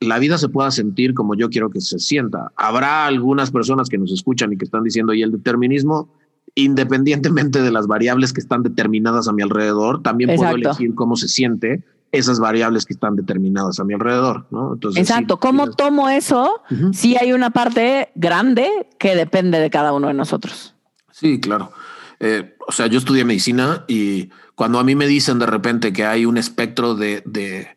la 0.00 0.18
vida 0.18 0.38
se 0.38 0.48
pueda 0.48 0.70
sentir 0.70 1.14
como 1.14 1.34
yo 1.34 1.48
quiero 1.48 1.70
que 1.70 1.80
se 1.80 1.98
sienta. 1.98 2.52
Habrá 2.56 3.06
algunas 3.06 3.50
personas 3.50 3.88
que 3.88 3.98
nos 3.98 4.12
escuchan 4.12 4.52
y 4.52 4.56
que 4.56 4.64
están 4.64 4.84
diciendo, 4.84 5.14
y 5.14 5.22
el 5.22 5.32
determinismo, 5.32 6.12
independientemente 6.54 7.62
de 7.62 7.70
las 7.70 7.86
variables 7.86 8.32
que 8.32 8.40
están 8.40 8.62
determinadas 8.62 9.28
a 9.28 9.32
mi 9.32 9.42
alrededor, 9.42 10.02
también 10.02 10.34
puedo 10.36 10.54
elegir 10.54 10.94
cómo 10.94 11.16
se 11.16 11.28
siente 11.28 11.84
esas 12.12 12.38
variables 12.38 12.84
que 12.84 12.94
están 12.94 13.16
determinadas 13.16 13.78
a 13.80 13.84
mi 13.84 13.94
alrededor, 13.94 14.46
¿no? 14.50 14.74
Entonces, 14.74 15.00
Exacto. 15.00 15.38
¿Cómo 15.38 15.70
tomo 15.70 16.08
eso? 16.08 16.62
Si 16.92 17.16
hay 17.16 17.32
una 17.32 17.50
parte 17.50 18.10
grande 18.14 18.88
que 18.98 19.14
depende 19.14 19.58
de 19.60 19.70
cada 19.70 19.92
uno 19.92 20.08
de 20.08 20.14
nosotros. 20.14 20.74
Sí, 21.10 21.40
claro. 21.40 21.72
Eh, 22.20 22.56
o 22.66 22.72
sea, 22.72 22.86
yo 22.86 22.98
estudié 22.98 23.24
medicina 23.24 23.84
y 23.88 24.30
cuando 24.54 24.78
a 24.78 24.84
mí 24.84 24.94
me 24.94 25.06
dicen 25.06 25.38
de 25.38 25.46
repente 25.46 25.92
que 25.92 26.06
hay 26.06 26.24
un 26.24 26.38
espectro 26.38 26.94
de, 26.94 27.22
de 27.26 27.68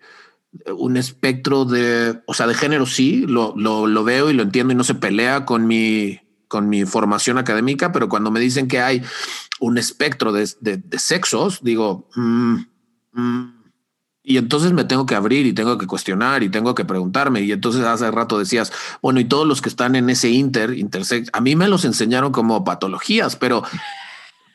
un 0.75 0.97
espectro 0.97 1.65
de, 1.65 2.21
o 2.25 2.33
sea, 2.33 2.47
de 2.47 2.53
género, 2.53 2.85
sí, 2.85 3.25
lo, 3.27 3.53
lo, 3.55 3.87
lo, 3.87 4.03
veo 4.03 4.29
y 4.29 4.33
lo 4.33 4.43
entiendo 4.43 4.73
y 4.73 4.75
no 4.75 4.83
se 4.83 4.95
pelea 4.95 5.45
con 5.45 5.67
mi, 5.67 6.19
con 6.47 6.69
mi 6.69 6.85
formación 6.85 7.37
académica, 7.37 7.91
pero 7.91 8.09
cuando 8.09 8.31
me 8.31 8.39
dicen 8.39 8.67
que 8.67 8.79
hay 8.79 9.03
un 9.59 9.77
espectro 9.77 10.31
de, 10.31 10.49
de, 10.61 10.99
sexos, 10.99 11.59
digo, 11.61 12.07
mm, 12.15 12.55
mm, 13.13 13.58
y 14.29 14.37
entonces 14.37 14.73
me 14.73 14.83
tengo 14.83 15.07
que 15.07 15.15
abrir 15.15 15.47
y 15.47 15.53
tengo 15.53 15.79
que 15.79 15.87
cuestionar 15.87 16.43
y 16.43 16.49
tengo 16.49 16.75
que 16.75 16.85
preguntarme. 16.85 17.41
Y 17.41 17.51
entonces 17.51 17.83
hace 17.83 18.11
rato 18.11 18.37
decías, 18.37 18.71
bueno, 19.01 19.19
y 19.19 19.25
todos 19.25 19.47
los 19.47 19.59
que 19.59 19.69
están 19.69 19.95
en 19.95 20.07
ese 20.11 20.29
inter, 20.29 20.77
intersex, 20.77 21.31
a 21.33 21.41
mí 21.41 21.55
me 21.55 21.67
los 21.67 21.83
enseñaron 21.83 22.31
como 22.31 22.63
patologías, 22.63 23.35
pero 23.35 23.63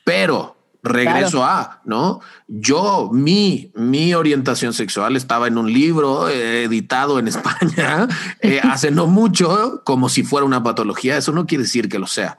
pero 0.04 0.56
regreso 0.84 1.42
a, 1.42 1.80
¿no? 1.84 2.20
Yo, 2.46 3.10
mi, 3.12 3.72
mi 3.74 4.14
orientación 4.14 4.74
sexual 4.74 5.16
estaba 5.16 5.48
en 5.48 5.58
un 5.58 5.72
libro 5.72 6.28
eh, 6.28 6.62
editado 6.62 7.18
en 7.18 7.26
España 7.36 8.06
eh, 8.42 8.60
hace 8.62 8.92
no 8.92 9.08
mucho, 9.08 9.82
como 9.84 10.08
si 10.08 10.22
fuera 10.22 10.46
una 10.46 10.62
patología. 10.62 11.16
Eso 11.16 11.32
no 11.32 11.46
quiere 11.46 11.64
decir 11.64 11.88
que 11.88 11.98
lo 11.98 12.06
sea. 12.06 12.38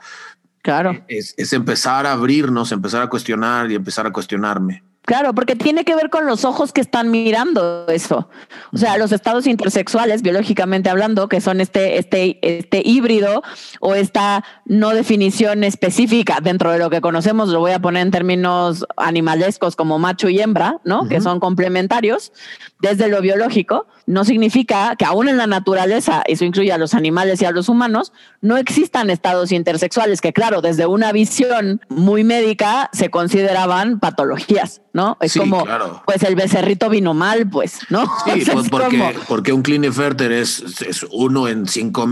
Claro. 0.62 1.04
Es, 1.10 1.34
es 1.36 1.52
empezar 1.52 2.06
a 2.08 2.14
abrirnos, 2.14 2.72
empezar 2.72 3.02
a 3.02 3.10
cuestionar 3.10 3.70
y 3.70 3.76
empezar 3.76 4.08
a 4.08 4.14
cuestionarme. 4.14 4.84
Claro, 5.06 5.36
porque 5.36 5.56
tiene 5.56 5.86
que 5.86 5.96
ver 5.96 6.10
con 6.10 6.26
los 6.26 6.46
ojos 6.46 6.74
que 6.74 6.82
están 6.82 7.12
mirando 7.12 7.86
eso. 7.88 8.28
O 8.74 8.78
sea, 8.78 8.98
los 8.98 9.12
estados 9.12 9.46
intersexuales, 9.46 10.24
biológicamente 10.24 10.90
hablando, 10.90 11.30
que 11.30 11.42
son 11.42 11.62
este, 11.62 12.00
este, 12.00 12.40
este 12.42 12.82
híbrido 12.84 13.44
o 13.80 13.94
esta 13.94 14.44
no 14.66 14.90
definición 14.90 15.64
específica 15.64 16.40
dentro 16.42 16.72
de 16.72 16.80
lo 16.80 16.90
que 16.90 17.02
conocemos, 17.02 17.50
lo 17.50 17.60
voy 17.60 17.72
a 17.72 17.80
poner 17.80 18.02
en 18.02 18.12
términos 18.12 18.86
animalescos 18.98 19.76
como 19.76 20.00
macho 20.00 20.28
y 20.28 20.40
hembra, 20.40 20.82
¿no? 20.84 21.08
Que 21.08 21.22
son 21.22 21.40
complementarios 21.40 22.32
desde 22.80 23.08
lo 23.08 23.22
biológico, 23.22 23.86
no 24.08 24.26
significa 24.26 24.96
que 24.96 25.06
aún 25.06 25.28
en 25.28 25.38
la 25.38 25.48
naturaleza, 25.48 26.24
eso 26.28 26.46
incluye 26.46 26.72
a 26.72 26.78
los 26.78 26.94
animales 26.94 27.42
y 27.42 27.46
a 27.46 27.52
los 27.52 27.70
humanos, 27.70 28.14
no 28.42 28.58
existan 28.58 29.10
estados 29.10 29.52
intersexuales, 29.52 30.22
que 30.22 30.34
claro, 30.34 30.62
desde 30.62 30.86
una 30.86 31.12
visión 31.12 31.82
muy 31.90 32.24
médica 32.24 32.90
se 32.94 33.10
consideraban 33.10 34.00
patologías. 34.00 34.82
¿no? 34.96 35.18
Es 35.20 35.36
como, 35.36 35.66
pues 36.06 36.24
el 36.24 36.36
becerrito 36.36 36.90
vino 36.90 37.14
mal, 37.14 37.50
pues, 37.50 37.80
¿no? 37.90 38.06
Sí, 38.24 38.46
pues 38.54 38.70
porque, 38.70 39.14
porque 39.28 39.52
un 39.52 39.62
Klinefelter 39.62 40.32
es, 40.32 40.82
es 40.82 41.06
uno 41.12 41.50
en 41.50 41.68
cinco, 41.68 42.08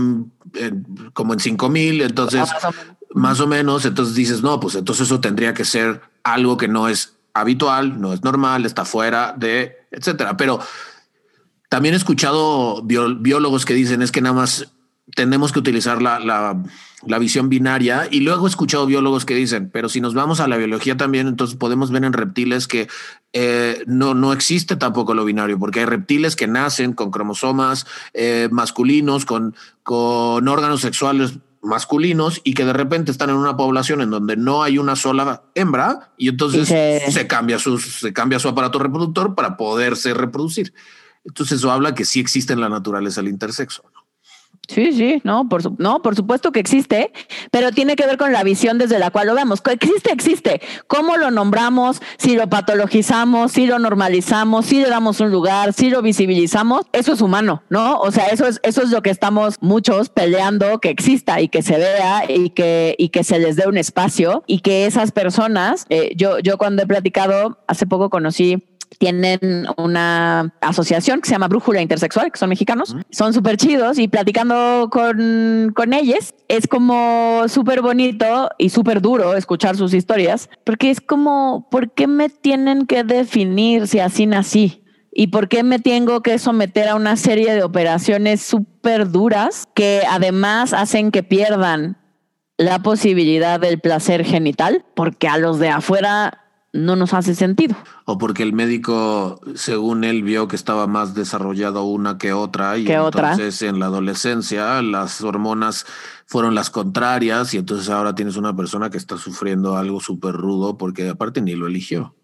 como 1.14 1.32
en 1.32 1.40
cinco 1.40 1.70
mil, 1.70 2.02
entonces, 2.02 2.46
más 3.14 3.40
o, 3.40 3.46
menos, 3.46 3.86
entonces 3.86 4.14
dices, 4.14 4.42
no, 4.42 4.60
pues 4.60 4.74
entonces 4.74 5.06
eso 5.06 5.18
tendría 5.18 5.54
que 5.54 5.64
ser 5.64 6.02
algo 6.24 6.58
que 6.58 6.68
no 6.68 6.88
es 6.88 7.14
habitual, 7.32 7.98
no 7.98 8.12
es 8.12 8.22
normal, 8.22 8.66
está 8.66 8.84
fuera 8.84 9.34
de, 9.34 9.86
etcétera. 9.90 10.36
Pero 10.36 10.60
también 11.74 11.94
he 11.94 11.96
escuchado 11.96 12.82
biólogos 12.84 13.64
que 13.64 13.74
dicen 13.74 14.00
es 14.00 14.12
que 14.12 14.20
nada 14.20 14.36
más 14.36 14.72
tenemos 15.16 15.50
que 15.50 15.58
utilizar 15.58 16.00
la, 16.00 16.20
la, 16.20 16.62
la, 17.04 17.18
visión 17.18 17.48
binaria 17.48 18.06
y 18.08 18.20
luego 18.20 18.46
he 18.46 18.48
escuchado 18.48 18.86
biólogos 18.86 19.24
que 19.24 19.34
dicen, 19.34 19.70
pero 19.72 19.88
si 19.88 20.00
nos 20.00 20.14
vamos 20.14 20.38
a 20.38 20.46
la 20.46 20.56
biología 20.56 20.96
también, 20.96 21.26
entonces 21.26 21.56
podemos 21.56 21.90
ver 21.90 22.04
en 22.04 22.12
reptiles 22.12 22.68
que 22.68 22.86
eh, 23.32 23.82
no, 23.88 24.14
no 24.14 24.32
existe 24.32 24.76
tampoco 24.76 25.14
lo 25.14 25.24
binario, 25.24 25.58
porque 25.58 25.80
hay 25.80 25.86
reptiles 25.86 26.36
que 26.36 26.46
nacen 26.46 26.92
con 26.92 27.10
cromosomas 27.10 27.88
eh, 28.12 28.48
masculinos, 28.52 29.24
con, 29.24 29.56
con 29.82 30.46
órganos 30.46 30.80
sexuales 30.80 31.40
masculinos 31.60 32.40
y 32.44 32.54
que 32.54 32.64
de 32.64 32.72
repente 32.72 33.10
están 33.10 33.30
en 33.30 33.36
una 33.36 33.56
población 33.56 34.00
en 34.00 34.10
donde 34.10 34.36
no 34.36 34.62
hay 34.62 34.78
una 34.78 34.94
sola 34.94 35.42
hembra 35.56 36.10
y 36.16 36.28
entonces 36.28 36.68
se, 36.68 37.26
cambia 37.26 37.58
su, 37.58 37.78
se 37.78 38.12
cambia 38.12 38.38
su 38.38 38.48
aparato 38.48 38.78
reproductor 38.78 39.34
para 39.34 39.56
poderse 39.56 40.14
reproducir. 40.14 40.72
Entonces 41.24 41.58
eso 41.58 41.70
habla 41.70 41.94
que 41.94 42.04
sí 42.04 42.20
existe 42.20 42.52
en 42.52 42.60
la 42.60 42.68
naturaleza 42.68 43.20
el 43.20 43.28
intersexo. 43.28 43.82
Sí, 44.68 44.92
sí, 44.92 45.20
no 45.24 45.48
por, 45.48 45.78
no, 45.78 46.00
por 46.00 46.16
supuesto 46.16 46.50
que 46.50 46.60
existe, 46.60 47.12
pero 47.50 47.70
tiene 47.70 47.96
que 47.96 48.06
ver 48.06 48.16
con 48.16 48.32
la 48.32 48.42
visión 48.42 48.78
desde 48.78 48.98
la 48.98 49.10
cual 49.10 49.26
lo 49.26 49.34
vemos. 49.34 49.62
Existe, 49.70 50.12
existe. 50.12 50.60
¿Cómo 50.86 51.16
lo 51.16 51.30
nombramos? 51.30 52.00
Si 52.18 52.34
lo 52.34 52.48
patologizamos, 52.48 53.52
si 53.52 53.66
lo 53.66 53.78
normalizamos, 53.78 54.66
si 54.66 54.80
le 54.80 54.88
damos 54.88 55.20
un 55.20 55.30
lugar, 55.30 55.72
si 55.72 55.90
lo 55.90 56.00
visibilizamos, 56.02 56.86
eso 56.92 57.12
es 57.12 57.20
humano, 57.20 57.62
¿no? 57.68 57.98
O 57.98 58.10
sea, 58.10 58.26
eso 58.28 58.46
es, 58.46 58.60
eso 58.62 58.82
es 58.82 58.90
lo 58.90 59.02
que 59.02 59.10
estamos 59.10 59.56
muchos 59.60 60.08
peleando 60.08 60.78
que 60.78 60.90
exista 60.90 61.40
y 61.40 61.48
que 61.48 61.62
se 61.62 61.76
vea 61.76 62.24
y 62.28 62.50
que, 62.50 62.94
y 62.98 63.10
que 63.10 63.24
se 63.24 63.38
les 63.38 63.56
dé 63.56 63.66
un 63.66 63.76
espacio 63.76 64.44
y 64.46 64.60
que 64.60 64.86
esas 64.86 65.12
personas, 65.12 65.84
eh, 65.90 66.12
yo, 66.16 66.38
yo 66.38 66.56
cuando 66.56 66.82
he 66.82 66.86
platicado, 66.86 67.58
hace 67.66 67.86
poco 67.86 68.08
conocí 68.08 68.64
tienen 68.98 69.66
una 69.76 70.54
asociación 70.60 71.20
que 71.20 71.28
se 71.28 71.34
llama 71.34 71.48
Brújula 71.48 71.82
Intersexual, 71.82 72.32
que 72.32 72.38
son 72.38 72.48
mexicanos. 72.48 72.96
Son 73.10 73.32
súper 73.32 73.56
chidos 73.56 73.98
y 73.98 74.08
platicando 74.08 74.88
con, 74.90 75.72
con 75.74 75.92
ellos 75.92 76.34
es 76.48 76.66
como 76.66 77.44
súper 77.48 77.82
bonito 77.82 78.50
y 78.58 78.70
súper 78.70 79.00
duro 79.00 79.34
escuchar 79.34 79.76
sus 79.76 79.94
historias, 79.94 80.48
porque 80.64 80.90
es 80.90 81.00
como, 81.00 81.68
¿por 81.70 81.92
qué 81.92 82.06
me 82.06 82.28
tienen 82.28 82.86
que 82.86 83.04
definir 83.04 83.86
si 83.86 84.00
así 84.00 84.26
nací? 84.26 84.84
¿Y 85.12 85.28
por 85.28 85.48
qué 85.48 85.62
me 85.62 85.78
tengo 85.78 86.22
que 86.22 86.38
someter 86.38 86.88
a 86.88 86.96
una 86.96 87.16
serie 87.16 87.54
de 87.54 87.62
operaciones 87.62 88.42
súper 88.42 89.10
duras 89.10 89.64
que 89.74 90.02
además 90.10 90.72
hacen 90.72 91.12
que 91.12 91.22
pierdan 91.22 91.98
la 92.56 92.80
posibilidad 92.82 93.60
del 93.60 93.78
placer 93.78 94.24
genital? 94.24 94.84
Porque 94.96 95.28
a 95.28 95.38
los 95.38 95.60
de 95.60 95.68
afuera 95.68 96.43
no 96.74 96.96
nos 96.96 97.14
hace 97.14 97.36
sentido. 97.36 97.76
O 98.04 98.18
porque 98.18 98.42
el 98.42 98.52
médico, 98.52 99.40
según 99.54 100.02
él, 100.02 100.24
vio 100.24 100.48
que 100.48 100.56
estaba 100.56 100.88
más 100.88 101.14
desarrollado 101.14 101.84
una 101.84 102.18
que 102.18 102.32
otra 102.32 102.76
y 102.76 102.90
entonces 102.90 103.62
en 103.62 103.78
la 103.78 103.86
adolescencia 103.86 104.82
las 104.82 105.22
hormonas 105.22 105.86
fueron 106.26 106.56
las 106.56 106.70
contrarias 106.70 107.54
y 107.54 107.58
entonces 107.58 107.88
ahora 107.90 108.16
tienes 108.16 108.36
una 108.36 108.56
persona 108.56 108.90
que 108.90 108.98
está 108.98 109.16
sufriendo 109.16 109.76
algo 109.76 110.00
súper 110.00 110.34
rudo 110.34 110.76
porque 110.76 111.08
aparte 111.08 111.40
ni 111.40 111.54
lo 111.54 111.68
eligió. 111.68 112.16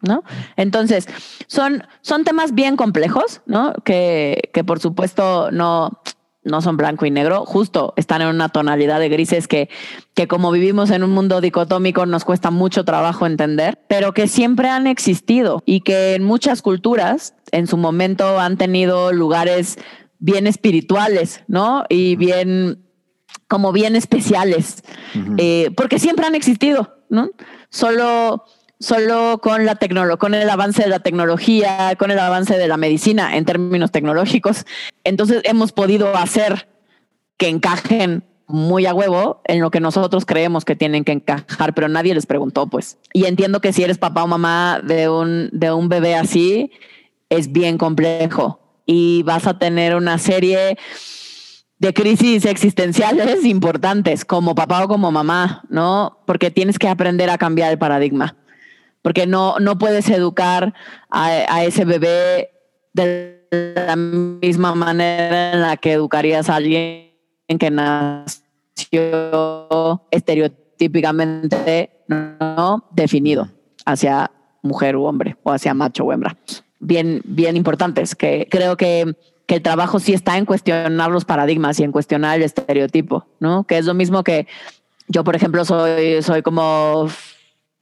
¿no? 0.00 0.22
Entonces, 0.56 1.08
son, 1.48 1.82
son 2.02 2.22
temas 2.22 2.54
bien 2.54 2.76
complejos, 2.76 3.40
¿no? 3.46 3.72
Que, 3.84 4.50
que 4.54 4.62
por 4.62 4.78
supuesto 4.78 5.50
no, 5.50 6.00
no 6.48 6.60
son 6.60 6.76
blanco 6.76 7.06
y 7.06 7.10
negro, 7.10 7.44
justo 7.46 7.94
están 7.96 8.22
en 8.22 8.28
una 8.28 8.48
tonalidad 8.48 8.98
de 8.98 9.08
grises 9.08 9.46
que, 9.48 9.68
que 10.14 10.26
como 10.26 10.50
vivimos 10.50 10.90
en 10.90 11.02
un 11.02 11.10
mundo 11.10 11.40
dicotómico 11.40 12.06
nos 12.06 12.24
cuesta 12.24 12.50
mucho 12.50 12.84
trabajo 12.84 13.26
entender, 13.26 13.78
pero 13.88 14.12
que 14.12 14.26
siempre 14.28 14.68
han 14.68 14.86
existido 14.86 15.62
y 15.64 15.80
que 15.80 16.14
en 16.14 16.24
muchas 16.24 16.62
culturas 16.62 17.34
en 17.52 17.66
su 17.66 17.76
momento 17.76 18.40
han 18.40 18.56
tenido 18.56 19.12
lugares 19.12 19.78
bien 20.18 20.46
espirituales, 20.46 21.44
¿no? 21.46 21.84
Y 21.88 22.16
bien, 22.16 22.84
como 23.46 23.72
bien 23.72 23.96
especiales, 23.96 24.82
eh, 25.36 25.70
porque 25.76 25.98
siempre 25.98 26.26
han 26.26 26.34
existido, 26.34 27.04
¿no? 27.08 27.30
Solo 27.70 28.44
solo 28.80 29.40
con 29.42 29.64
la 29.64 29.78
con 30.18 30.34
el 30.34 30.50
avance 30.50 30.82
de 30.82 30.88
la 30.88 31.00
tecnología, 31.00 31.94
con 31.98 32.10
el 32.10 32.18
avance 32.18 32.56
de 32.56 32.68
la 32.68 32.76
medicina 32.76 33.36
en 33.36 33.44
términos 33.44 33.90
tecnológicos, 33.90 34.66
entonces 35.04 35.40
hemos 35.44 35.72
podido 35.72 36.16
hacer 36.16 36.68
que 37.36 37.48
encajen 37.48 38.24
muy 38.46 38.86
a 38.86 38.94
huevo 38.94 39.42
en 39.44 39.60
lo 39.60 39.70
que 39.70 39.80
nosotros 39.80 40.24
creemos 40.24 40.64
que 40.64 40.74
tienen 40.74 41.04
que 41.04 41.12
encajar, 41.12 41.74
pero 41.74 41.88
nadie 41.88 42.14
les 42.14 42.26
preguntó, 42.26 42.66
pues. 42.66 42.96
Y 43.12 43.26
entiendo 43.26 43.60
que 43.60 43.72
si 43.72 43.82
eres 43.82 43.98
papá 43.98 44.24
o 44.24 44.26
mamá 44.26 44.80
de 44.82 45.08
un, 45.08 45.50
de 45.52 45.70
un 45.70 45.88
bebé 45.88 46.14
así, 46.14 46.72
es 47.28 47.52
bien 47.52 47.76
complejo 47.76 48.60
y 48.86 49.22
vas 49.24 49.46
a 49.46 49.58
tener 49.58 49.94
una 49.94 50.16
serie 50.16 50.78
de 51.78 51.92
crisis 51.92 52.46
existenciales 52.46 53.44
importantes 53.44 54.24
como 54.24 54.54
papá 54.54 54.84
o 54.84 54.88
como 54.88 55.12
mamá, 55.12 55.62
¿no? 55.68 56.18
Porque 56.26 56.50
tienes 56.50 56.78
que 56.78 56.88
aprender 56.88 57.28
a 57.28 57.38
cambiar 57.38 57.70
el 57.70 57.78
paradigma 57.78 58.34
porque 59.02 59.26
no, 59.26 59.58
no 59.60 59.78
puedes 59.78 60.08
educar 60.10 60.74
a, 61.10 61.64
ese 61.64 61.84
bebé 61.84 62.50
de 62.92 63.46
la 63.50 63.96
misma 63.96 64.74
manera 64.74 65.52
en 65.52 65.60
la 65.62 65.76
que 65.76 65.92
educarías 65.92 66.50
a 66.50 66.56
alguien 66.56 67.08
que 67.58 67.70
nació 67.70 68.42
estereotípicamente 70.10 71.90
no 72.08 72.84
definido 72.92 73.48
hacia 73.84 74.30
mujer 74.62 74.96
u 74.96 75.04
hombre 75.04 75.36
o 75.42 75.52
hacia 75.52 75.74
macho 75.74 76.04
o 76.04 76.12
hembra. 76.12 76.36
Bien, 76.80 77.22
bien 77.24 77.56
importantes, 77.56 78.14
que 78.14 78.46
creo 78.50 78.76
que, 78.76 79.16
que 79.46 79.56
el 79.56 79.62
trabajo 79.62 79.98
sí 79.98 80.12
está 80.12 80.36
en 80.36 80.44
cuestionar 80.44 81.10
los 81.10 81.24
paradigmas 81.24 81.80
y 81.80 81.84
en 81.84 81.92
cuestionar 81.92 82.36
el 82.36 82.42
estereotipo, 82.42 83.26
¿no? 83.40 83.64
Que 83.64 83.78
es 83.78 83.86
lo 83.86 83.94
mismo 83.94 84.22
que 84.22 84.46
yo, 85.08 85.24
por 85.24 85.34
ejemplo, 85.34 85.64
soy, 85.64 86.22
soy 86.22 86.42
como 86.42 87.08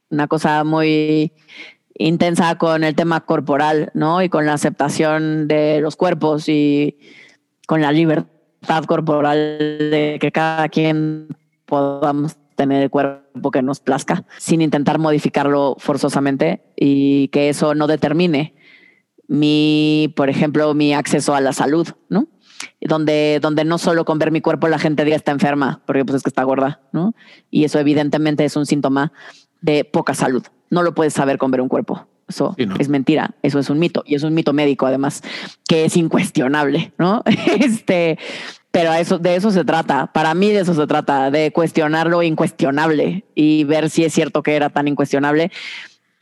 una 0.09 0.27
cosa 0.27 0.63
muy 0.63 1.33
intensa 1.95 2.55
con 2.57 2.83
el 2.83 2.95
tema 2.95 3.21
corporal, 3.21 3.91
¿no? 3.93 4.21
Y 4.21 4.29
con 4.29 4.45
la 4.45 4.53
aceptación 4.53 5.47
de 5.47 5.79
los 5.81 5.95
cuerpos 5.95 6.47
y 6.47 6.97
con 7.65 7.81
la 7.81 7.91
libertad 7.91 8.85
corporal 8.85 9.57
de 9.59 10.17
que 10.19 10.31
cada 10.31 10.69
quien 10.69 11.27
podamos 11.65 12.37
tener 12.55 12.83
el 12.83 12.89
cuerpo 12.89 13.51
que 13.51 13.61
nos 13.61 13.79
plazca 13.79 14.25
sin 14.37 14.61
intentar 14.61 14.97
modificarlo 14.97 15.75
forzosamente 15.79 16.63
y 16.75 17.27
que 17.29 17.49
eso 17.49 17.75
no 17.75 17.87
determine 17.87 18.55
mi, 19.27 20.13
por 20.15 20.29
ejemplo, 20.29 20.73
mi 20.73 20.93
acceso 20.93 21.35
a 21.35 21.41
la 21.41 21.53
salud, 21.53 21.87
¿no? 22.09 22.27
Donde, 22.81 23.39
donde 23.41 23.65
no 23.65 23.77
solo 23.77 24.05
con 24.05 24.17
ver 24.17 24.31
mi 24.31 24.41
cuerpo 24.41 24.67
la 24.67 24.79
gente 24.79 25.03
diga 25.03 25.15
está 25.15 25.31
enferma, 25.31 25.83
porque 25.85 26.05
pues 26.05 26.17
es 26.17 26.23
que 26.23 26.29
está 26.29 26.43
gorda, 26.43 26.81
¿no? 26.91 27.13
Y 27.51 27.65
eso 27.65 27.77
evidentemente 27.77 28.45
es 28.45 28.55
un 28.55 28.65
síntoma 28.65 29.11
de 29.61 29.83
poca 29.83 30.13
salud. 30.13 30.43
No 30.69 30.83
lo 30.83 30.93
puedes 30.93 31.13
saber 31.13 31.37
con 31.37 31.51
ver 31.51 31.61
un 31.61 31.69
cuerpo. 31.69 32.07
Eso 32.27 32.55
es 32.57 32.89
mentira, 32.89 33.35
eso 33.41 33.57
es 33.57 33.69
un 33.69 33.79
mito 33.79 34.03
y 34.05 34.15
es 34.15 34.23
un 34.23 34.33
mito 34.33 34.51
médico 34.51 34.85
además 34.85 35.23
que 35.65 35.85
es 35.85 35.95
incuestionable, 35.95 36.91
¿no? 36.97 37.23
Este, 37.59 38.19
pero 38.71 38.93
eso, 38.93 39.17
de 39.17 39.35
eso 39.35 39.49
se 39.49 39.63
trata. 39.63 40.07
Para 40.07 40.33
mí 40.33 40.51
de 40.51 40.59
eso 40.59 40.73
se 40.73 40.85
trata, 40.87 41.31
de 41.31 41.51
cuestionar 41.53 42.07
lo 42.07 42.21
incuestionable 42.21 43.23
y 43.33 43.63
ver 43.63 43.89
si 43.89 44.03
es 44.03 44.13
cierto 44.13 44.43
que 44.43 44.55
era 44.55 44.69
tan 44.69 44.89
incuestionable. 44.89 45.51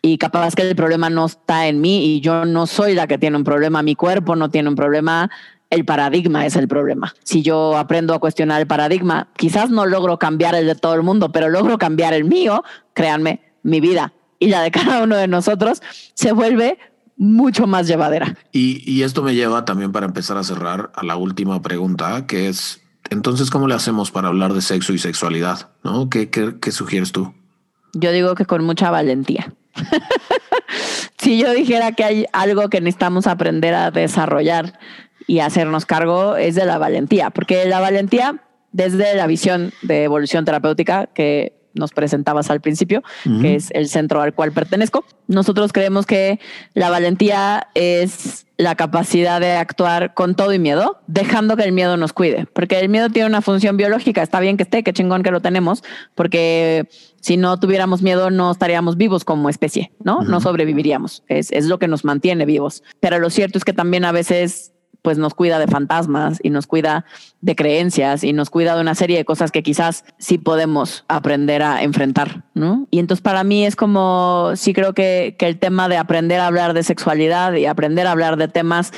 Y 0.04 0.20
capaz 0.20 0.54
que 0.54 0.62
el 0.62 0.76
problema 0.76 1.10
no 1.10 1.26
está 1.26 1.68
en 1.68 1.82
mí 1.82 2.06
y 2.06 2.22
yo 2.22 2.46
no 2.46 2.68
soy 2.68 2.94
la 2.94 3.08
que 3.08 3.18
tiene 3.18 3.38
un 3.38 3.44
problema, 3.44 3.82
mi 3.82 3.96
cuerpo 3.96 4.36
no 4.36 4.52
tiene 4.52 4.70
un 4.70 4.76
problema, 4.76 5.32
el 5.70 5.86
paradigma 5.86 6.46
es 6.46 6.56
el 6.56 6.68
problema. 6.68 7.14
Si 7.24 7.42
yo 7.42 7.78
aprendo 7.78 8.14
a 8.14 8.20
cuestionar 8.20 8.62
el 8.62 8.68
paradigma, 8.68 9.30
quizás 9.36 9.70
no 9.70 9.86
logro 9.86 10.20
cambiar 10.20 10.56
el 10.56 10.68
de 10.68 10.76
todo 10.76 10.94
el 10.94 11.04
mundo, 11.04 11.32
pero 11.32 11.50
logro 11.50 11.78
cambiar 11.78 12.14
el 12.14 12.24
mío, 12.24 12.64
créanme, 12.94 13.42
mi 13.64 13.80
vida 13.80 14.14
y 14.40 14.48
la 14.48 14.62
de 14.62 14.72
cada 14.72 15.04
uno 15.04 15.16
de 15.16 15.28
nosotros 15.28 15.82
se 16.14 16.32
vuelve 16.32 16.78
mucho 17.18 17.68
más 17.68 17.88
llevadera. 17.88 18.38
Y, 18.52 19.02
esto 19.04 19.24
me 19.24 19.36
lleva 19.36 19.66
también 19.66 19.92
para 19.92 20.06
empezar 20.06 20.38
a 20.38 20.44
cerrar 20.44 20.92
a 20.96 21.04
la 21.04 21.16
última 21.16 21.62
pregunta, 21.62 22.28
que 22.28 22.50
es, 22.50 22.82
entonces, 23.10 23.50
¿cómo 23.50 23.68
le 23.68 23.76
hacemos 23.76 24.12
para 24.12 24.28
hablar 24.28 24.54
de 24.54 24.62
sexo 24.62 24.94
y 24.94 24.98
sexualidad? 24.98 25.70
¿No? 25.84 26.10
¿Qué, 26.10 26.30
qué, 26.30 26.72
sugieres 26.72 27.12
tú? 27.12 27.34
Yo 27.94 28.12
digo 28.12 28.36
que 28.36 28.46
con 28.46 28.66
mucha 28.66 28.92
valentía. 28.92 29.54
si 31.18 31.40
yo 31.40 31.54
dijera 31.54 31.94
que 31.94 32.04
hay 32.04 32.26
algo 32.34 32.70
que 32.70 32.82
necesitamos 32.82 33.28
aprender 33.28 33.74
a 33.74 33.92
desarrollar 33.92 34.78
y 35.28 35.40
hacernos 35.40 35.86
cargo, 35.86 36.36
es 36.36 36.56
de 36.56 36.66
la 36.66 36.78
valentía, 36.78 37.30
porque 37.30 37.66
la 37.66 37.80
valentía, 37.80 38.44
desde 38.72 39.16
la 39.16 39.28
visión 39.28 39.72
de 39.82 40.04
evolución 40.04 40.46
terapéutica, 40.46 41.08
que 41.08 41.54
nos 41.76 41.92
presentabas 41.92 42.50
al 42.50 42.62
principio, 42.62 43.04
que 43.42 43.56
es 43.56 43.70
el 43.72 43.90
centro 43.90 44.22
al 44.22 44.34
cual 44.34 44.54
pertenezco. 44.54 45.04
Nosotros 45.28 45.74
creemos 45.74 46.06
que 46.06 46.40
la 46.74 46.90
valentía 46.90 47.68
es 47.76 48.48
la 48.58 48.76
capacidad 48.76 49.42
de 49.42 49.52
actuar 49.52 50.14
con 50.14 50.36
todo 50.36 50.54
y 50.54 50.60
miedo, 50.60 51.02
dejando 51.08 51.58
que 51.58 51.64
el 51.64 51.74
miedo 51.74 51.98
nos 51.98 52.14
cuide, 52.14 52.48
porque 52.54 52.80
el 52.80 52.88
miedo 52.88 53.10
tiene 53.10 53.28
una 53.28 53.42
función 53.42 53.76
biológica, 53.76 54.24
está 54.24 54.40
bien 54.40 54.56
que 54.56 54.64
esté, 54.64 54.84
qué 54.84 54.94
chingón 54.94 55.22
que 55.22 55.32
lo 55.32 55.42
tenemos, 55.42 55.84
porque 56.16 56.88
si 57.20 57.36
no 57.36 57.60
tuviéramos 57.60 58.02
miedo 58.02 58.30
no 58.30 58.52
estaríamos 58.52 58.96
vivos 58.96 59.26
como 59.26 59.50
especie, 59.50 59.92
¿no? 60.02 60.22
No 60.22 60.40
sobreviviríamos, 60.40 61.24
es, 61.28 61.52
es 61.52 61.66
lo 61.66 61.78
que 61.80 61.90
nos 61.90 62.06
mantiene 62.06 62.46
vivos. 62.46 62.84
Pero 63.02 63.20
lo 63.20 63.30
cierto 63.30 63.58
es 63.58 63.66
que 63.66 63.74
también 63.74 64.06
a 64.06 64.14
veces 64.14 64.75
pues 65.06 65.20
nos 65.20 65.36
cuida 65.36 65.60
de 65.60 65.68
fantasmas 65.68 66.40
y 66.42 66.50
nos 66.50 66.66
cuida 66.66 67.06
de 67.40 67.56
creencias 67.56 68.24
y 68.24 68.34
nos 68.34 68.50
cuida 68.50 68.74
de 68.74 68.82
una 68.82 68.96
serie 68.96 69.18
de 69.18 69.24
cosas 69.24 69.52
que 69.52 69.62
quizás 69.62 70.04
sí 70.18 70.40
podemos 70.40 71.06
aprender 71.08 71.62
a 71.62 71.84
enfrentar, 71.84 72.44
¿no? 72.56 72.88
Y 72.90 72.98
entonces 72.98 73.22
para 73.22 73.44
mí 73.44 73.68
es 73.68 73.76
como, 73.76 74.54
sí 74.56 74.74
creo 74.74 74.94
que, 74.94 75.36
que 75.38 75.46
el 75.46 75.60
tema 75.60 75.88
de 75.90 75.98
aprender 75.98 76.40
a 76.40 76.48
hablar 76.48 76.74
de 76.74 76.82
sexualidad 76.82 77.54
y 77.54 77.68
aprender 77.68 78.08
a 78.08 78.14
hablar 78.14 78.36
de 78.36 78.48
temas 78.48 78.94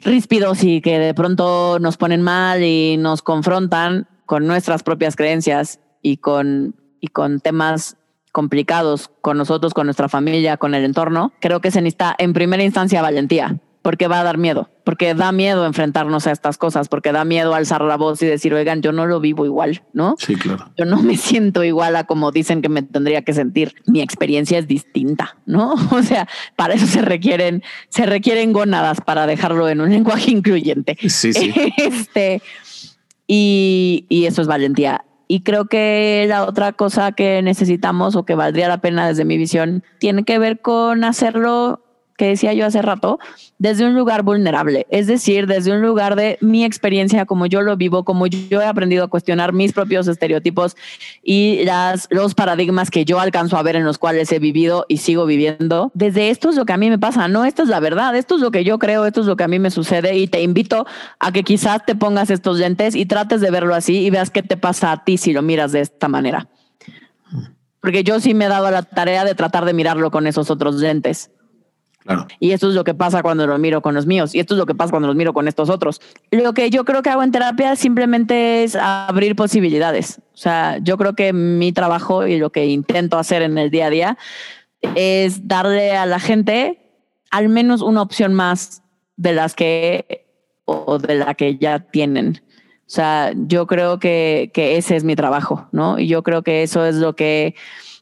ríspidos 0.00 0.64
y 0.64 0.82
que 0.82 0.98
de 0.98 1.14
pronto 1.14 1.78
nos 1.80 1.96
ponen 1.96 2.20
mal 2.20 2.62
y 2.62 2.98
nos 2.98 3.22
confrontan 3.22 4.06
con 4.26 4.46
nuestras 4.46 4.82
propias 4.82 5.16
creencias 5.16 5.80
y 6.02 6.18
con, 6.18 6.76
y 7.00 7.08
con 7.08 7.40
temas 7.40 7.96
complicados 8.32 9.10
con 9.22 9.38
nosotros, 9.38 9.72
con 9.72 9.86
nuestra 9.86 10.10
familia, 10.10 10.58
con 10.58 10.74
el 10.74 10.84
entorno, 10.84 11.32
creo 11.40 11.62
que 11.62 11.70
se 11.70 11.80
necesita 11.80 12.14
en 12.18 12.34
primera 12.34 12.62
instancia 12.62 13.00
valentía 13.00 13.58
porque 13.82 14.06
va 14.06 14.20
a 14.20 14.24
dar 14.24 14.38
miedo, 14.38 14.70
porque 14.84 15.14
da 15.14 15.32
miedo 15.32 15.66
enfrentarnos 15.66 16.26
a 16.26 16.30
estas 16.30 16.56
cosas, 16.56 16.88
porque 16.88 17.12
da 17.12 17.24
miedo 17.24 17.54
alzar 17.54 17.82
la 17.82 17.96
voz 17.96 18.22
y 18.22 18.26
decir, 18.26 18.54
oigan, 18.54 18.80
yo 18.80 18.92
no 18.92 19.06
lo 19.06 19.20
vivo 19.20 19.44
igual, 19.44 19.82
¿no? 19.92 20.14
Sí, 20.18 20.36
claro. 20.36 20.70
Yo 20.76 20.84
no 20.84 21.02
me 21.02 21.16
siento 21.18 21.64
igual 21.64 21.96
a 21.96 22.04
como 22.04 22.30
dicen 22.30 22.62
que 22.62 22.68
me 22.68 22.82
tendría 22.82 23.22
que 23.22 23.34
sentir. 23.34 23.74
Mi 23.86 24.00
experiencia 24.00 24.58
es 24.58 24.66
distinta, 24.66 25.36
¿no? 25.46 25.74
O 25.92 26.02
sea, 26.02 26.26
para 26.56 26.74
eso 26.74 26.86
se 26.86 27.02
requieren, 27.02 27.62
se 27.88 28.06
requieren 28.06 28.52
gónadas 28.52 29.00
para 29.00 29.26
dejarlo 29.26 29.68
en 29.68 29.80
un 29.80 29.90
lenguaje 29.90 30.30
incluyente. 30.30 30.96
Sí, 31.08 31.32
sí. 31.32 31.52
Este, 31.76 32.40
y, 33.26 34.06
y 34.08 34.26
eso 34.26 34.42
es 34.42 34.48
valentía. 34.48 35.04
Y 35.28 35.40
creo 35.40 35.66
que 35.66 36.26
la 36.28 36.44
otra 36.44 36.72
cosa 36.72 37.12
que 37.12 37.40
necesitamos 37.42 38.16
o 38.16 38.24
que 38.24 38.34
valdría 38.34 38.68
la 38.68 38.80
pena 38.80 39.08
desde 39.08 39.24
mi 39.24 39.38
visión 39.38 39.82
tiene 39.98 40.24
que 40.24 40.38
ver 40.38 40.60
con 40.60 41.04
hacerlo 41.04 41.81
que 42.22 42.28
decía 42.28 42.52
yo 42.52 42.64
hace 42.64 42.80
rato, 42.82 43.18
desde 43.58 43.84
un 43.84 43.96
lugar 43.96 44.22
vulnerable, 44.22 44.86
es 44.90 45.08
decir, 45.08 45.48
desde 45.48 45.72
un 45.72 45.82
lugar 45.82 46.14
de 46.14 46.38
mi 46.40 46.64
experiencia, 46.64 47.26
como 47.26 47.46
yo 47.46 47.62
lo 47.62 47.76
vivo, 47.76 48.04
como 48.04 48.28
yo 48.28 48.62
he 48.62 48.64
aprendido 48.64 49.02
a 49.02 49.08
cuestionar 49.08 49.52
mis 49.52 49.72
propios 49.72 50.06
estereotipos 50.06 50.76
y 51.20 51.64
las, 51.64 52.06
los 52.10 52.36
paradigmas 52.36 52.92
que 52.92 53.04
yo 53.04 53.18
alcanzo 53.18 53.56
a 53.56 53.62
ver 53.64 53.74
en 53.74 53.82
los 53.82 53.98
cuales 53.98 54.30
he 54.30 54.38
vivido 54.38 54.86
y 54.86 54.98
sigo 54.98 55.26
viviendo. 55.26 55.90
Desde 55.94 56.30
esto 56.30 56.50
es 56.50 56.54
lo 56.54 56.64
que 56.64 56.72
a 56.72 56.76
mí 56.76 56.90
me 56.90 56.98
pasa, 57.00 57.26
no, 57.26 57.44
esta 57.44 57.64
es 57.64 57.68
la 57.68 57.80
verdad, 57.80 58.14
esto 58.14 58.36
es 58.36 58.40
lo 58.40 58.52
que 58.52 58.62
yo 58.62 58.78
creo, 58.78 59.04
esto 59.04 59.22
es 59.22 59.26
lo 59.26 59.34
que 59.34 59.42
a 59.42 59.48
mí 59.48 59.58
me 59.58 59.72
sucede 59.72 60.16
y 60.16 60.28
te 60.28 60.42
invito 60.42 60.86
a 61.18 61.32
que 61.32 61.42
quizás 61.42 61.84
te 61.84 61.96
pongas 61.96 62.30
estos 62.30 62.60
lentes 62.60 62.94
y 62.94 63.04
trates 63.04 63.40
de 63.40 63.50
verlo 63.50 63.74
así 63.74 63.98
y 63.98 64.10
veas 64.10 64.30
qué 64.30 64.44
te 64.44 64.56
pasa 64.56 64.92
a 64.92 65.02
ti 65.02 65.18
si 65.18 65.32
lo 65.32 65.42
miras 65.42 65.72
de 65.72 65.80
esta 65.80 66.06
manera. 66.06 66.46
Porque 67.80 68.04
yo 68.04 68.20
sí 68.20 68.32
me 68.32 68.44
he 68.44 68.48
dado 68.48 68.70
la 68.70 68.84
tarea 68.84 69.24
de 69.24 69.34
tratar 69.34 69.64
de 69.64 69.72
mirarlo 69.72 70.12
con 70.12 70.28
esos 70.28 70.52
otros 70.52 70.76
lentes. 70.76 71.32
Y 72.40 72.52
esto 72.52 72.68
es 72.68 72.74
lo 72.74 72.84
que 72.84 72.94
pasa 72.94 73.22
cuando 73.22 73.46
lo 73.46 73.58
miro 73.58 73.82
con 73.82 73.94
los 73.94 74.06
míos. 74.06 74.34
Y 74.34 74.40
esto 74.40 74.54
es 74.54 74.58
lo 74.58 74.66
que 74.66 74.74
pasa 74.74 74.90
cuando 74.90 75.08
los 75.08 75.16
miro 75.16 75.32
con 75.32 75.48
estos 75.48 75.70
otros. 75.70 76.00
Lo 76.30 76.52
que 76.52 76.70
yo 76.70 76.84
creo 76.84 77.02
que 77.02 77.10
hago 77.10 77.22
en 77.22 77.32
terapia 77.32 77.76
simplemente 77.76 78.64
es 78.64 78.76
abrir 78.76 79.36
posibilidades. 79.36 80.20
O 80.34 80.36
sea, 80.36 80.78
yo 80.82 80.96
creo 80.98 81.14
que 81.14 81.32
mi 81.32 81.72
trabajo 81.72 82.26
y 82.26 82.38
lo 82.38 82.50
que 82.50 82.66
intento 82.66 83.18
hacer 83.18 83.42
en 83.42 83.58
el 83.58 83.70
día 83.70 83.86
a 83.86 83.90
día 83.90 84.18
es 84.94 85.46
darle 85.46 85.96
a 85.96 86.06
la 86.06 86.18
gente 86.18 86.78
al 87.30 87.48
menos 87.48 87.82
una 87.82 88.02
opción 88.02 88.34
más 88.34 88.82
de 89.16 89.32
las 89.32 89.54
que 89.54 90.26
o 90.64 90.98
de 90.98 91.14
la 91.16 91.34
que 91.34 91.56
ya 91.56 91.80
tienen. 91.80 92.42
O 92.80 92.94
sea, 92.94 93.32
yo 93.34 93.66
creo 93.66 93.98
que, 93.98 94.50
que 94.52 94.76
ese 94.76 94.96
es 94.96 95.04
mi 95.04 95.16
trabajo, 95.16 95.68
¿no? 95.72 95.98
Y 95.98 96.08
yo 96.08 96.22
creo 96.22 96.42
que 96.42 96.62
eso 96.62 96.84
es 96.84 96.96
lo 96.96 97.16
que 97.16 97.54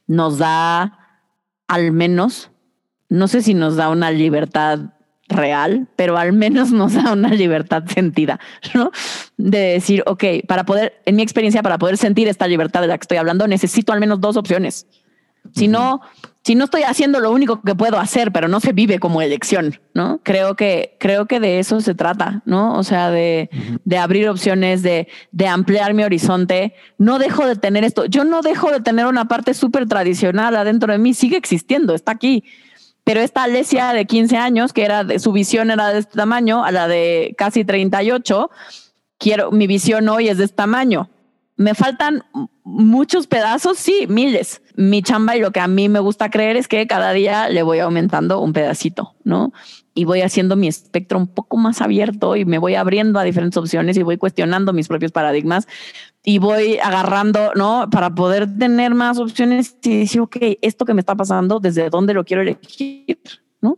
nos 0.07 0.37
da 0.37 0.97
al 1.67 1.91
menos 1.93 2.51
no 3.11 3.27
sé 3.27 3.41
si 3.41 3.53
nos 3.53 3.75
da 3.75 3.89
una 3.89 4.09
libertad 4.09 4.79
real, 5.27 5.87
pero 5.97 6.17
al 6.17 6.31
menos 6.31 6.71
nos 6.71 6.93
da 6.93 7.11
una 7.11 7.29
libertad 7.29 7.83
sentida, 7.85 8.39
¿no? 8.73 8.91
De 9.37 9.59
decir, 9.73 10.01
ok, 10.07 10.23
para 10.47 10.65
poder, 10.65 11.01
en 11.05 11.17
mi 11.17 11.21
experiencia, 11.21 11.61
para 11.61 11.77
poder 11.77 11.97
sentir 11.97 12.29
esta 12.29 12.47
libertad 12.47 12.79
de 12.81 12.87
la 12.87 12.97
que 12.97 13.03
estoy 13.03 13.17
hablando, 13.17 13.47
necesito 13.47 13.91
al 13.91 13.99
menos 13.99 14.21
dos 14.21 14.37
opciones. 14.37 14.87
Si 15.53 15.67
no, 15.67 16.01
si 16.43 16.55
no 16.55 16.65
estoy 16.65 16.83
haciendo 16.83 17.19
lo 17.19 17.31
único 17.31 17.61
que 17.61 17.75
puedo 17.75 17.99
hacer, 17.99 18.31
pero 18.31 18.47
no 18.47 18.61
se 18.61 18.71
vive 18.71 18.99
como 18.99 19.21
elección, 19.21 19.79
¿no? 19.93 20.21
Creo 20.23 20.55
que, 20.55 20.95
creo 20.99 21.25
que 21.25 21.41
de 21.41 21.59
eso 21.59 21.81
se 21.81 21.95
trata, 21.95 22.43
¿no? 22.45 22.77
O 22.77 22.83
sea, 22.83 23.11
de, 23.11 23.49
de 23.83 23.97
abrir 23.97 24.29
opciones, 24.29 24.83
de, 24.83 25.09
de 25.31 25.47
ampliar 25.47 25.93
mi 25.93 26.03
horizonte. 26.03 26.75
No 26.97 27.19
dejo 27.19 27.45
de 27.45 27.57
tener 27.57 27.83
esto. 27.83 28.05
Yo 28.05 28.23
no 28.23 28.41
dejo 28.41 28.71
de 28.71 28.79
tener 28.79 29.07
una 29.07 29.27
parte 29.27 29.53
súper 29.53 29.87
tradicional 29.87 30.55
adentro 30.55 30.93
de 30.93 30.99
mí, 30.99 31.13
sigue 31.13 31.35
existiendo, 31.35 31.93
está 31.93 32.13
aquí 32.13 32.45
pero 33.03 33.21
esta 33.21 33.43
Alesia 33.43 33.93
de 33.93 34.05
15 34.05 34.37
años, 34.37 34.73
que 34.73 34.83
era 34.83 35.03
de, 35.03 35.19
su 35.19 35.31
visión 35.31 35.71
era 35.71 35.89
de 35.89 35.99
este 35.99 36.17
tamaño, 36.17 36.63
a 36.63 36.71
la 36.71 36.87
de 36.87 37.33
casi 37.37 37.65
38, 37.65 38.49
quiero, 39.17 39.51
mi 39.51 39.67
visión 39.67 40.07
hoy 40.09 40.29
es 40.29 40.37
de 40.37 40.45
este 40.45 40.55
tamaño. 40.55 41.09
Me 41.61 41.75
faltan 41.75 42.23
muchos 42.63 43.27
pedazos, 43.27 43.77
sí, 43.77 44.07
miles. 44.09 44.63
Mi 44.75 45.03
chamba 45.03 45.37
y 45.37 45.41
lo 45.41 45.51
que 45.51 45.59
a 45.59 45.67
mí 45.67 45.89
me 45.89 45.99
gusta 45.99 46.31
creer 46.31 46.57
es 46.57 46.67
que 46.67 46.87
cada 46.87 47.13
día 47.13 47.49
le 47.49 47.61
voy 47.61 47.77
aumentando 47.77 48.41
un 48.41 48.51
pedacito, 48.51 49.13
¿no? 49.23 49.53
Y 49.93 50.05
voy 50.05 50.21
haciendo 50.21 50.55
mi 50.55 50.67
espectro 50.67 51.19
un 51.19 51.27
poco 51.27 51.57
más 51.57 51.79
abierto 51.79 52.35
y 52.35 52.45
me 52.45 52.57
voy 52.57 52.73
abriendo 52.73 53.19
a 53.19 53.23
diferentes 53.23 53.57
opciones 53.57 53.95
y 53.95 54.01
voy 54.01 54.17
cuestionando 54.17 54.73
mis 54.73 54.87
propios 54.87 55.11
paradigmas 55.11 55.67
y 56.23 56.39
voy 56.39 56.79
agarrando, 56.79 57.51
¿no? 57.53 57.87
Para 57.91 58.15
poder 58.15 58.47
tener 58.57 58.95
más 58.95 59.19
opciones 59.19 59.75
y 59.83 59.99
decir, 59.99 60.21
ok, 60.21 60.37
esto 60.63 60.85
que 60.85 60.95
me 60.95 61.01
está 61.01 61.13
pasando, 61.13 61.59
¿desde 61.59 61.91
dónde 61.91 62.15
lo 62.15 62.23
quiero 62.23 62.41
elegir? 62.41 63.19
¿No? 63.61 63.77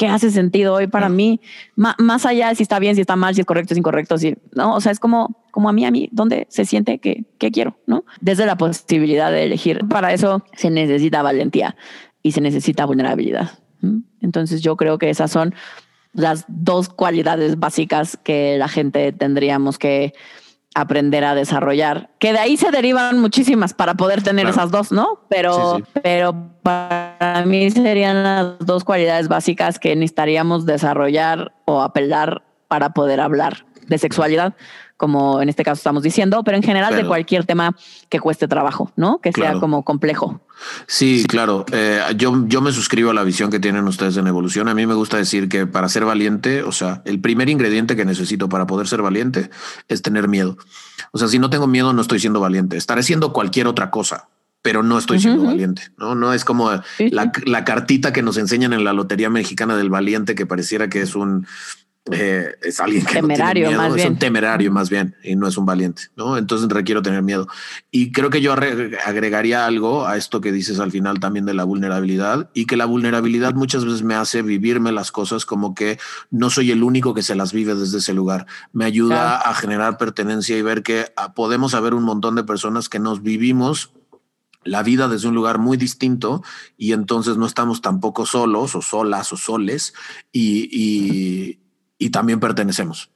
¿Qué 0.00 0.08
hace 0.08 0.30
sentido 0.30 0.72
hoy 0.72 0.86
para 0.86 1.10
mí? 1.10 1.42
más 1.76 2.24
allá 2.24 2.48
de 2.48 2.54
si 2.54 2.62
está 2.62 2.78
bien, 2.78 2.94
si 2.94 3.02
está 3.02 3.16
mal, 3.16 3.34
si 3.34 3.42
es 3.42 3.46
correcto, 3.46 3.68
si 3.68 3.74
es 3.74 3.78
incorrecto, 3.80 4.16
si, 4.16 4.34
¿no? 4.54 4.74
O 4.74 4.80
sea, 4.80 4.92
es 4.92 4.98
como, 4.98 5.44
como 5.50 5.68
a 5.68 5.74
mí, 5.74 5.84
a 5.84 5.90
mí, 5.90 6.08
¿dónde 6.10 6.46
se 6.48 6.64
siente 6.64 7.00
que, 7.00 7.26
que 7.36 7.50
quiero, 7.50 7.76
¿no? 7.86 8.06
Desde 8.18 8.46
la 8.46 8.56
posibilidad 8.56 9.30
de 9.30 9.44
elegir. 9.44 9.86
Para 9.90 10.14
eso 10.14 10.42
se 10.54 10.70
necesita 10.70 11.20
valentía 11.20 11.76
y 12.22 12.32
se 12.32 12.40
necesita 12.40 12.86
vulnerabilidad. 12.86 13.50
Entonces 14.22 14.62
yo 14.62 14.74
creo 14.78 14.96
que 14.96 15.10
esas 15.10 15.30
son 15.30 15.54
las 16.14 16.46
dos 16.48 16.88
cualidades 16.88 17.58
básicas 17.58 18.16
que 18.16 18.56
la 18.56 18.68
gente 18.68 19.12
tendríamos 19.12 19.78
que 19.78 20.14
aprender 20.74 21.24
a 21.24 21.34
desarrollar, 21.34 22.10
que 22.18 22.32
de 22.32 22.38
ahí 22.38 22.56
se 22.56 22.70
derivan 22.70 23.18
muchísimas 23.18 23.74
para 23.74 23.94
poder 23.94 24.22
tener 24.22 24.48
esas 24.48 24.70
dos, 24.70 24.92
¿no? 24.92 25.20
Pero, 25.28 25.80
pero 26.02 26.34
para 26.62 27.44
mí 27.44 27.70
serían 27.70 28.22
las 28.22 28.58
dos 28.60 28.84
cualidades 28.84 29.28
básicas 29.28 29.78
que 29.78 29.96
necesitaríamos 29.96 30.66
desarrollar 30.66 31.52
o 31.64 31.82
apelar 31.82 32.42
para 32.68 32.90
poder 32.90 33.20
hablar 33.20 33.64
de 33.90 33.98
sexualidad 33.98 34.54
como 35.00 35.40
en 35.40 35.48
este 35.48 35.64
caso 35.64 35.78
estamos 35.78 36.02
diciendo, 36.02 36.44
pero 36.44 36.58
en 36.58 36.62
general 36.62 36.94
de 36.94 37.06
cualquier 37.06 37.46
tema 37.46 37.74
que 38.10 38.20
cueste 38.20 38.46
trabajo, 38.48 38.92
¿no? 38.96 39.18
Que 39.22 39.32
sea 39.32 39.54
como 39.54 39.82
complejo. 39.82 40.42
Sí, 40.86 41.24
claro. 41.26 41.64
Eh, 41.72 42.02
yo, 42.16 42.44
yo 42.46 42.60
me 42.60 42.70
suscribo 42.70 43.10
a 43.10 43.14
la 43.14 43.24
visión 43.24 43.50
que 43.50 43.58
tienen 43.58 43.88
ustedes 43.88 44.18
en 44.18 44.26
evolución. 44.26 44.68
A 44.68 44.74
mí 44.74 44.86
me 44.86 44.92
gusta 44.92 45.16
decir 45.16 45.48
que 45.48 45.66
para 45.66 45.88
ser 45.88 46.04
valiente, 46.04 46.64
o 46.64 46.70
sea, 46.70 47.00
el 47.06 47.18
primer 47.18 47.48
ingrediente 47.48 47.96
que 47.96 48.04
necesito 48.04 48.50
para 48.50 48.66
poder 48.66 48.88
ser 48.88 49.00
valiente 49.00 49.48
es 49.88 50.02
tener 50.02 50.28
miedo. 50.28 50.58
O 51.12 51.18
sea, 51.18 51.28
si 51.28 51.38
no 51.38 51.48
tengo 51.48 51.66
miedo, 51.66 51.94
no 51.94 52.02
estoy 52.02 52.20
siendo 52.20 52.38
valiente. 52.38 52.76
Estaré 52.76 53.02
siendo 53.02 53.32
cualquier 53.32 53.68
otra 53.68 53.90
cosa 53.90 54.28
pero 54.62 54.82
no 54.82 54.98
estoy 54.98 55.18
siendo 55.18 55.44
valiente, 55.44 55.84
¿no? 55.96 56.14
No 56.14 56.34
es 56.34 56.44
como 56.44 56.70
la, 56.98 57.32
la, 57.46 57.64
cartita 57.64 58.12
que 58.12 58.20
nos 58.20 58.36
enseñan 58.36 58.74
en 58.74 58.84
la 58.84 58.92
Lotería 58.92 59.30
Mexicana 59.30 59.74
del 59.74 59.88
Valiente 59.88 60.34
que 60.34 60.44
pareciera 60.44 60.90
que 60.90 61.00
es 61.00 61.14
un, 61.14 61.46
eh, 62.10 62.54
es 62.62 62.80
alguien 62.80 63.04
que 63.04 63.14
temerario, 63.14 63.64
no 63.64 63.70
tiene 63.70 63.84
miedo, 63.84 63.96
es 63.96 64.10
un 64.10 64.18
temerario 64.18 64.72
más 64.72 64.88
bien 64.88 65.16
y 65.22 65.36
no 65.36 65.46
es 65.46 65.58
un 65.58 65.66
valiente, 65.66 66.04
¿no? 66.16 66.38
Entonces 66.38 66.68
requiero 66.68 67.02
tener 67.02 67.22
miedo. 67.22 67.46
Y 67.90 68.10
creo 68.10 68.30
que 68.30 68.40
yo 68.40 68.52
agregaría 68.52 69.66
algo 69.66 70.06
a 70.06 70.16
esto 70.16 70.40
que 70.40 70.50
dices 70.50 70.80
al 70.80 70.90
final 70.90 71.20
también 71.20 71.44
de 71.44 71.52
la 71.52 71.64
vulnerabilidad 71.64 72.50
y 72.54 72.64
que 72.64 72.78
la 72.78 72.86
vulnerabilidad 72.86 73.52
muchas 73.54 73.84
veces 73.84 74.02
me 74.02 74.14
hace 74.14 74.40
vivirme 74.40 74.92
las 74.92 75.12
cosas 75.12 75.44
como 75.44 75.74
que 75.74 75.98
no 76.30 76.48
soy 76.48 76.70
el 76.70 76.82
único 76.82 77.12
que 77.12 77.22
se 77.22 77.34
las 77.34 77.52
vive 77.52 77.74
desde 77.74 77.98
ese 77.98 78.14
lugar. 78.14 78.46
Me 78.72 78.86
ayuda 78.86 79.36
a 79.36 79.54
generar 79.54 79.98
pertenencia 79.98 80.56
y 80.56 80.62
ver 80.62 80.82
que 80.82 81.12
ah, 81.16 81.34
podemos 81.34 81.74
haber 81.74 81.92
un 81.92 82.02
montón 82.02 82.34
de 82.34 82.44
personas 82.44 82.88
que 82.88 82.98
nos 82.98 83.22
vivimos 83.22 83.92
la 84.64 84.82
vida 84.82 85.08
desde 85.08 85.28
un 85.28 85.34
lugar 85.34 85.58
muy 85.58 85.76
distinto 85.76 86.42
y 86.76 86.92
entonces 86.92 87.36
no 87.36 87.46
estamos 87.46 87.80
tampoco 87.82 88.26
solos 88.26 88.74
o 88.74 88.82
solas 88.82 89.32
o 89.32 89.36
soles 89.36 89.94
y, 90.32 90.68
y 90.70 91.60
también 92.08 92.40
pertenecemos. 92.40 93.10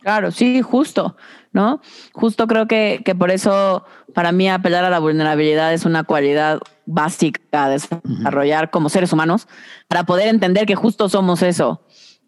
Claro, 0.00 0.30
sí, 0.30 0.60
justo, 0.60 1.16
¿no? 1.52 1.80
Justo 2.12 2.46
creo 2.46 2.68
que, 2.68 3.00
que, 3.04 3.14
por 3.14 3.30
eso 3.30 3.84
para 4.12 4.32
mí 4.32 4.50
apelar 4.50 4.84
a 4.84 4.90
la 4.90 4.98
vulnerabilidad 4.98 5.72
es 5.72 5.86
una 5.86 6.04
cualidad 6.04 6.60
básica 6.84 7.68
de 7.68 7.72
desarrollar 7.72 8.70
como 8.70 8.90
seres 8.90 9.14
humanos 9.14 9.48
para 9.88 10.04
poder 10.04 10.28
entender 10.28 10.66
que 10.66 10.74
justo 10.74 11.08
somos 11.08 11.42
eso, 11.42 11.86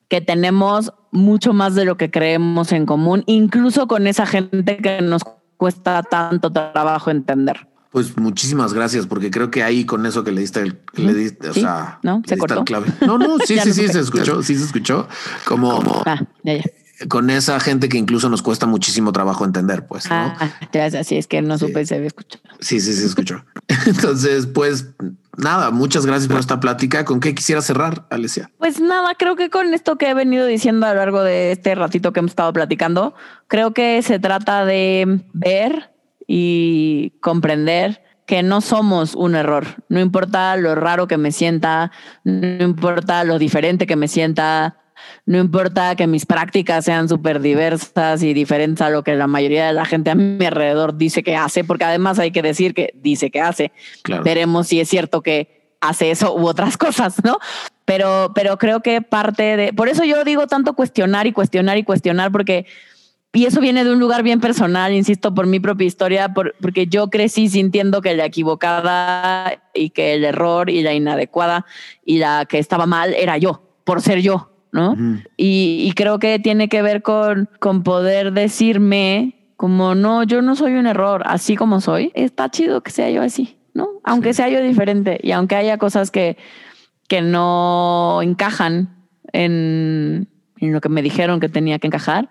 que 0.09 0.23
tenemos 0.23 0.95
mucho 1.11 1.53
más 1.53 1.75
de 1.75 1.85
lo 1.85 1.99
que 1.99 2.11
creemos 2.11 2.73
en 2.73 2.87
común, 2.87 3.25
incluso 3.27 3.87
con 3.87 4.07
esa 4.07 4.25
gente 4.25 4.79
que 4.79 5.03
nos 5.03 5.23
cuesta 5.59 6.03
tanto 6.03 6.51
trabajo 6.51 7.11
entender. 7.11 7.69
Pues 7.97 8.15
muchísimas 8.19 8.75
gracias, 8.75 9.07
porque 9.07 9.31
creo 9.31 9.51
que 9.51 9.63
ahí 9.63 9.87
con 9.87 10.05
eso 10.05 10.23
que 10.23 10.31
le 10.31 10.43
diste, 10.43 10.61
el, 10.61 10.79
le 10.97 11.15
diste, 11.15 11.49
o 11.49 11.55
sea, 11.55 11.99
no, 12.03 12.21
se 12.27 12.37
cortó. 12.37 12.63
clave. 12.63 12.89
No, 13.07 13.17
no, 13.17 13.39
sí, 13.39 13.59
sí, 13.59 13.73
sí, 13.73 13.89
se 13.89 14.01
escuchó, 14.01 14.43
sí 14.43 14.55
se 14.55 14.67
escuchó. 14.67 15.09
Como, 15.47 16.03
ah, 16.05 16.23
ya, 16.43 16.57
ya. 16.59 16.65
con 17.09 17.31
esa 17.31 17.59
gente 17.59 17.89
que 17.89 17.97
incluso 17.97 18.29
nos 18.29 18.43
cuesta 18.43 18.67
muchísimo 18.67 19.13
trabajo 19.13 19.47
entender, 19.47 19.87
pues. 19.87 20.11
¿no? 20.11 20.15
Ah, 20.15 20.51
ya, 20.75 20.85
así 20.85 21.17
es 21.17 21.27
que 21.27 21.41
no 21.41 21.57
supe 21.57 21.81
si 21.81 21.87
se 21.87 21.95
había 21.95 22.09
escuchado. 22.09 22.45
Sí, 22.61 22.81
sí, 22.81 22.93
se 22.93 23.07
escuchó. 23.07 23.43
Entonces, 23.87 24.45
pues 24.45 24.89
nada, 25.39 25.71
muchas 25.71 26.05
gracias 26.05 26.29
por 26.29 26.39
esta 26.39 26.61
plática. 26.61 27.07
¿Con 27.07 27.21
qué 27.21 27.35
quisiera 27.35 27.63
cerrar, 27.63 28.07
Alesia? 28.11 28.51
Pues 28.59 28.79
nada, 28.79 29.15
creo 29.15 29.37
que 29.37 29.49
con 29.49 29.73
esto 29.73 29.97
que 29.97 30.11
he 30.11 30.15
venido 30.15 30.45
diciendo 30.45 30.85
a 30.85 30.91
lo 30.91 30.97
largo 30.97 31.23
de 31.23 31.53
este 31.53 31.75
ratito 31.75 32.13
que 32.13 32.21
hemos 32.21 32.33
estado 32.33 32.53
platicando, 32.53 33.15
creo 33.49 33.73
que 33.73 34.03
se 34.03 34.19
trata 34.19 34.67
de 34.67 35.23
ver 35.33 35.96
y 36.27 37.13
comprender 37.21 38.03
que 38.27 38.43
no 38.43 38.61
somos 38.61 39.15
un 39.15 39.37
error. 39.37 39.65
No 39.89 40.01
importa 40.01 40.57
lo 40.57 40.75
raro 40.75 41.07
que 41.07 41.17
me 41.17 41.31
sienta, 41.31 41.93
no 42.25 42.65
importa 42.65 43.25
lo 43.25 43.39
diferente 43.39 43.87
que 43.87 43.97
me 43.97 44.09
sienta, 44.09 44.79
no 45.27 45.39
importa 45.39 45.95
que 45.95 46.07
mis 46.07 46.27
prácticas 46.27 46.85
sean 46.85 47.09
súper 47.09 47.41
diversas 47.41 48.23
y 48.23 48.35
diferentes 48.35 48.83
a 48.83 48.91
lo 48.91 49.05
que 49.05 49.15
la 49.15 49.29
mayoría 49.29 49.67
de 49.67 49.73
la 49.73 49.85
gente 49.85 50.11
a 50.11 50.15
mi 50.15 50.45
alrededor 50.45 50.97
dice 50.97 51.23
que 51.23 51.37
hace, 51.37 51.63
porque 51.63 51.85
además 51.85 52.19
hay 52.19 52.33
que 52.33 52.43
decir 52.43 52.75
que 52.75 52.93
dice 52.97 53.31
que 53.31 53.41
hace. 53.41 53.73
Veremos 54.25 54.69
si 54.69 54.81
es 54.81 54.89
cierto 54.89 55.23
que 55.23 55.77
hace 55.81 56.11
eso 56.11 56.35
u 56.35 56.47
otras 56.47 56.77
cosas, 56.79 57.23
¿no? 57.25 57.39
Pero, 57.85 58.33
pero 58.35 58.59
creo 58.59 58.81
que 58.81 59.03
parte 59.03 59.57
de, 59.57 59.73
por 59.73 59.89
eso 59.89 60.03
yo 60.03 60.25
digo 60.25 60.49
tanto 60.49 60.75
cuestionar 60.75 61.29
y 61.29 61.33
cuestionar 61.33 61.79
y 61.79 61.85
cuestionar, 61.85 62.33
porque 62.33 62.67
y 63.33 63.45
eso 63.45 63.61
viene 63.61 63.85
de 63.85 63.93
un 63.93 63.99
lugar 63.99 64.23
bien 64.23 64.41
personal, 64.41 64.95
insisto, 64.95 65.35
por 65.35 65.47
mi 65.47 65.61
propia 65.61 65.87
historia, 65.87 66.33
porque 66.33 66.87
yo 66.87 67.11
crecí 67.11 67.49
sintiendo 67.49 68.01
que 68.01 68.17
la 68.17 68.25
equivocada 68.25 69.63
y 69.75 69.91
que 69.91 70.15
el 70.15 70.25
error 70.25 70.71
y 70.71 70.83
la 70.83 70.95
inadecuada 70.95 71.67
y 72.03 72.17
la 72.17 72.47
que 72.47 72.59
estaba 72.59 72.87
mal 72.87 73.13
era 73.13 73.37
yo, 73.37 73.63
por 73.85 74.01
ser 74.01 74.23
yo, 74.23 74.53
¿no? 74.73 74.97
y, 75.37 75.93
creo 75.97 76.19
que 76.19 76.39
tiene 76.39 76.71
que 76.71 76.81
ver 76.81 77.03
con, 77.03 77.51
con 77.61 77.83
poder 77.83 78.33
decirme 78.33 79.53
como, 79.57 79.95
no, 79.95 80.23
yo 80.23 80.41
no 80.41 80.57
soy 80.57 80.75
un 80.75 80.87
error, 80.87 81.23
así 81.27 81.57
como 81.57 81.83
soy, 81.83 82.13
está 82.15 82.51
chido 82.51 82.83
que 82.83 82.91
sea 82.91 83.11
yo 83.11 83.21
así, 83.21 83.59
¿no? 83.75 83.89
Aunque 84.03 84.33
sea 84.33 84.49
yo 84.49 84.63
diferente 84.63 85.19
y 85.23 85.33
aunque 85.33 85.57
haya 85.57 85.77
cosas 85.77 86.11
que, 86.11 86.39
que 87.07 87.21
no 87.21 88.21
encajan 88.23 88.97
en, 89.33 90.29
en 90.59 90.73
lo 90.73 90.81
que 90.81 90.89
me 90.89 91.03
dijeron 91.03 91.39
que 91.39 91.51
tenía 91.51 91.79
que 91.79 91.87
encajar 91.87 92.31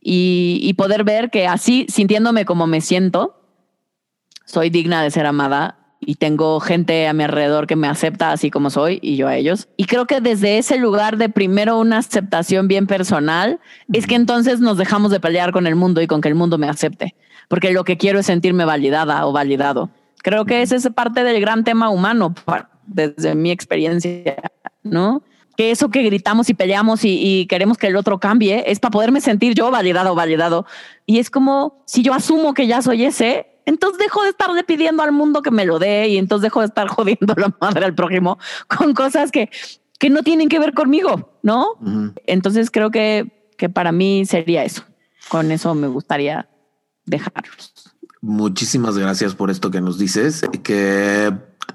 y, 0.00 0.74
poder 0.74 1.04
ver 1.04 1.30
que 1.30 1.46
así, 1.46 1.86
sintiéndome 1.88 2.44
como 2.44 2.66
me 2.66 2.80
siento, 2.80 3.40
soy 4.44 4.70
digna 4.70 5.02
de 5.02 5.10
ser 5.10 5.26
amada 5.26 5.96
y 6.00 6.14
tengo 6.14 6.60
gente 6.60 7.08
a 7.08 7.12
mi 7.12 7.24
alrededor 7.24 7.66
que 7.66 7.76
me 7.76 7.88
acepta 7.88 8.30
así 8.30 8.50
como 8.50 8.70
soy 8.70 9.00
y 9.02 9.16
yo 9.16 9.28
a 9.28 9.36
ellos. 9.36 9.68
Y 9.76 9.86
creo 9.86 10.06
que 10.06 10.20
desde 10.20 10.58
ese 10.58 10.78
lugar 10.78 11.16
de 11.16 11.28
primero 11.28 11.78
una 11.78 11.98
aceptación 11.98 12.68
bien 12.68 12.86
personal, 12.86 13.58
es 13.92 14.06
que 14.06 14.14
entonces 14.14 14.60
nos 14.60 14.78
dejamos 14.78 15.10
de 15.10 15.20
pelear 15.20 15.52
con 15.52 15.66
el 15.66 15.74
mundo 15.74 16.00
y 16.00 16.06
con 16.06 16.20
que 16.20 16.28
el 16.28 16.34
mundo 16.34 16.58
me 16.58 16.68
acepte, 16.68 17.14
porque 17.48 17.72
lo 17.72 17.84
que 17.84 17.96
quiero 17.96 18.20
es 18.20 18.26
sentirme 18.26 18.64
validada 18.64 19.26
o 19.26 19.32
validado. 19.32 19.90
Creo 20.22 20.44
que 20.44 20.62
ese 20.62 20.76
es 20.76 20.88
parte 20.90 21.24
del 21.24 21.40
gran 21.40 21.64
tema 21.64 21.90
humano 21.90 22.34
desde 22.86 23.34
mi 23.34 23.50
experiencia, 23.50 24.42
¿no? 24.82 25.22
Que 25.58 25.72
eso 25.72 25.90
que 25.90 26.04
gritamos 26.04 26.48
y 26.50 26.54
peleamos 26.54 27.00
y, 27.02 27.44
queremos 27.48 27.78
que 27.78 27.88
el 27.88 27.96
otro 27.96 28.20
cambie 28.20 28.62
es 28.68 28.78
para 28.78 28.92
poderme 28.92 29.20
sentir 29.20 29.54
yo 29.54 29.72
validado 29.72 30.12
o 30.12 30.14
validado. 30.14 30.66
Y 31.04 31.18
es 31.18 31.30
como 31.30 31.82
si 31.84 32.02
yo 32.02 32.14
asumo 32.14 32.54
que 32.54 32.68
ya 32.68 32.80
soy 32.80 33.04
ese, 33.04 33.48
entonces 33.66 33.98
dejo 33.98 34.22
de 34.22 34.28
estarle 34.28 34.62
pidiendo 34.62 35.02
al 35.02 35.10
mundo 35.10 35.42
que 35.42 35.50
me 35.50 35.64
lo 35.64 35.80
dé 35.80 36.06
y 36.06 36.16
entonces 36.16 36.44
dejo 36.44 36.60
de 36.60 36.66
estar 36.66 36.86
jodiendo 36.96 37.34
la 37.36 37.52
madre 37.60 37.86
al 37.86 37.94
prójimo 37.96 38.38
con 38.68 38.94
cosas 38.94 39.32
que, 39.32 39.50
que 39.98 40.10
no 40.10 40.22
tienen 40.22 40.48
que 40.48 40.60
ver 40.60 40.74
conmigo, 40.74 41.36
¿no? 41.42 41.70
Entonces 42.28 42.70
creo 42.70 42.92
que, 42.92 43.50
que 43.56 43.68
para 43.68 43.90
mí 43.90 44.26
sería 44.26 44.62
eso. 44.62 44.84
Con 45.28 45.50
eso 45.50 45.74
me 45.74 45.88
gustaría 45.88 46.48
dejarlos. 47.04 47.74
Muchísimas 48.20 48.96
gracias 48.96 49.34
por 49.34 49.50
esto 49.50 49.72
que 49.72 49.80
nos 49.80 49.98
dices, 49.98 50.42
que 50.62 51.32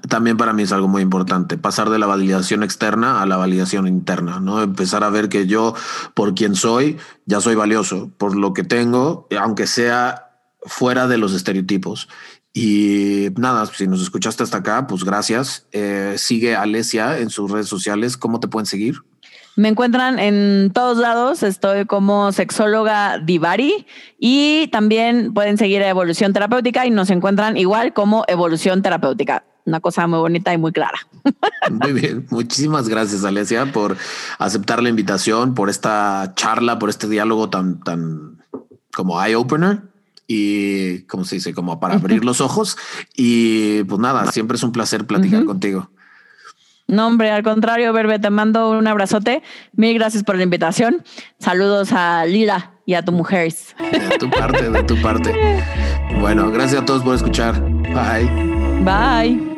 también 0.08 0.36
para 0.36 0.52
mí 0.52 0.62
es 0.62 0.72
algo 0.72 0.88
muy 0.88 1.02
importante, 1.02 1.56
pasar 1.56 1.90
de 1.90 1.98
la 1.98 2.06
validación 2.06 2.62
externa 2.62 3.22
a 3.22 3.26
la 3.26 3.36
validación 3.36 3.86
interna, 3.86 4.40
¿no? 4.40 4.62
Empezar 4.62 5.04
a 5.04 5.10
ver 5.10 5.28
que 5.28 5.46
yo, 5.46 5.74
por 6.14 6.34
quien 6.34 6.54
soy, 6.54 6.98
ya 7.26 7.40
soy 7.40 7.54
valioso, 7.54 8.10
por 8.18 8.36
lo 8.36 8.52
que 8.52 8.64
tengo, 8.64 9.28
aunque 9.38 9.66
sea 9.66 10.30
fuera 10.62 11.06
de 11.06 11.18
los 11.18 11.32
estereotipos. 11.32 12.08
Y 12.52 13.28
nada, 13.36 13.66
si 13.66 13.88
nos 13.88 14.00
escuchaste 14.00 14.42
hasta 14.44 14.58
acá, 14.58 14.86
pues 14.86 15.04
gracias. 15.04 15.66
Eh, 15.72 16.14
sigue 16.18 16.54
Alesia 16.54 17.18
en 17.18 17.30
sus 17.30 17.50
redes 17.50 17.66
sociales. 17.66 18.16
¿Cómo 18.16 18.38
te 18.38 18.46
pueden 18.46 18.66
seguir? 18.66 19.02
Me 19.56 19.68
encuentran 19.68 20.18
en 20.18 20.70
todos 20.74 20.98
lados, 20.98 21.42
estoy 21.42 21.84
como 21.86 22.32
sexóloga 22.32 23.18
Divari 23.18 23.86
y 24.18 24.68
también 24.68 25.32
pueden 25.32 25.58
seguir 25.58 25.82
a 25.82 25.88
Evolución 25.88 26.32
Terapéutica 26.32 26.86
y 26.86 26.90
nos 26.90 27.10
encuentran 27.10 27.56
igual 27.56 27.92
como 27.92 28.24
Evolución 28.26 28.82
Terapéutica 28.82 29.44
una 29.66 29.80
cosa 29.80 30.06
muy 30.06 30.18
bonita 30.18 30.52
y 30.52 30.58
muy 30.58 30.72
clara. 30.72 30.98
Muy 31.70 31.94
bien, 31.94 32.26
muchísimas 32.28 32.86
gracias 32.86 33.24
Alesia 33.24 33.72
por 33.72 33.96
aceptar 34.38 34.82
la 34.82 34.90
invitación, 34.90 35.54
por 35.54 35.70
esta 35.70 36.34
charla, 36.36 36.78
por 36.78 36.90
este 36.90 37.08
diálogo 37.08 37.48
tan, 37.48 37.80
tan 37.80 38.42
como 38.94 39.22
eye 39.22 39.34
opener 39.34 39.80
y 40.26 41.00
como 41.02 41.24
se 41.24 41.36
dice, 41.36 41.54
como 41.54 41.80
para 41.80 41.94
abrir 41.96 42.24
los 42.24 42.42
ojos. 42.42 42.76
Y 43.16 43.84
pues 43.84 43.98
nada, 44.00 44.30
siempre 44.32 44.56
es 44.56 44.62
un 44.62 44.72
placer 44.72 45.06
platicar 45.06 45.46
contigo. 45.46 45.90
No, 46.86 47.06
hombre, 47.06 47.30
al 47.30 47.42
contrario, 47.42 47.92
Verbe, 47.92 48.18
te 48.18 48.30
mando 48.30 48.70
un 48.70 48.86
abrazote. 48.86 49.42
Mil 49.72 49.94
gracias 49.94 50.22
por 50.22 50.36
la 50.36 50.42
invitación. 50.42 51.02
Saludos 51.38 51.92
a 51.92 52.24
Lila 52.26 52.72
y 52.86 52.94
a 52.94 53.02
tu 53.02 53.12
mujer. 53.12 53.52
De 53.90 54.18
tu 54.18 54.30
parte, 54.30 54.70
de 54.70 54.82
tu 54.82 55.00
parte. 55.00 55.34
Bueno, 56.20 56.50
gracias 56.50 56.82
a 56.82 56.84
todos 56.84 57.02
por 57.02 57.14
escuchar. 57.14 57.60
Bye. 57.62 58.28
Bye. 58.82 59.53